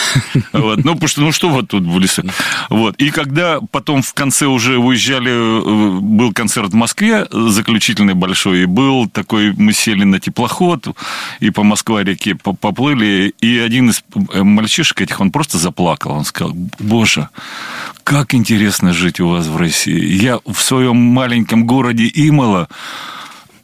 Вот. 0.53 0.83
Ну, 0.83 0.93
потому 0.93 1.07
что, 1.07 1.21
ну 1.21 1.31
что 1.31 1.49
вот 1.49 1.67
тут 1.67 1.83
в 1.83 1.99
лесу. 1.99 2.23
Вот. 2.69 2.95
И 2.97 3.09
когда 3.09 3.59
потом 3.71 4.01
в 4.01 4.13
конце 4.13 4.45
уже 4.45 4.77
уезжали, 4.77 5.31
э, 5.31 5.99
был 5.99 6.31
концерт 6.31 6.71
в 6.71 6.75
Москве, 6.75 7.27
заключительный 7.31 8.13
большой, 8.13 8.61
и 8.61 8.65
был 8.65 9.09
такой, 9.09 9.53
мы 9.57 9.73
сели 9.73 10.03
на 10.03 10.19
теплоход, 10.19 10.87
и 11.39 11.49
по 11.49 11.63
Москва-реке 11.63 12.35
по- 12.35 12.53
поплыли, 12.53 13.33
и 13.41 13.57
один 13.57 13.89
из 13.89 14.03
э, 14.33 14.43
мальчишек 14.43 15.01
этих, 15.01 15.19
он 15.19 15.31
просто 15.31 15.57
заплакал. 15.57 16.13
Он 16.13 16.25
сказал, 16.25 16.55
боже, 16.79 17.29
как 18.03 18.33
интересно 18.33 18.93
жить 18.93 19.19
у 19.19 19.27
вас 19.27 19.47
в 19.47 19.57
России. 19.57 20.21
Я 20.23 20.39
в 20.45 20.61
своем 20.61 20.97
маленьком 20.97 21.65
городе 21.65 22.09
Имало 22.13 22.67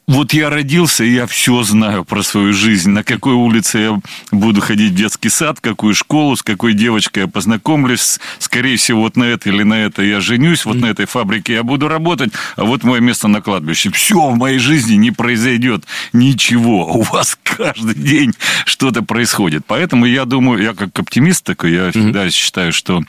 вот 0.10 0.34
я 0.34 0.50
родился, 0.50 1.04
и 1.04 1.14
я 1.14 1.28
все 1.28 1.62
знаю 1.62 2.04
про 2.04 2.24
свою 2.24 2.52
жизнь. 2.52 2.90
На 2.90 3.04
какой 3.04 3.34
улице 3.34 3.78
я 3.78 4.00
буду 4.32 4.60
ходить 4.60 4.94
в 4.94 4.96
детский 4.96 5.30
сад, 5.30 5.60
в 5.60 5.62
какую 5.62 5.94
школу, 5.94 6.36
с 6.36 6.42
какой 6.42 6.74
девочкой 6.74 7.24
я 7.24 7.28
познакомлюсь. 7.28 8.20
Скорее 8.40 8.78
всего, 8.78 9.02
вот 9.02 9.16
на 9.18 9.26
это 9.26 9.50
или 9.50 9.62
на 9.62 9.76
это 9.76 10.02
я 10.02 10.20
женюсь, 10.20 10.66
вот 10.66 10.78
на 10.78 10.88
этой 10.88 11.06
фабрике 11.06 11.54
я 11.54 11.64
буду 11.64 11.88
работать, 11.88 12.34
а 12.56 12.64
вот 12.64 12.84
мое 12.84 13.02
место 13.02 13.28
на 13.28 13.40
кладбище. 13.42 13.92
Все 13.92 14.32
в 14.32 14.36
моей 14.36 14.58
жизни 14.58 14.96
не 14.96 15.12
произойдет 15.12 15.84
ничего. 16.12 16.88
У 16.92 17.04
вас 17.04 17.38
каждый 17.44 17.94
день 17.94 18.34
что-то 18.66 19.04
происходит. 19.04 19.64
Поэтому 19.68 20.08
я 20.08 20.26
думаю, 20.26 20.64
я 20.64 20.74
как 20.74 20.98
оптимист 20.98 21.46
такой, 21.46 21.74
я 21.74 21.92
всегда 21.92 22.32
считаю, 22.32 22.74
что 22.74 23.04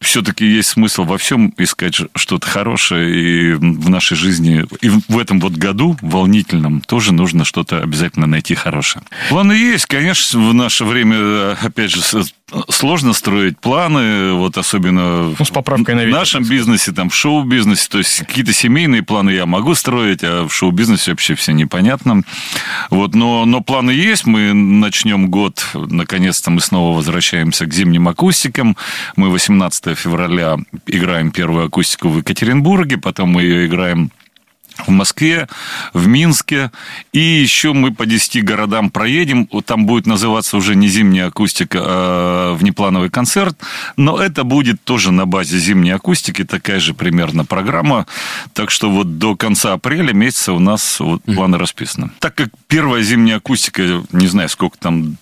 все-таки 0.00 0.46
есть 0.46 0.70
смысл 0.70 1.04
во 1.04 1.18
всем 1.18 1.54
искать 1.58 2.00
что-то 2.14 2.46
хорошее, 2.46 3.14
и 3.14 3.52
в 3.54 3.88
нашей 3.88 4.16
жизни, 4.16 4.21
и 4.80 4.88
в- 4.88 5.18
этом 5.18 5.40
вот 5.40 5.52
году 5.54 5.96
волнительном 6.02 6.80
тоже 6.80 7.12
нужно 7.12 7.44
что-то 7.44 7.82
обязательно 7.82 8.26
найти 8.26 8.54
хорошее. 8.54 9.04
Планы 9.28 9.52
есть, 9.52 9.86
конечно, 9.86 10.40
в 10.40 10.54
наше 10.54 10.84
время, 10.84 11.52
опять 11.52 11.90
же, 11.90 12.00
сложно 12.68 13.12
строить 13.12 13.58
планы, 13.58 14.32
вот 14.32 14.56
особенно 14.58 15.34
Ну, 15.38 15.44
с 15.44 15.50
поправкой 15.50 15.94
на 15.94 16.02
в 16.02 16.08
нашем 16.08 16.44
бизнесе, 16.44 16.92
там, 16.92 17.10
в 17.10 17.14
шоу-бизнесе, 17.14 17.88
то 17.90 17.98
есть 17.98 18.18
какие-то 18.18 18.52
семейные 18.52 19.02
планы 19.02 19.30
я 19.30 19.46
могу 19.46 19.74
строить, 19.74 20.22
а 20.22 20.46
в 20.46 20.52
шоу-бизнесе 20.52 21.12
вообще 21.12 21.34
все 21.34 21.52
непонятно. 21.52 22.22
Вот, 22.90 23.14
но, 23.14 23.44
но 23.44 23.60
планы 23.60 23.90
есть, 23.90 24.26
мы 24.26 24.52
начнем 24.52 25.28
год, 25.28 25.66
наконец-то 25.74 26.50
мы 26.50 26.60
снова 26.60 26.96
возвращаемся 26.96 27.66
к 27.66 27.72
зимним 27.72 28.08
акустикам, 28.08 28.76
мы 29.16 29.30
18 29.30 29.96
февраля 29.98 30.56
играем 30.86 31.30
первую 31.30 31.66
акустику 31.66 32.08
в 32.08 32.18
Екатеринбурге, 32.18 32.98
потом 32.98 33.30
мы 33.30 33.42
ее 33.42 33.66
играем 33.66 34.10
в 34.86 34.90
Москве, 34.90 35.48
в 35.92 36.06
Минске. 36.06 36.70
И 37.12 37.20
еще 37.20 37.72
мы 37.72 37.92
по 37.92 38.06
10 38.06 38.44
городам 38.44 38.90
проедем. 38.90 39.46
Там 39.64 39.86
будет 39.86 40.06
называться 40.06 40.56
уже 40.56 40.74
не 40.74 40.88
зимняя 40.88 41.28
акустика, 41.28 41.78
а 41.82 42.54
внеплановый 42.54 43.10
концерт. 43.10 43.58
Но 43.96 44.18
это 44.18 44.44
будет 44.44 44.82
тоже 44.84 45.12
на 45.12 45.26
базе 45.26 45.58
зимней 45.58 45.94
акустики, 45.94 46.44
такая 46.44 46.80
же 46.80 46.94
примерно 46.94 47.44
программа. 47.44 48.06
Так 48.52 48.70
что 48.70 48.90
вот 48.90 49.18
до 49.18 49.36
конца 49.36 49.72
апреля 49.74 50.12
месяца 50.12 50.52
у 50.52 50.58
нас 50.58 51.00
вот 51.00 51.22
планы 51.24 51.58
расписаны. 51.58 52.10
Так 52.18 52.34
как 52.34 52.50
первая 52.68 53.02
зимняя 53.02 53.36
акустика, 53.36 54.02
не 54.12 54.26
знаю, 54.26 54.48
сколько 54.48 54.78
там 54.78 55.16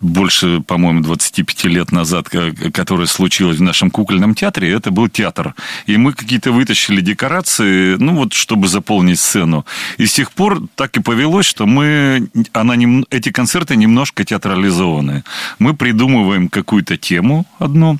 больше, 0.00 0.60
по-моему, 0.60 1.00
25 1.00 1.64
лет 1.64 1.92
назад, 1.92 2.28
ко- 2.28 2.52
которое 2.72 3.06
случилось 3.06 3.58
в 3.58 3.62
нашем 3.62 3.90
кукольном 3.90 4.34
театре, 4.34 4.70
это 4.70 4.90
был 4.90 5.08
театр. 5.08 5.54
И 5.86 5.96
мы 5.96 6.12
какие-то 6.12 6.52
вытащили 6.52 7.00
декорации, 7.00 7.96
ну 7.96 8.14
вот, 8.14 8.32
чтобы 8.32 8.68
заполнить 8.68 9.18
сцену. 9.18 9.64
И 9.98 10.06
с 10.06 10.12
тех 10.12 10.32
пор 10.32 10.62
так 10.74 10.96
и 10.96 11.02
повелось, 11.02 11.46
что 11.46 11.66
мы, 11.66 12.28
она 12.52 12.76
эти 13.10 13.30
концерты 13.30 13.76
немножко 13.76 14.24
театрализованы. 14.24 15.24
Мы 15.58 15.74
придумываем 15.74 16.48
какую-то 16.48 16.96
тему 16.96 17.46
одну, 17.58 17.98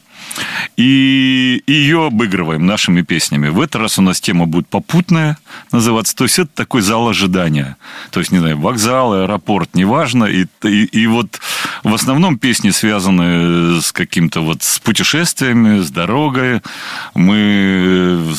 и 0.77 1.63
ее 1.67 2.07
обыгрываем 2.07 2.67
нашими 2.67 3.03
песнями. 3.03 3.49
В 3.49 3.61
этот 3.61 3.77
раз 3.77 3.99
у 3.99 4.03
нас 4.03 4.21
тема 4.21 4.47
будет 4.47 4.69
попутная 4.69 5.39
называться. 5.73 6.15
То 6.15 6.25
есть 6.25 6.39
это 6.39 6.51
такой 6.55 6.83
зал 6.83 7.09
ожидания. 7.09 7.77
То 8.11 8.21
есть, 8.21 8.33
не 8.33 8.39
знаю, 8.39 8.59
вокзал, 8.59 9.15
аэропорт, 9.15 9.71
неважно. 9.75 10.25
И, 10.25 10.47
и, 10.65 10.85
и 10.85 11.07
вот 11.07 11.41
в 11.83 11.95
основном 11.95 12.39
песни 12.39 12.71
связаны 12.71 13.81
с 13.81 13.93
каким-то 13.93 14.41
вот 14.41 14.63
с 14.63 14.79
путешествиями, 14.79 15.81
с 15.81 15.91
дорогой. 15.91 16.61
Мы, 17.15 17.37
э, 17.39 18.35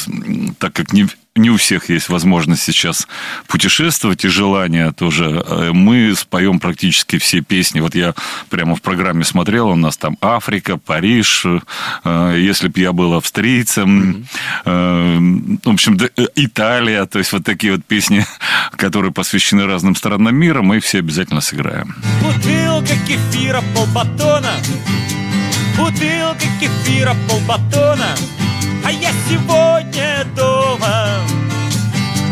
так 0.59 0.73
как 0.73 0.93
не, 0.93 1.07
не 1.37 1.49
у 1.49 1.57
всех 1.57 1.89
есть 1.89 2.09
возможность 2.09 2.63
сейчас 2.63 3.07
путешествовать 3.47 4.25
и 4.25 4.27
желание 4.27 4.91
тоже. 4.91 5.43
э, 5.45 5.71
Мы 5.73 6.13
споем 6.15 6.59
практически 6.59 7.17
все 7.17 7.41
песни. 7.41 7.79
Вот 7.79 7.95
я 7.95 8.13
прямо 8.49 8.75
в 8.75 8.81
программе 8.81 9.23
смотрел, 9.23 9.69
у 9.69 9.75
нас 9.75 9.97
там 9.97 10.17
Африка, 10.21 10.77
Париж, 10.77 11.45
э, 12.03 12.35
если 12.37 12.67
бы 12.67 12.79
я 12.79 12.93
был 12.93 13.13
австрийцем, 13.13 14.25
э, 14.65 15.17
в 15.63 15.69
общем, 15.69 15.97
Италия, 16.35 17.05
то 17.05 17.19
есть 17.19 17.31
вот 17.33 17.43
такие 17.43 17.73
вот 17.73 17.85
песни, 17.85 18.25
которые 18.75 19.11
посвящены 19.11 19.65
разным 19.65 19.95
странам 19.95 20.35
мира, 20.35 20.61
мы 20.61 20.79
все 20.79 20.99
обязательно 20.99 21.41
сыграем. 21.41 21.95
Бутылка 22.21 22.95
кефира 23.07 23.63
полбатона 23.75 24.51
Бутылка 25.77 26.47
кефира 26.59 27.15
полбатона 27.29 28.15
А 28.83 28.91
я 28.91 29.11
сегодня 29.27 30.25
дома. 30.35 31.07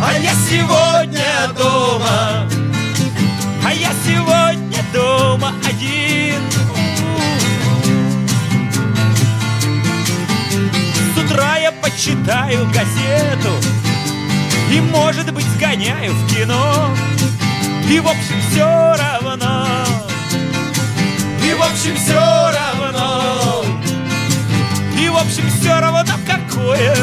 А 0.02 0.14
я 0.20 0.34
сегодня 0.50 1.48
дома. 1.58 2.48
А 3.66 3.74
я 3.74 3.92
сегодня 4.06 4.80
дома 4.94 5.54
один. 5.68 6.42
С 11.14 11.18
утра 11.18 11.58
я 11.58 11.72
почитаю 11.72 12.66
газету 12.68 13.50
И, 14.72 14.80
может 14.80 15.34
быть, 15.34 15.46
сгоняю 15.56 16.14
в 16.14 16.34
кино. 16.34 16.96
И, 17.90 18.00
в 18.00 18.08
общем, 18.08 18.42
все 18.50 18.96
равно. 18.98 19.68
И, 21.44 21.54
в 21.54 21.62
общем, 21.62 21.96
все 21.96 22.14
равно 22.16 22.75
в 25.16 25.18
общем, 25.18 25.49
все 25.49 25.80
равно 25.80 26.03
какое. 26.26 26.93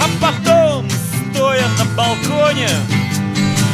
А 0.00 0.08
потом, 0.20 0.88
стоя 0.90 1.68
на 1.78 1.84
балконе 1.96 2.68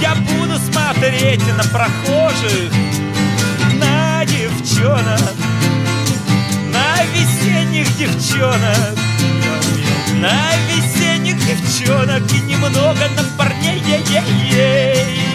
Я 0.03 0.15
буду 0.17 0.59
смотреть 0.71 1.43
на 1.57 1.65
прохожих 1.65 2.73
На 3.81 4.25
девчонок 4.27 5.35
На 6.71 7.03
весенних 7.15 7.97
девчонок 7.97 8.99
на 10.21 10.51
весенних 10.69 11.37
девчонок 11.47 12.23
и 12.33 12.41
немного 12.41 13.07
на 13.17 13.23
парней 13.37 13.81
ей-ей-ей. 13.81 15.21
А 15.21 15.26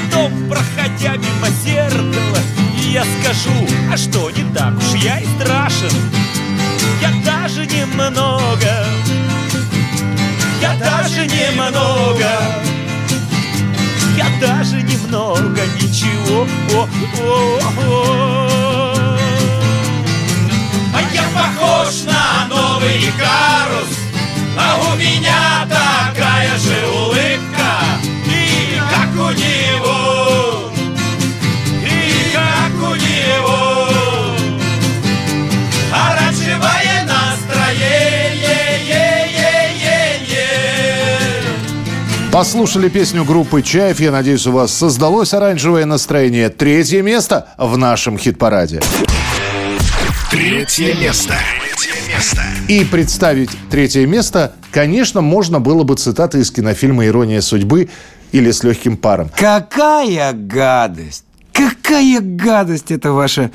потом, 0.00 0.32
проходя 0.48 1.16
мимо 1.16 1.48
зеркала, 1.64 2.38
я 2.90 3.04
скажу, 3.20 3.50
а 3.92 3.96
что, 3.96 4.30
не 4.30 4.44
так 4.54 4.74
уж 4.76 5.00
я 5.02 5.18
и 5.18 5.26
страшен. 5.38 5.90
Я 7.00 7.10
даже 7.24 7.66
немного, 7.66 8.86
я 10.60 10.74
даже 10.78 11.26
немного, 11.26 12.30
я 14.16 14.26
даже 14.40 14.82
немного 14.82 15.62
ничего. 15.80 16.46
О, 16.74 16.88
о, 17.22 17.60
о. 17.86 18.50
А 20.92 21.00
я 21.12 21.22
похож 21.34 22.02
на 22.04 22.46
новый 22.48 22.98
Икарус 22.98 23.88
А 24.58 24.92
у 24.92 24.96
меня 24.96 25.66
такая 25.68 26.58
же 26.58 26.86
улыбка 26.88 27.49
Послушали 42.32 42.88
песню 42.88 43.24
группы 43.24 43.60
«Чаев». 43.60 43.98
Я 43.98 44.12
надеюсь, 44.12 44.46
у 44.46 44.52
вас 44.52 44.72
создалось 44.72 45.34
оранжевое 45.34 45.84
настроение. 45.84 46.48
Третье 46.48 47.02
место 47.02 47.48
в 47.58 47.76
нашем 47.76 48.18
хит-параде. 48.18 48.80
Третье 50.30 50.94
место. 50.94 51.34
И 52.68 52.84
представить 52.84 53.50
третье 53.68 54.06
место, 54.06 54.52
конечно, 54.70 55.20
можно 55.20 55.58
было 55.58 55.82
бы 55.82 55.96
цитаты 55.96 56.38
из 56.38 56.52
кинофильма 56.52 57.04
«Ирония 57.06 57.40
судьбы» 57.40 57.88
или 58.30 58.52
«С 58.52 58.62
легким 58.62 58.96
паром». 58.96 59.28
Какая 59.36 60.32
гадость! 60.32 61.24
Какая 61.60 62.20
гадость 62.20 62.90
это 62.90 63.12
ваша 63.12 63.50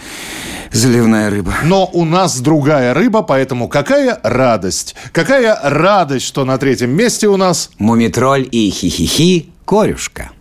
заливная 0.71 1.29
рыба. 1.29 1.53
Но 1.63 1.89
у 1.91 2.05
нас 2.05 2.39
другая 2.39 2.93
рыба, 2.93 3.23
поэтому 3.23 3.67
какая 3.67 4.19
радость. 4.21 4.95
Какая 5.11 5.57
радость, 5.63 6.25
что 6.25 6.45
на 6.45 6.57
третьем 6.57 6.91
месте 6.91 7.27
у 7.27 7.37
нас... 7.37 7.71
Мумитроль 7.79 8.47
и 8.51 8.69
хихихи 8.69 9.49
корюшка. 9.65 10.31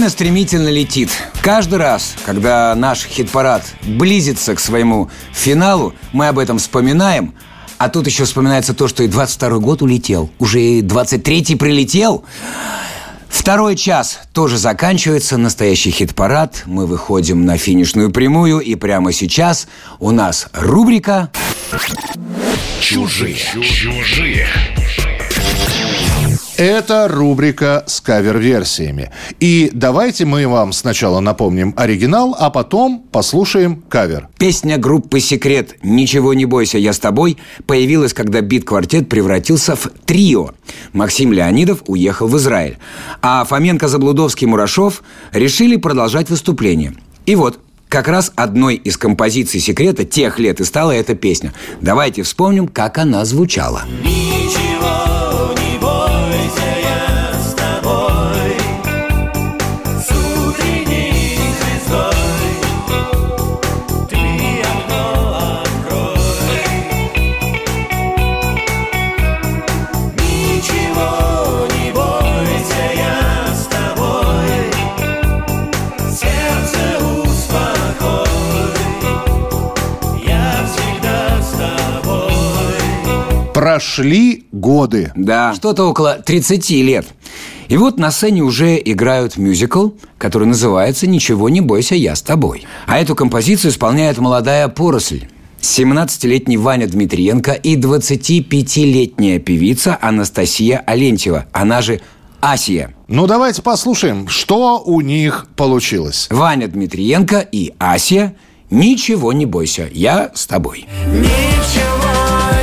Время 0.00 0.12
стремительно 0.12 0.70
летит. 0.70 1.10
Каждый 1.42 1.78
раз, 1.78 2.14
когда 2.24 2.74
наш 2.74 3.04
хит-парад 3.04 3.62
близится 3.82 4.54
к 4.54 4.58
своему 4.58 5.10
финалу, 5.30 5.92
мы 6.14 6.28
об 6.28 6.38
этом 6.38 6.56
вспоминаем. 6.56 7.34
А 7.76 7.90
тут 7.90 8.06
еще 8.06 8.24
вспоминается 8.24 8.72
то, 8.72 8.88
что 8.88 9.02
и 9.02 9.08
22 9.08 9.58
год 9.58 9.82
улетел. 9.82 10.30
Уже 10.38 10.62
и 10.62 10.80
23-й 10.80 11.54
прилетел. 11.58 12.24
Второй 13.28 13.76
час 13.76 14.20
тоже 14.32 14.56
заканчивается. 14.56 15.36
Настоящий 15.36 15.90
хит-парад. 15.90 16.62
Мы 16.64 16.86
выходим 16.86 17.44
на 17.44 17.58
финишную 17.58 18.10
прямую. 18.10 18.60
И 18.60 18.76
прямо 18.76 19.12
сейчас 19.12 19.68
у 19.98 20.12
нас 20.12 20.48
рубрика 20.54 21.30
Чужие. 22.80 23.36
Чужие. 23.36 24.48
Это 26.60 27.08
рубрика 27.08 27.84
с 27.86 28.02
кавер-версиями. 28.02 29.10
И 29.40 29.70
давайте 29.72 30.26
мы 30.26 30.46
вам 30.46 30.74
сначала 30.74 31.20
напомним 31.20 31.72
оригинал, 31.74 32.36
а 32.38 32.50
потом 32.50 33.02
послушаем 33.10 33.82
кавер. 33.88 34.28
Песня 34.36 34.76
группы 34.76 35.20
«Секрет» 35.20 35.76
«Ничего 35.82 36.34
не 36.34 36.44
бойся, 36.44 36.76
я 36.76 36.92
с 36.92 36.98
тобой» 36.98 37.38
появилась, 37.64 38.12
когда 38.12 38.42
бит-квартет 38.42 39.08
превратился 39.08 39.74
в 39.74 39.90
трио. 40.04 40.50
Максим 40.92 41.32
Леонидов 41.32 41.82
уехал 41.86 42.28
в 42.28 42.36
Израиль. 42.36 42.76
А 43.22 43.42
Фоменко, 43.46 43.88
Заблудовский, 43.88 44.46
Мурашов 44.46 45.02
решили 45.32 45.76
продолжать 45.76 46.28
выступление. 46.28 46.92
И 47.24 47.36
вот, 47.36 47.58
как 47.88 48.06
раз 48.06 48.32
одной 48.36 48.74
из 48.74 48.98
композиций 48.98 49.60
«Секрета» 49.60 50.04
тех 50.04 50.38
лет 50.38 50.60
и 50.60 50.64
стала 50.64 50.90
эта 50.90 51.14
песня. 51.14 51.54
Давайте 51.80 52.22
вспомним, 52.22 52.68
как 52.68 52.98
она 52.98 53.24
звучала. 53.24 53.84
Ничего 54.04 55.09
Прошли 83.60 84.46
годы. 84.52 85.12
Да, 85.14 85.52
что-то 85.54 85.84
около 85.84 86.14
30 86.14 86.70
лет. 86.70 87.06
И 87.68 87.76
вот 87.76 87.98
на 87.98 88.10
сцене 88.10 88.40
уже 88.40 88.80
играют 88.82 89.36
мюзикл, 89.36 89.90
который 90.16 90.46
называется 90.46 91.06
«Ничего 91.06 91.50
не 91.50 91.60
бойся, 91.60 91.94
я 91.94 92.16
с 92.16 92.22
тобой». 92.22 92.64
А 92.86 92.98
эту 92.98 93.14
композицию 93.14 93.70
исполняет 93.70 94.16
молодая 94.16 94.68
поросль. 94.68 95.28
17-летний 95.60 96.56
Ваня 96.56 96.86
Дмитриенко 96.86 97.52
и 97.52 97.76
25-летняя 97.76 99.38
певица 99.38 99.98
Анастасия 100.00 100.82
Алентьева, 100.86 101.44
она 101.52 101.82
же 101.82 102.00
Асия. 102.40 102.94
Ну, 103.08 103.26
давайте 103.26 103.60
послушаем, 103.60 104.26
что 104.28 104.82
у 104.82 105.02
них 105.02 105.48
получилось. 105.54 106.28
Ваня 106.30 106.66
Дмитриенко 106.66 107.40
и 107.40 107.74
Асия 107.78 108.36
«Ничего 108.70 109.34
не 109.34 109.44
бойся, 109.44 109.86
я 109.92 110.30
с 110.34 110.46
тобой». 110.46 110.86
Ничего 111.06 111.28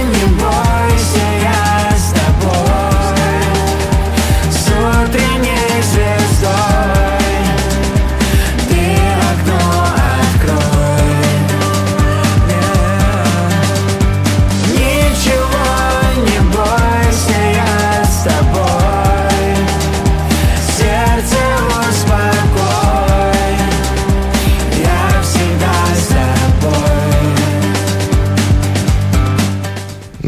не 0.01 0.41
бойся, 0.41 0.86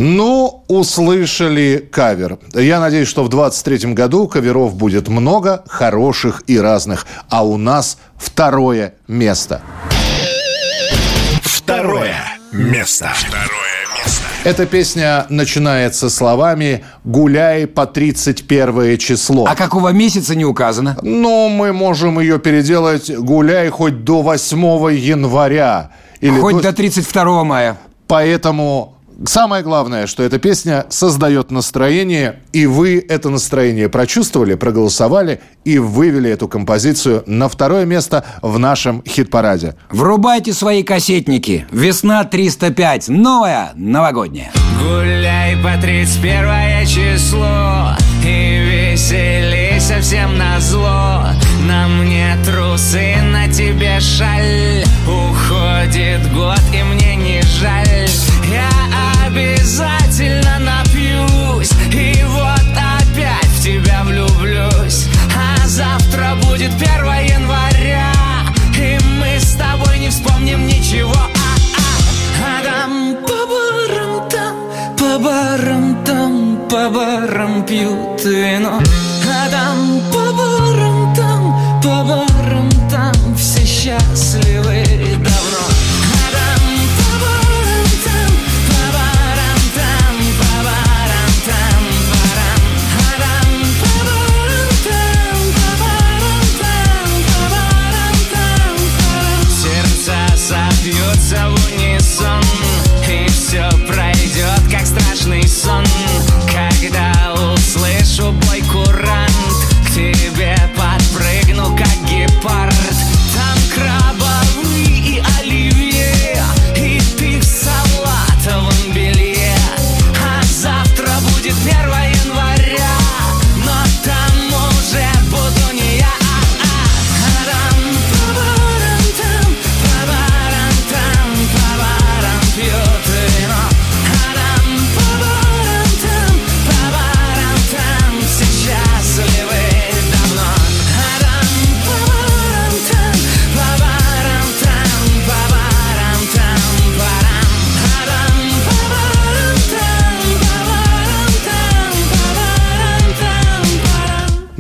Ну, 0.02 0.64
услышали 0.70 1.86
кавер. 1.91 2.39
Я 2.54 2.80
надеюсь, 2.80 3.10
что 3.10 3.26
в 3.26 3.28
23-м 3.30 3.93
году 3.95 4.30
каверов 4.30 4.74
будет 4.76 5.10
много, 5.10 5.62
хороших 5.68 6.41
и 6.47 6.58
разных. 6.58 7.06
А 7.30 7.45
у 7.45 7.58
нас 7.58 7.97
второе 8.16 8.93
место. 9.10 9.60
Второе 11.43 12.16
место. 12.54 13.12
Второе 13.14 13.50
место. 13.97 14.24
Эта 14.45 14.66
песня 14.66 15.26
начинается 15.28 16.10
словами 16.10 16.86
«Гуляй 17.04 17.68
по 17.68 17.86
31 17.86 18.97
число». 19.00 19.45
А 19.47 19.54
какого 19.54 19.89
месяца 19.89 20.34
не 20.34 20.45
указано? 20.45 20.97
Ну, 21.02 21.50
мы 21.50 21.74
можем 21.74 22.22
ее 22.22 22.39
переделать 22.39 23.12
«Гуляй 23.14 23.68
хоть 23.68 24.06
до 24.06 24.22
8 24.22 24.93
января». 24.95 25.91
Или 26.22 26.39
Хоть 26.39 26.56
до- 26.56 26.62
до 26.62 26.72
32 26.74 27.43
мая. 27.43 27.78
Поэтому 28.08 28.95
самое 29.26 29.63
главное, 29.63 30.07
что 30.07 30.24
эта 30.24 30.39
песня 30.39 30.86
создает 30.89 31.51
настроение, 31.51 32.39
и 32.53 32.65
вы 32.65 33.05
это 33.07 33.30
настроение 33.30 33.89
прочувствовали, 33.89 34.55
проголосовали 34.55 35.41
и 35.65 35.78
вывели 35.80 36.30
эту 36.30 36.47
композицию 36.47 37.24
на 37.26 37.49
второе 37.49 37.86
место 37.86 38.26
в 38.41 38.57
нашем 38.59 39.03
хит-параде. 39.07 39.76
Врубайте 39.89 40.53
свои 40.53 40.84
кассетники. 40.84 41.67
Весна 41.72 42.24
305. 42.24 43.09
Новая 43.09 43.72
новогодняя. 43.76 44.51
Гуляй 44.82 45.57
по 45.57 45.80
31 45.82 46.88
число 46.88 47.95
И 48.24 48.91
веселей 48.91 49.80
совсем 49.80 50.38
на 50.38 50.59
зло 50.59 51.26
На 51.67 51.88
мне 51.88 52.38
трусы, 52.45 53.15
на 53.24 53.51
тебе 53.51 53.99
шаль 53.99 54.86
Уходит 55.05 56.32
год 56.34 56.61
и 56.74 56.84
мне 56.84 56.99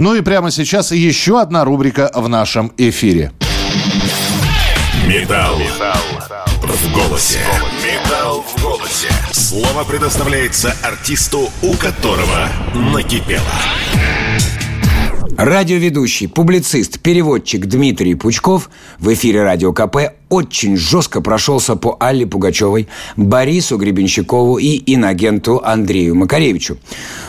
Ну 0.09 0.15
и 0.15 0.21
прямо 0.21 0.49
сейчас 0.49 0.91
еще 0.91 1.39
одна 1.39 1.63
рубрика 1.63 2.09
в 2.15 2.27
нашем 2.27 2.73
эфире. 2.77 3.31
Металл. 5.05 5.55
В 6.63 6.91
голосе. 6.95 7.37
Металл 7.85 8.41
в 8.41 8.59
голосе. 8.59 9.07
Слово 9.31 9.83
предоставляется 9.83 10.73
артисту, 10.81 11.51
у 11.61 11.73
которого 11.75 12.49
накипело. 12.73 13.43
Радиоведущий, 15.37 16.27
публицист, 16.27 16.99
переводчик 17.01 17.67
Дмитрий 17.67 18.15
Пучков 18.15 18.71
в 18.97 19.13
эфире 19.13 19.43
Радио 19.43 19.73
КП 19.73 20.15
очень 20.29 20.75
жестко 20.75 21.21
прошелся 21.21 21.75
по 21.75 21.95
Алле 21.99 22.25
Пугачевой, 22.25 22.87
Борису 23.15 23.77
Гребенщикову 23.77 24.57
и 24.57 24.81
инагенту 24.91 25.61
Андрею 25.63 26.15
Макаревичу. 26.15 26.79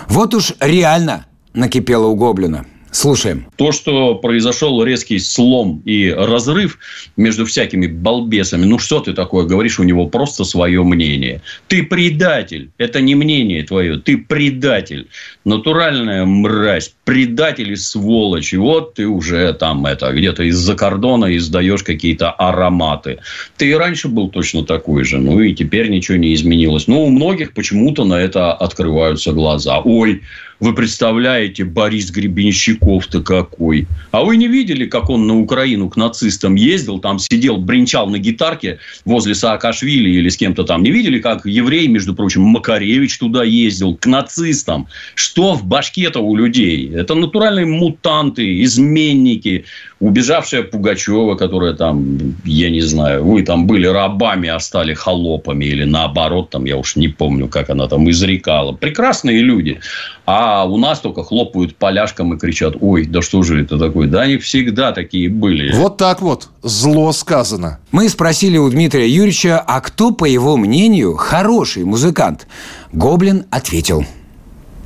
Вот 0.09 0.35
уж 0.35 0.55
реально 0.61 1.27
накипело 1.55 2.07
у 2.07 2.17
Гоблина. 2.17 2.67
Слушаем. 2.93 3.47
То, 3.57 3.71
что 3.71 4.17
произошел 4.17 4.83
резкий 4.83 5.21
слом 5.21 5.81
и 5.85 6.11
разрыв 6.11 6.79
между 7.17 7.47
всякими 7.47 7.87
балбесами, 7.87 8.65
ну 8.65 8.81
что 8.81 8.99
ты 8.99 9.13
такое 9.13 9.47
говоришь, 9.47 9.79
у 9.79 9.85
него 9.85 10.07
просто 10.07 10.45
свое 10.45 10.83
мнение. 10.83 11.41
Ты 11.69 11.85
предатель, 11.85 12.71
это 12.79 13.01
не 13.01 13.15
мнение 13.15 13.63
твое, 13.63 13.99
ты 13.99 14.19
предатель. 14.19 15.09
Натуральная 15.45 16.25
мразь, 16.25 16.93
предатель 17.05 17.73
и 17.73 17.77
сволочь. 17.77 18.53
И 18.53 18.57
вот 18.57 18.95
ты 18.95 19.07
уже 19.07 19.53
там 19.53 19.87
это, 19.87 20.13
где-то 20.13 20.43
из-за 20.45 20.75
кордона 20.75 21.37
издаешь 21.37 21.85
какие-то 21.85 22.33
ароматы. 22.33 23.21
Ты 23.57 23.71
и 23.71 23.75
раньше 23.75 24.09
был 24.09 24.31
точно 24.31 24.65
такой 24.65 25.05
же, 25.05 25.19
ну 25.19 25.41
и 25.41 25.55
теперь 25.55 25.91
ничего 25.91 26.19
не 26.19 26.35
изменилось. 26.35 26.89
Но 26.89 27.05
у 27.05 27.11
многих 27.11 27.55
почему-то 27.55 28.05
на 28.05 28.15
это 28.15 28.53
открываются 28.53 29.33
глаза. 29.33 29.79
Ой, 29.79 30.23
вы 30.61 30.75
представляете, 30.75 31.65
Борис 31.65 32.11
Гребенщиков-то 32.11 33.23
какой. 33.23 33.87
А 34.11 34.23
вы 34.23 34.37
не 34.37 34.47
видели, 34.47 34.87
как 34.87 35.09
он 35.09 35.27
на 35.27 35.39
Украину 35.39 35.89
к 35.89 35.97
нацистам 35.97 36.55
ездил, 36.55 36.99
там 36.99 37.19
сидел, 37.19 37.57
бренчал 37.57 38.09
на 38.09 38.19
гитарке 38.19 38.79
возле 39.07 39.35
Саакашвили 39.35 40.11
или 40.11 40.29
с 40.29 40.37
кем-то 40.37 40.65
там. 40.65 40.83
Не 40.83 40.91
видели, 40.91 41.19
как 41.19 41.47
еврей, 41.47 41.89
между 41.89 42.15
прочим, 42.15 42.43
Макаревич 42.43 43.19
туда 43.19 43.43
ездил 43.43 43.97
к 43.97 44.05
нацистам. 44.05 44.87
Что 45.15 45.55
в 45.55 45.65
башке-то 45.65 46.21
у 46.21 46.37
людей? 46.37 46.91
Это 46.95 47.15
натуральные 47.15 47.67
мутанты, 47.67 48.63
изменники, 48.63 49.65
убежавшая 50.01 50.63
Пугачева, 50.63 51.35
которая 51.35 51.75
там, 51.75 52.35
я 52.45 52.71
не 52.71 52.81
знаю, 52.81 53.25
вы 53.25 53.43
там 53.43 53.67
были 53.67 53.87
рабами, 53.87 54.49
а 54.49 54.59
стали 54.59 54.95
холопами, 54.95 55.67
или 55.67 55.85
наоборот, 55.85 56.51
там, 56.51 56.65
я 56.65 56.79
уж 56.79 56.97
не 56.97 57.09
помню, 57.09 57.49
как 57.49 57.69
она 57.71 57.87
там 57.87 58.11
изрекала. 58.11 58.73
Прекрасные 58.73 59.41
люди. 59.41 59.81
А 60.25 60.65
у 60.65 60.79
нас 60.79 61.01
только 61.01 61.23
хлопают 61.23 61.77
поляшком 61.77 62.35
и 62.35 62.39
кричат, 62.39 62.77
ой, 62.81 63.05
да 63.05 63.21
что 63.21 63.43
же 63.43 63.63
это 63.63 63.79
такое? 63.79 64.09
Да 64.09 64.23
они 64.23 64.39
всегда 64.39 64.93
такие 64.93 65.29
были. 65.29 65.73
Вот 65.75 65.99
так 65.99 66.23
вот, 66.23 66.49
зло 66.63 67.13
сказано. 67.13 67.79
Мы 67.93 68.09
спросили 68.09 68.57
у 68.57 68.71
Дмитрия 68.71 69.09
Юрьевича, 69.09 69.59
а 69.59 69.81
кто, 69.81 70.13
по 70.13 70.25
его 70.25 70.57
мнению, 70.57 71.15
хороший 71.17 71.85
музыкант? 71.85 72.47
Гоблин 72.93 73.45
ответил. 73.51 74.05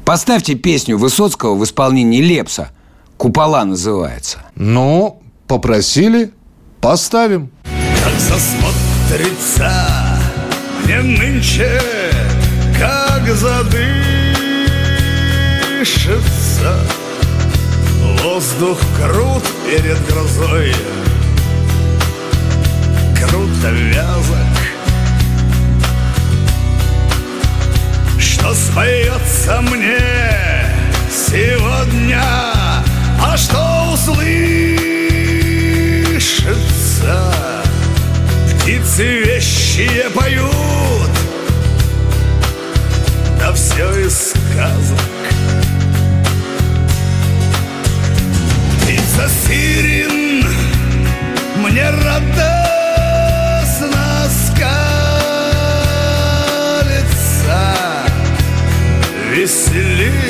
Поставьте 0.05 0.55
песню 0.55 0.99
Высоцкого 0.99 1.55
в 1.55 1.65
исполнении 1.65 2.21
Лепса. 2.21 2.71
«Купола» 3.17 3.65
называется. 3.65 4.39
Ну, 4.55 5.23
попросили, 5.47 6.33
поставим. 6.81 7.51
Как 8.05 8.19
засмотрится 8.19 9.71
мне 10.85 11.01
нынче, 11.01 11.81
как 12.79 13.27
задышится 13.35 13.95
Воздух 18.23 18.79
крут 19.01 19.45
перед 19.65 20.07
грозой 20.07 20.75
Круто 23.19 23.71
вязок 23.71 24.37
Что 28.19 28.53
споется 28.55 29.63
мне 29.63 29.99
сегодня 31.11 32.64
Что 33.37 33.91
услышится. 33.93 34.35
Птицы 38.61 39.05
вещие 39.25 40.09
поют. 40.11 41.11
Да 43.41 43.53
все 43.53 44.07
из 44.07 44.31
сказок. 44.31 45.01
Птица 48.83 49.29
сирен 49.47 50.47
Мне 51.57 51.91
радостно 51.91 52.47
скалится. 54.49 54.95
Веселит 59.33 60.24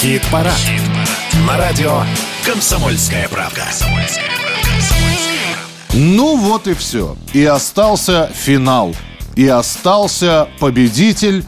Хит-парад. 0.00 0.54
На 1.44 1.56
радио 1.56 2.04
«Комсомольская 2.46 3.28
правда». 3.28 3.64
Ну 5.92 6.36
вот 6.36 6.68
и 6.68 6.74
все. 6.74 7.16
И 7.32 7.44
остался 7.44 8.30
финал. 8.32 8.94
И 9.34 9.48
остался 9.48 10.46
победитель 10.60 11.44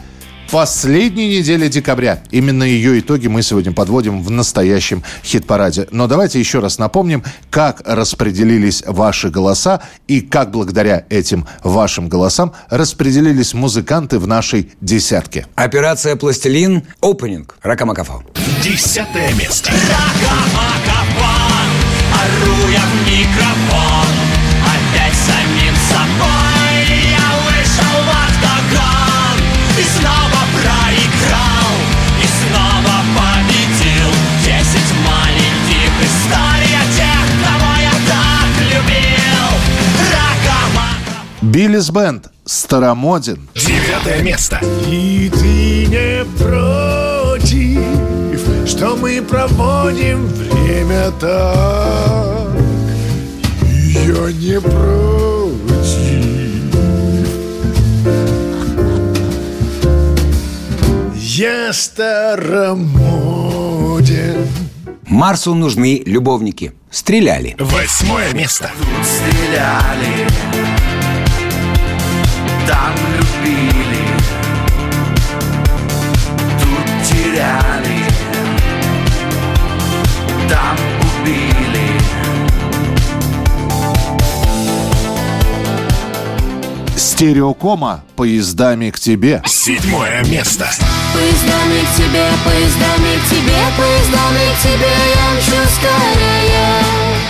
последней 0.51 1.37
недели 1.37 1.67
декабря. 1.67 2.21
Именно 2.29 2.63
ее 2.63 2.99
итоги 2.99 3.27
мы 3.27 3.41
сегодня 3.41 3.71
подводим 3.71 4.21
в 4.21 4.29
настоящем 4.29 5.03
хит-параде. 5.23 5.87
Но 5.91 6.07
давайте 6.07 6.39
еще 6.39 6.59
раз 6.59 6.77
напомним, 6.77 7.23
как 7.49 7.81
распределились 7.85 8.83
ваши 8.85 9.29
голоса 9.29 9.81
и 10.07 10.21
как 10.21 10.51
благодаря 10.51 11.05
этим 11.09 11.47
вашим 11.63 12.09
голосам 12.09 12.53
распределились 12.69 13.53
музыканты 13.53 14.19
в 14.19 14.27
нашей 14.27 14.71
десятке. 14.81 15.47
Операция 15.55 16.15
«Пластилин», 16.17 16.83
опенинг, 17.01 17.57
Ракамакафо. 17.63 18.23
Десятое 18.61 19.33
место. 19.33 19.71
Ору 22.21 22.71
я 22.71 22.81
в 22.81 23.09
микрофон 23.09 24.07
Опять 24.61 25.15
самим 25.15 25.75
собой 25.89 26.40
Биллис 41.41 41.89
Бенд, 41.89 42.27
Старомодин. 42.45 43.49
Девятое 43.55 44.21
место. 44.21 44.59
И 44.87 45.27
ты 45.33 45.87
не 45.87 46.23
против, 46.37 47.79
что 48.69 48.95
мы 48.95 49.23
проводим 49.23 50.27
время 50.27 51.09
так. 51.19 52.51
Я 53.73 54.31
не 54.31 54.61
против. 54.61 55.01
Я 61.15 61.73
старомоден. 61.73 62.61
Марсу 65.07 65.55
нужны 65.55 66.03
любовники. 66.05 66.73
Стреляли. 66.91 67.55
Восьмое 67.57 68.31
место. 68.33 68.69
Стреляли, 69.01 70.27
там 72.71 72.95
любили, 73.17 74.07
тут 76.61 76.87
теряли, 77.05 78.05
там 80.47 80.77
убили. 81.01 81.99
Стереокома 86.95 88.03
поездами 88.15 88.89
к 88.89 88.99
тебе. 88.99 89.43
Седьмое 89.45 90.23
место. 90.23 90.71
Поездами 91.13 91.81
к 91.81 91.97
тебе, 91.97 92.25
поездами 92.45 93.19
к 93.19 93.29
тебе, 93.29 93.57
поездами 93.77 94.45
к 94.55 94.61
тебе 94.63 94.91
я 95.13 95.25
мчу 95.35 95.69
скорее. 95.75 97.20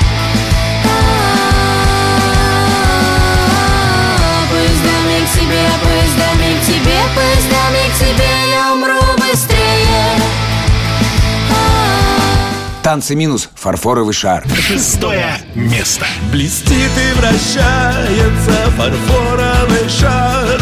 Поездами 5.82 6.60
к 6.60 6.66
тебе, 6.66 7.00
поездами 7.16 7.84
к 7.90 7.98
тебе 8.00 8.52
я 8.52 8.74
умру 8.74 9.02
быстрее. 9.18 10.22
Танцы 12.84 13.16
минус, 13.16 13.50
фарфоровый 13.54 14.14
шар. 14.14 14.44
Шестое 14.60 15.38
место. 15.54 16.06
Блестит 16.32 16.74
и 16.74 17.14
вращается 17.14 18.72
фарфоровый 18.76 19.88
шар 19.88 20.60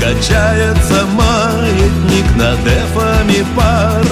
Качается 0.00 1.06
маятник 1.06 2.36
над 2.36 2.58
эфами 2.66 3.46
пар 3.56 4.04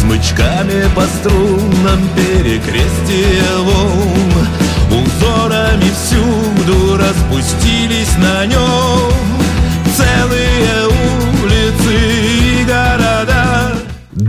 Смычками 0.00 0.94
по 0.94 1.06
струнам 1.06 2.08
перекрестие 2.14 3.42
волн 3.60 4.46
Узорами 4.90 5.90
всюду 5.90 6.98
распустились 6.98 8.14
на 8.18 8.44
нем 8.44 9.31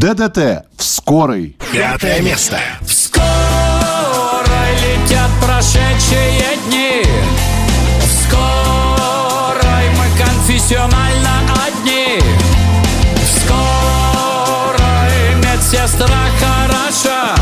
ДДТ 0.03 0.65
в 0.75 0.83
скорой. 0.83 1.55
Пятое 1.71 2.19
место. 2.19 2.59
Скоро 2.85 3.23
летят 4.81 5.29
прошедшие 5.41 6.57
дни 6.67 7.03
В 8.01 8.25
скорой 8.25 9.85
мы 9.97 10.05
конфессионально 10.21 11.39
одни 11.65 12.19
В 13.15 13.39
скорой 13.39 15.35
медсестра 15.37 16.25
хороша 16.37 17.35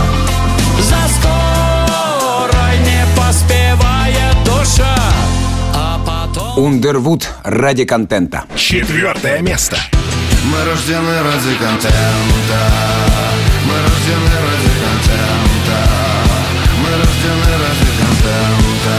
За 0.82 1.02
скорой 1.16 2.78
не 2.86 3.04
поспевает 3.20 4.36
душа 4.46 4.96
А 5.74 6.00
потом... 6.06 6.64
Ундервуд 6.64 7.28
ради 7.44 7.86
контента. 7.86 8.44
Четвертое 8.56 9.42
место. 9.42 9.78
Мы 10.44 10.64
рождены 10.64 11.22
ради 11.22 11.54
контента. 11.56 12.62
Мы 13.66 13.76
рождены 13.82 14.34
ради 14.46 14.72
контента. 14.82 15.80
Мы 16.82 16.90
рождены 16.98 17.52
ради 17.64 17.90
контента. 18.00 18.96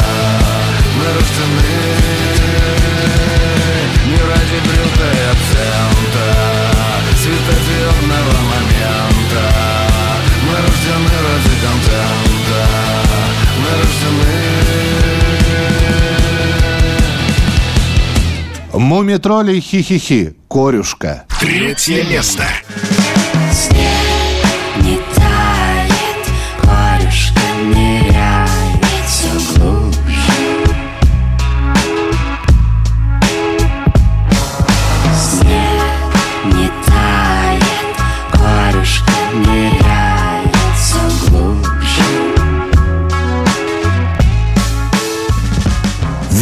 Мы 0.96 1.06
рождены 1.14 1.72
не 4.06 4.20
ради 4.22 4.58
брюка 4.66 5.06
и 5.10 5.22
акцента 5.32 5.91
рождены 18.82 18.88
Мумитроли 18.88 19.60
хи-хи-хи. 19.60 20.34
Корюшка. 20.48 21.24
Третье 21.40 22.04
место. 22.04 22.44
Не 23.70 24.11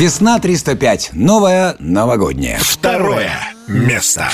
Весна 0.00 0.38
305. 0.38 1.10
Новая 1.12 1.76
новогодняя. 1.78 2.58
Второе 2.62 3.32
место. 3.68 4.30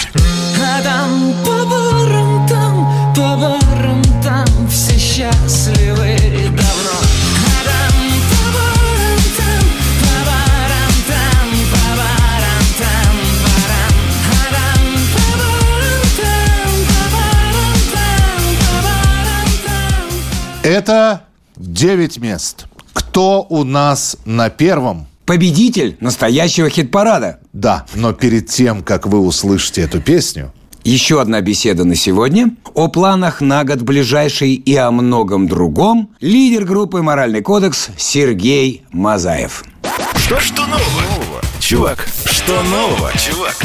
А 0.62 0.80
там 0.80 1.34
по 1.44 1.66
барам 1.66 2.48
там, 2.48 3.12
по 3.12 3.36
барам 3.36 4.00
там 4.22 4.68
все 4.68 4.96
счастливы 4.96 6.16
давно. 6.50 7.00
Это 20.62 21.22
9 21.56 22.18
мест. 22.18 22.66
Кто 22.92 23.44
у 23.48 23.64
нас 23.64 24.16
на 24.24 24.48
первом? 24.48 25.08
Победитель 25.26 25.96
настоящего 25.98 26.70
хит-парада. 26.70 27.40
Да, 27.52 27.84
но 27.96 28.12
перед 28.12 28.46
тем, 28.46 28.82
как 28.82 29.06
вы 29.08 29.18
услышите 29.18 29.82
эту 29.82 30.00
песню, 30.00 30.52
Еще 30.84 31.20
одна 31.20 31.40
беседа 31.40 31.82
на 31.82 31.96
сегодня. 31.96 32.54
О 32.74 32.86
планах 32.86 33.40
на 33.40 33.64
год 33.64 33.80
ближайший 33.82 34.54
и 34.54 34.76
о 34.76 34.92
многом 34.92 35.48
другом. 35.48 36.10
Лидер 36.20 36.64
группы 36.64 37.02
«Моральный 37.02 37.42
кодекс» 37.42 37.88
Сергей 37.96 38.84
Мазаев. 38.92 39.64
Что, 40.14 40.38
что 40.38 40.62
нового? 40.66 41.42
Чувак, 41.58 42.06
что 42.46 42.62
нового, 42.62 43.10
чувак? 43.18 43.56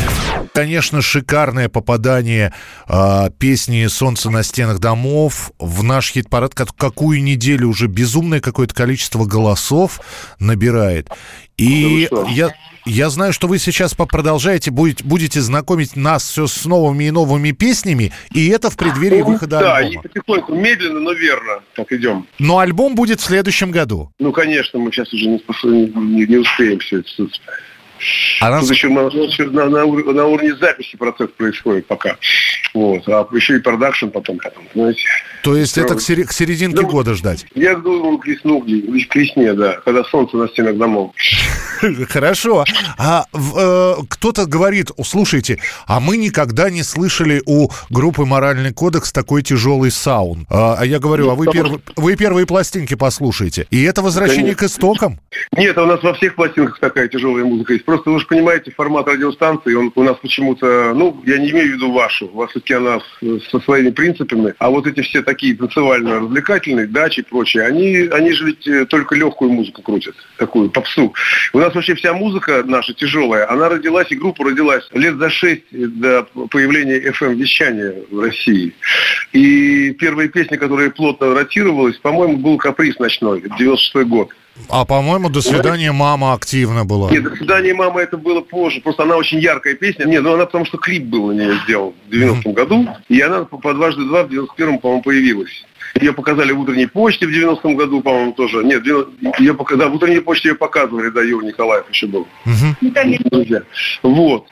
Конечно, 0.56 1.04
шикарное 1.04 1.70
попадание 1.70 2.52
а, 2.88 3.30
песни 3.30 3.86
«Солнце 3.86 4.32
на 4.32 4.42
стенах 4.42 4.80
домов» 4.80 5.52
в 5.60 5.84
наш 5.84 6.12
хит-парад, 6.12 6.56
как- 6.56 6.76
какую 6.76 7.22
неделю 7.22 7.68
уже 7.70 7.86
безумное 7.86 8.40
какое-то 8.42 8.74
количество 8.74 9.24
голосов 9.26 10.02
набирает. 10.40 11.10
И 11.58 12.08
Да 12.10 12.26
я, 12.30 12.50
я 12.86 13.10
знаю, 13.12 13.34
что 13.34 13.48
вы 13.48 13.60
сейчас 13.60 13.94
продолжаете, 13.94 14.72
будете, 14.72 15.04
будете 15.04 15.42
знакомить 15.42 15.96
нас 15.96 16.24
все 16.28 16.48
с 16.48 16.66
новыми 16.66 17.04
и 17.04 17.12
новыми 17.12 17.52
песнями, 17.52 18.12
и 18.34 18.48
это 18.50 18.72
в 18.72 18.78
преддверии 18.78 19.20
Ну, 19.20 19.26
выхода 19.34 19.60
Да, 19.60 19.76
альбома. 19.78 20.02
потихоньку, 20.02 20.56
медленно, 20.56 21.00
но 21.02 21.12
верно, 21.14 21.60
так 21.76 21.92
идем. 21.92 22.26
Но 22.40 22.58
альбом 22.58 22.96
будет 22.96 23.22
в 23.22 23.24
следующем 23.24 23.70
году. 23.70 24.12
Ну, 24.18 24.32
конечно, 24.32 24.80
мы 24.80 24.92
сейчас 24.92 25.14
уже 25.14 25.28
не, 25.28 25.38
способны- 25.38 25.92
не, 25.94 26.26
не 26.26 26.38
успеем 26.38 26.80
все 26.80 27.00
это. 27.00 27.10
А 28.40 28.60
тут 28.60 28.70
еще 28.72 28.90
на, 28.90 29.10
на- 29.10 29.70
на 29.70 30.14
на 30.14 30.26
уровне 30.26 30.56
записи 30.56 30.96
процесс 30.98 31.30
происходит 31.38 31.88
пока. 31.88 32.18
Вот. 32.74 33.04
А 33.08 33.28
еще 33.34 33.58
и 33.58 33.60
продакшн 33.60 34.08
потом, 34.08 34.38
потом, 34.38 34.64
знаете. 34.74 35.02
То 35.44 35.56
есть 35.56 35.78
это 35.78 35.96
к, 35.96 36.02
сери- 36.02 36.24
к 36.24 36.32
серединке 36.32 36.84
года 36.84 37.14
ждать. 37.16 37.46
Я 37.56 37.76
думаю, 37.76 38.18
к 38.18 38.28
весну, 38.28 38.62
к 38.62 38.66
весне, 39.16 39.54
да, 39.54 39.74
когда 39.84 40.04
солнце 40.06 40.38
на 40.38 40.48
стенах 40.48 40.78
домов. 40.78 41.12
Хорошо. 42.10 42.66
А 42.98 43.26
э, 43.34 43.94
кто-то 44.10 44.46
говорит, 44.46 44.92
«О, 44.98 45.04
слушайте, 45.04 45.60
а 45.88 46.00
мы 46.00 46.18
никогда 46.18 46.70
не 46.70 46.84
слышали 46.84 47.42
у 47.46 47.70
группы 47.90 48.26
«Моральный 48.26 48.72
кодекс» 48.74 49.12
такой 49.12 49.42
тяжелый 49.44 49.92
саун. 49.92 50.46
А 50.50 50.76
а 50.80 50.86
я 50.86 51.00
говорю, 51.00 51.30
а 51.30 51.36
вы, 51.36 51.46
Ну, 51.46 51.52
перв- 51.52 51.82
вы 51.96 52.16
первые 52.16 52.46
пластинки 52.46 52.94
послушайте. 52.96 53.68
И 53.72 53.84
это 53.84 54.02
возвращение 54.02 54.56
Конечно. 54.56 54.68
к 54.68 54.72
истокам? 54.72 55.20
Нет, 55.58 55.78
у 55.78 55.86
нас 55.86 56.02
во 56.02 56.14
всех 56.14 56.36
пластинках 56.36 56.80
такая 56.80 57.08
тяжелая 57.08 57.44
музыка 57.46 57.74
есть. 57.74 57.86
Просто 57.92 58.10
вы 58.10 58.22
же 58.22 58.26
понимаете, 58.26 58.72
формат 58.72 59.06
радиостанции, 59.06 59.74
он 59.74 59.92
у 59.94 60.04
нас 60.04 60.16
почему-то, 60.22 60.94
ну, 60.96 61.22
я 61.26 61.38
не 61.38 61.52
имею 61.52 61.72
в 61.72 61.76
виду 61.76 61.92
вашу, 61.92 62.28
у 62.28 62.38
вас 62.38 62.52
все-таки 62.52 62.74
она 62.74 63.02
со 63.50 63.60
своими 63.60 63.90
принципами, 63.90 64.54
а 64.60 64.70
вот 64.70 64.88
эти 64.88 65.02
все 65.02 65.22
такие 65.22 65.58
танцевально-развлекательные, 65.58 66.88
дачи 66.88 67.20
и 67.20 67.24
прочее, 67.24 67.66
они, 67.66 68.08
они 68.14 68.32
же 68.32 68.46
ведь 68.46 68.66
э, 68.66 68.86
только 68.86 69.16
легкую 69.16 69.52
музыку 69.52 69.82
крутят, 69.82 70.16
такую 70.38 70.70
попсу. 70.70 71.14
У 71.52 71.60
нас 71.60 71.76
вообще 71.76 71.94
вся 71.96 72.14
музыка 72.14 72.64
наша 72.66 72.94
тяжелая, 72.94 73.52
она 73.52 73.68
родилась, 73.68 74.10
и 74.10 74.16
группа 74.16 74.46
родилась 74.46 74.88
лет 74.94 75.18
за 75.18 75.30
шесть 75.30 75.66
до 75.72 76.24
появления 76.50 76.98
FM-вещания 77.10 78.06
в 78.10 78.22
России. 78.22 78.74
И 79.34 79.92
первая 80.00 80.30
песня, 80.30 80.58
которая 80.58 80.92
плотно 80.92 81.34
ротировалась, 81.34 81.98
по-моему, 81.98 82.38
был 82.38 82.58
«Каприз 82.58 83.00
ночной», 83.00 83.42
96 83.60 84.08
год. 84.08 84.30
А, 84.70 84.86
по-моему, 84.86 85.30
«До 85.30 85.42
свидания, 85.42 85.92
мама» 85.92 86.34
активно 86.34 86.86
была. 86.86 87.10
Нет, 87.12 87.24
«До 87.24 87.36
свидания, 87.36 87.74
мама» 87.74 88.02
это 88.02 88.18
было 88.18 88.42
позже. 88.42 88.82
Просто 88.82 89.04
она 89.04 89.16
очень 89.16 89.40
яркая 89.40 89.76
песня. 89.76 90.06
Нет, 90.06 90.24
ну 90.24 90.34
она 90.34 90.46
потому 90.46 90.66
что 90.66 90.78
клип 90.78 91.04
был 91.04 91.28
на 91.28 91.32
нее 91.34 91.60
сделан 91.64 91.94
в 92.08 92.14
90-м 92.14 92.54
году. 92.54 92.88
И 93.10 93.20
она 93.22 93.46
по, 93.46 93.58
по 93.58 93.74
дважды 93.74 94.06
два 94.06 94.24
в 94.24 94.28
91-м, 94.28 94.80
по-моему, 94.80 95.02
появилась. 95.02 95.66
Ее 96.00 96.14
показали 96.14 96.52
в 96.52 96.60
утренней 96.60 96.88
почте 96.88 97.28
в 97.28 97.30
90-м 97.30 97.76
году, 97.76 98.02
по-моему, 98.02 98.34
тоже. 98.34 98.64
Нет, 98.64 98.82
в 98.82 98.84
90 98.84 99.12
ее 99.42 99.54
пока- 99.54 99.76
да, 99.76 99.88
в 99.88 99.96
утренней 99.96 100.20
почте 100.22 100.50
ее 100.50 100.56
показывали, 100.56 101.10
да, 101.10 101.22
Юра 101.22 101.46
Николаев 101.46 101.86
еще 101.90 102.08
был. 102.08 102.28
Друзья. 103.32 103.62
Вот. 104.04 104.46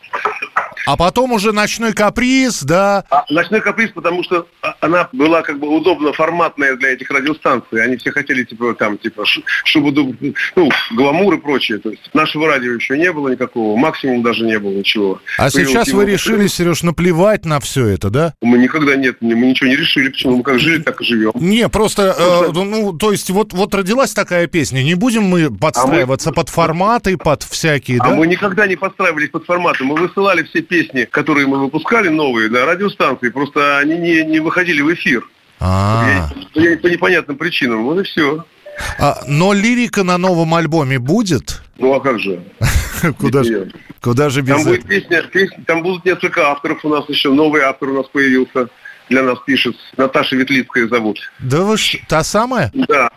А 0.86 0.98
потом 0.98 1.32
уже 1.34 1.52
ночной 1.52 1.94
каприз, 1.94 2.64
да. 2.64 3.04
А 3.12 3.24
ночной 3.30 3.62
каприз, 3.62 3.92
потому 3.92 4.24
что 4.24 4.48
а, 4.62 4.76
она 4.80 5.08
была 5.12 5.42
как 5.44 5.60
бы 5.60 5.68
удобно 5.68 6.14
форматная 6.14 6.76
для 6.78 6.90
этих 6.90 7.12
радиостанций. 7.12 7.84
Они 7.84 7.98
все 7.98 8.12
хотели, 8.12 8.44
типа, 8.44 8.74
там, 8.74 8.98
типа, 8.98 9.24
чтобы, 9.64 9.92
ну, 10.56 10.70
гламур 10.96 11.36
и 11.36 11.38
прочее. 11.38 11.78
То 11.78 11.92
есть 11.92 12.10
нашего 12.14 12.48
радио 12.48 12.74
еще 12.74 12.98
не 12.98 13.12
было 13.12 13.30
никакого, 13.30 13.78
максимум 13.78 14.24
даже 14.24 14.44
не 14.44 14.58
было 14.58 14.72
ничего. 14.72 15.22
А 15.38 15.52
Появилось 15.52 15.70
сейчас 15.70 15.94
вы 15.94 16.06
решили, 16.06 16.48
Сереж, 16.48 16.82
наплевать 16.82 17.46
на 17.46 17.60
все 17.60 17.86
это, 17.86 18.10
да? 18.10 18.34
Мы 18.42 18.58
никогда 18.58 18.96
нет, 18.96 19.18
мы 19.22 19.36
ничего 19.36 19.70
не 19.70 19.76
решили. 19.76 20.10
Почему? 20.10 20.38
Мы 20.38 20.44
как 20.44 20.60
жили, 20.60 20.82
так 20.82 21.00
и 21.02 21.06
живем. 21.06 21.29
Не, 21.36 21.70
просто, 21.70 22.16
э, 22.18 22.52
ну, 22.54 22.94
то 22.94 23.12
есть 23.12 23.30
вот, 23.30 23.54
вот 23.54 23.74
родилась 23.76 24.14
такая 24.14 24.48
песня, 24.48 24.82
не 24.84 24.96
будем 24.96 25.24
мы 25.24 25.50
подстраиваться 25.52 26.32
под 26.32 26.50
форматы, 26.50 27.18
под 27.18 27.44
всякие, 27.44 28.00
А 28.00 28.10
да? 28.10 28.16
мы 28.16 28.28
никогда 28.28 28.68
не 28.68 28.76
подстраивались 28.76 29.30
под 29.30 29.46
форматы. 29.46 29.84
Мы 29.84 29.96
высылали 29.96 30.44
все 30.44 30.62
песни, 30.62 31.04
которые 31.06 31.48
мы 31.48 31.60
выпускали 31.60 32.10
новые 32.10 32.50
на 32.50 32.66
радиостанции. 32.66 33.30
Просто 33.30 33.78
они 33.80 33.98
не, 33.98 34.24
не 34.24 34.40
выходили 34.40 34.82
в 34.82 34.94
эфир. 34.94 35.28
А. 35.60 36.30
По, 36.54 36.60
по 36.60 36.88
непонятным 36.88 37.38
причинам. 37.38 37.84
Вот 37.84 38.00
и 38.00 38.04
все. 38.04 38.46
А, 38.98 39.24
но 39.28 39.52
лирика 39.54 40.04
на 40.04 40.18
новом 40.18 40.56
альбоме 40.56 41.00
будет? 41.00 41.62
Ну 41.78 41.94
а 41.94 42.00
как 42.00 42.20
же? 42.20 42.42
Куда 43.20 43.44
же, 43.44 43.72
куда 44.02 44.30
же 44.30 44.42
без 44.42 44.56
Там 44.56 44.64
будет 44.64 44.80
этого? 44.86 44.90
песня, 44.90 45.24
песня- 45.24 45.64
там 45.66 45.84
будут 45.84 46.04
несколько 46.06 46.50
авторов 46.50 46.84
у 46.84 46.90
нас 46.90 47.08
еще. 47.10 47.32
Новый 47.32 47.62
автор 47.62 47.90
у 47.90 47.94
нас 47.94 48.06
появился. 48.08 48.68
Для 49.10 49.24
нас 49.24 49.40
пишет. 49.46 49.76
Наташа 49.98 50.36
Ветлицкая 50.36 50.88
зовут. 50.88 51.20
Да 51.40 51.64
вы 51.64 51.78
что, 51.78 51.98
та 52.08 52.24
самая? 52.24 52.72
Да. 52.74 53.10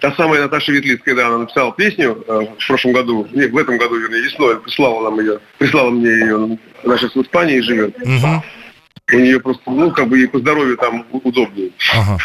Та 0.00 0.12
самая 0.12 0.42
Наташа 0.42 0.72
Ветлицкая, 0.72 1.14
да, 1.14 1.28
она 1.28 1.38
написала 1.38 1.72
песню 1.72 2.22
э, 2.26 2.46
в 2.58 2.66
прошлом 2.66 2.92
году, 2.92 3.26
нет, 3.32 3.50
в 3.52 3.56
этом 3.56 3.78
году, 3.78 3.96
вернее, 3.96 4.22
весной, 4.22 4.60
прислала 4.60 5.10
нам 5.10 5.20
ее, 5.20 5.40
прислала 5.58 5.90
мне 5.90 6.10
ее, 6.10 6.58
она 6.84 6.98
сейчас 6.98 7.14
в 7.14 7.22
Испании 7.22 7.60
живет. 7.60 7.96
У 9.12 9.16
нее 9.16 9.40
просто, 9.40 9.62
ну, 9.66 9.90
как 9.90 10.08
бы 10.08 10.18
ей 10.18 10.28
по 10.28 10.38
здоровью 10.38 10.76
там 10.76 11.06
удобнее. 11.12 11.70
Ага. 11.92 12.18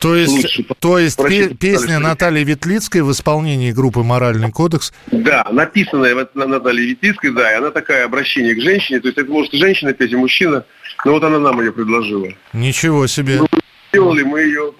То 0.00 0.16
есть, 0.16 0.32
Лучше. 0.32 0.64
то 0.80 0.98
есть 0.98 1.14
сказали, 1.14 1.54
песня 1.54 1.98
Натальи 1.98 2.44
Ветлицкой 2.44 3.02
в 3.02 3.12
исполнении 3.12 3.72
группы 3.72 4.02
«Моральный 4.02 4.50
кодекс». 4.50 4.92
Да, 5.10 5.46
написанная 5.50 6.14
вот 6.14 6.34
на 6.34 6.46
Наталье 6.46 6.86
Витицкой, 6.86 7.32
да, 7.32 7.52
и 7.52 7.56
она 7.56 7.70
такая 7.70 8.04
обращение 8.04 8.54
к 8.54 8.60
женщине, 8.60 9.00
то 9.00 9.08
есть 9.08 9.18
это 9.18 9.30
может 9.30 9.54
и 9.54 9.58
женщина 9.58 9.92
петь, 9.92 10.12
и 10.12 10.16
мужчина, 10.16 10.64
но 11.04 11.12
вот 11.12 11.24
она 11.24 11.38
нам 11.38 11.60
ее 11.60 11.72
предложила. 11.72 12.28
Ничего 12.52 13.06
себе. 13.06 13.40
Сделали, 13.92 14.22
мы 14.22 14.40
ее 14.42 14.72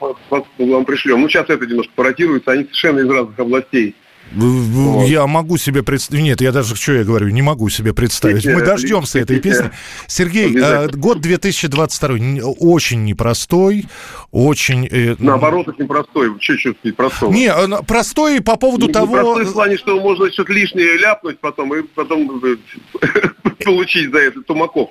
вам 0.58 0.84
пришлем. 0.84 1.20
Ну, 1.20 1.28
сейчас 1.28 1.48
это 1.48 1.66
немножко 1.66 1.92
пародируется, 1.94 2.52
они 2.52 2.64
совершенно 2.64 3.00
из 3.00 3.08
разных 3.08 3.38
областей. 3.38 3.96
В- 4.32 5.00
в- 5.02 5.06
Я 5.06 5.26
могу 5.26 5.56
себе 5.56 5.82
представить... 5.82 6.22
Нет, 6.22 6.40
я 6.40 6.52
даже, 6.52 6.76
что 6.76 6.92
я 6.92 7.04
говорю, 7.04 7.28
не 7.28 7.42
могу 7.42 7.68
себе 7.68 7.92
представить. 7.92 8.46
Мы 8.46 8.62
дождемся 8.62 9.18
этой 9.18 9.40
песни. 9.40 9.70
Сергей, 10.06 10.56
э, 10.56 10.88
год 10.88 11.20
2022 11.20 12.08
н- 12.18 12.40
очень 12.58 13.04
непростой, 13.04 13.86
очень... 14.30 14.86
э, 14.90 15.16
Наоборот, 15.18 15.68
очень 15.68 15.86
простой, 15.88 16.38
чуть-чуть 16.38 16.96
простого. 16.96 17.32
Не, 17.32 17.46
э, 17.48 17.82
простой 17.86 18.40
по 18.40 18.56
поводу 18.56 18.86
Не 18.86 18.92
того... 18.92 19.12
простой 19.14 19.44
в 19.46 19.52
плане, 19.52 19.76
что 19.76 20.00
можно 20.00 20.30
что-то 20.30 20.52
лишнее 20.52 20.96
ляпнуть 20.98 21.40
потом 21.40 21.74
и 21.74 21.82
потом 21.82 22.40
э, 22.44 22.56
получить 23.64 24.10
за 24.12 24.18
это 24.18 24.42
тумаков. 24.42 24.90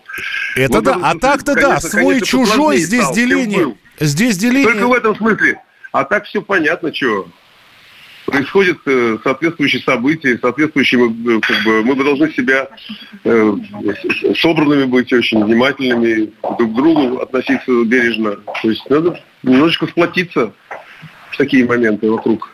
Это 0.56 0.74
Вот 0.74 0.84
да, 0.84 1.00
а 1.02 1.18
так-то 1.18 1.56
да, 1.56 1.62
конечно, 1.62 1.90
свой 1.90 2.04
конечно, 2.16 2.26
чужой 2.28 2.48
посложнее 2.56 2.80
здесь 2.86 3.10
деление. 3.12 3.76
Здесь 4.00 4.38
деление... 4.38 4.66
Только 4.74 4.88
в 4.88 4.94
этом 4.94 5.16
смысле. 5.16 5.62
А 5.92 6.04
так 6.04 6.26
все 6.26 6.42
понятно, 6.42 6.94
что 6.94 7.28
происходит 8.30 8.78
э, 8.86 9.18
соответствующие 9.24 9.82
события, 9.82 10.38
соответствующие 10.42 11.02
э, 11.02 11.40
как 11.42 11.64
бы, 11.64 11.84
мы 11.84 11.96
должны 11.96 12.32
себя 12.34 12.68
э, 13.24 13.54
собранными 14.36 14.86
быть, 14.86 15.12
очень 15.14 15.44
внимательными, 15.44 16.32
друг 16.58 16.74
к 16.74 16.76
другу 16.76 17.20
относиться 17.20 17.84
бережно. 17.86 18.38
То 18.62 18.70
есть 18.70 18.90
надо 18.90 19.20
немножечко 19.44 19.88
сплотиться 19.88 20.54
в 21.32 21.38
такие 21.38 21.66
моменты 21.66 22.10
вокруг, 22.10 22.50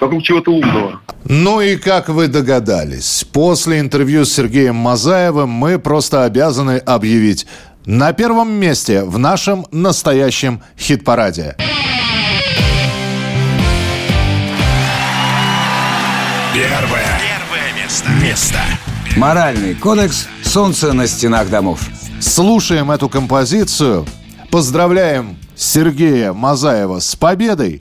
вокруг 0.00 0.22
чего-то 0.22 0.52
умного. 0.52 1.00
Ну 1.24 1.60
и 1.60 1.76
как 1.76 2.08
вы 2.08 2.28
догадались, 2.28 3.24
после 3.32 3.80
интервью 3.80 4.24
с 4.24 4.32
Сергеем 4.32 4.76
Мазаевым 4.76 5.48
мы 5.48 5.78
просто 5.78 6.24
обязаны 6.24 6.78
объявить 6.78 7.46
на 7.86 8.12
первом 8.12 8.52
месте 8.52 9.02
в 9.04 9.18
нашем 9.18 9.66
настоящем 9.72 10.62
хит-параде. 10.78 11.56
Первое. 16.54 17.06
Первое 17.18 17.82
место. 17.82 18.10
Место. 18.22 18.58
Моральный 19.16 19.74
кодекс 19.74 20.28
«Солнце 20.42 20.92
на 20.92 21.06
стенах 21.06 21.48
домов». 21.48 21.80
Слушаем 22.20 22.90
эту 22.90 23.08
композицию. 23.08 24.04
Поздравляем 24.50 25.38
Сергея 25.56 26.34
Мазаева 26.34 26.98
с 27.00 27.16
победой. 27.16 27.80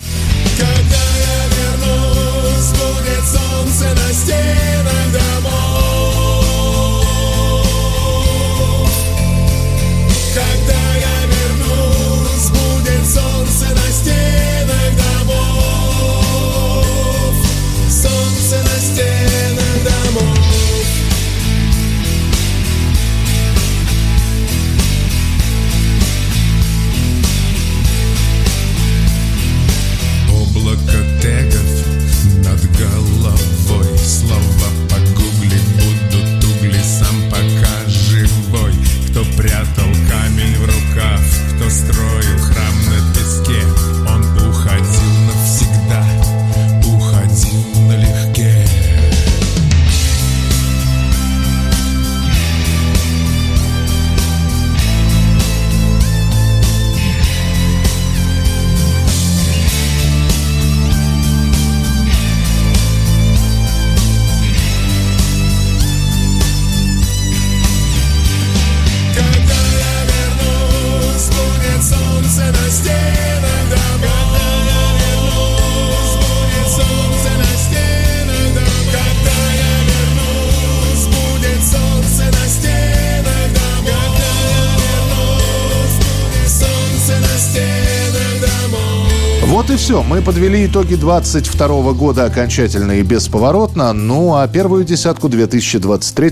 Все. 89.92 90.01
Мы 90.12 90.22
подвели 90.22 90.66
итоги 90.66 90.96
22 90.96 91.94
года 91.94 92.26
окончательно 92.26 93.00
и 93.00 93.02
бесповоротно. 93.02 93.94
Ну 93.94 94.36
а 94.36 94.46
первую 94.46 94.84
десятку 94.84 95.30
2023 95.30 96.32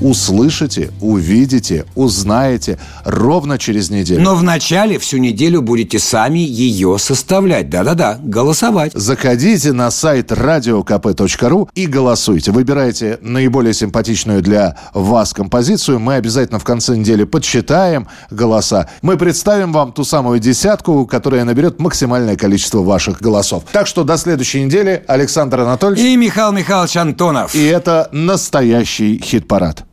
услышите, 0.00 0.90
увидите, 1.00 1.84
узнаете 1.94 2.76
ровно 3.04 3.56
через 3.56 3.88
неделю. 3.88 4.20
Но 4.20 4.34
вначале 4.34 4.98
всю 4.98 5.18
неделю 5.18 5.62
будете 5.62 6.00
сами 6.00 6.40
ее 6.40 6.98
составлять. 6.98 7.70
Да-да-да, 7.70 8.18
голосовать. 8.20 8.94
Заходите 8.94 9.70
на 9.72 9.92
сайт 9.92 10.32
radiokp.ru 10.32 11.68
и 11.76 11.86
голосуйте. 11.86 12.50
Выбирайте 12.50 13.20
наиболее 13.22 13.74
симпатичную 13.74 14.42
для 14.42 14.76
вас 14.92 15.32
композицию. 15.34 16.00
Мы 16.00 16.14
обязательно 16.14 16.58
в 16.58 16.64
конце 16.64 16.96
недели 16.96 17.22
подсчитаем 17.22 18.08
голоса. 18.28 18.88
Мы 19.02 19.16
представим 19.16 19.72
вам 19.72 19.92
ту 19.92 20.02
самую 20.02 20.40
десятку, 20.40 21.06
которая 21.06 21.44
наберет 21.44 21.78
максимальное 21.78 22.34
количество 22.34 22.82
ваших 22.82 23.19
голосов. 23.20 23.64
Так 23.72 23.86
что 23.86 24.04
до 24.04 24.16
следующей 24.16 24.62
недели. 24.62 25.04
Александр 25.06 25.60
Анатольевич. 25.60 26.04
И 26.04 26.16
Михаил 26.16 26.52
Михайлович 26.52 26.96
Антонов. 26.96 27.54
И 27.54 27.64
это 27.66 28.08
настоящий 28.12 29.20
хит-парад. 29.22 29.84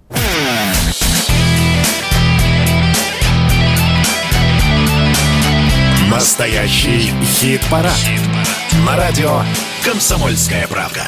Настоящий 6.09 7.11
хит-парад. 7.23 7.93
На 8.85 8.95
радио 8.95 9.41
«Комсомольская 9.83 10.67
правда». 10.67 11.03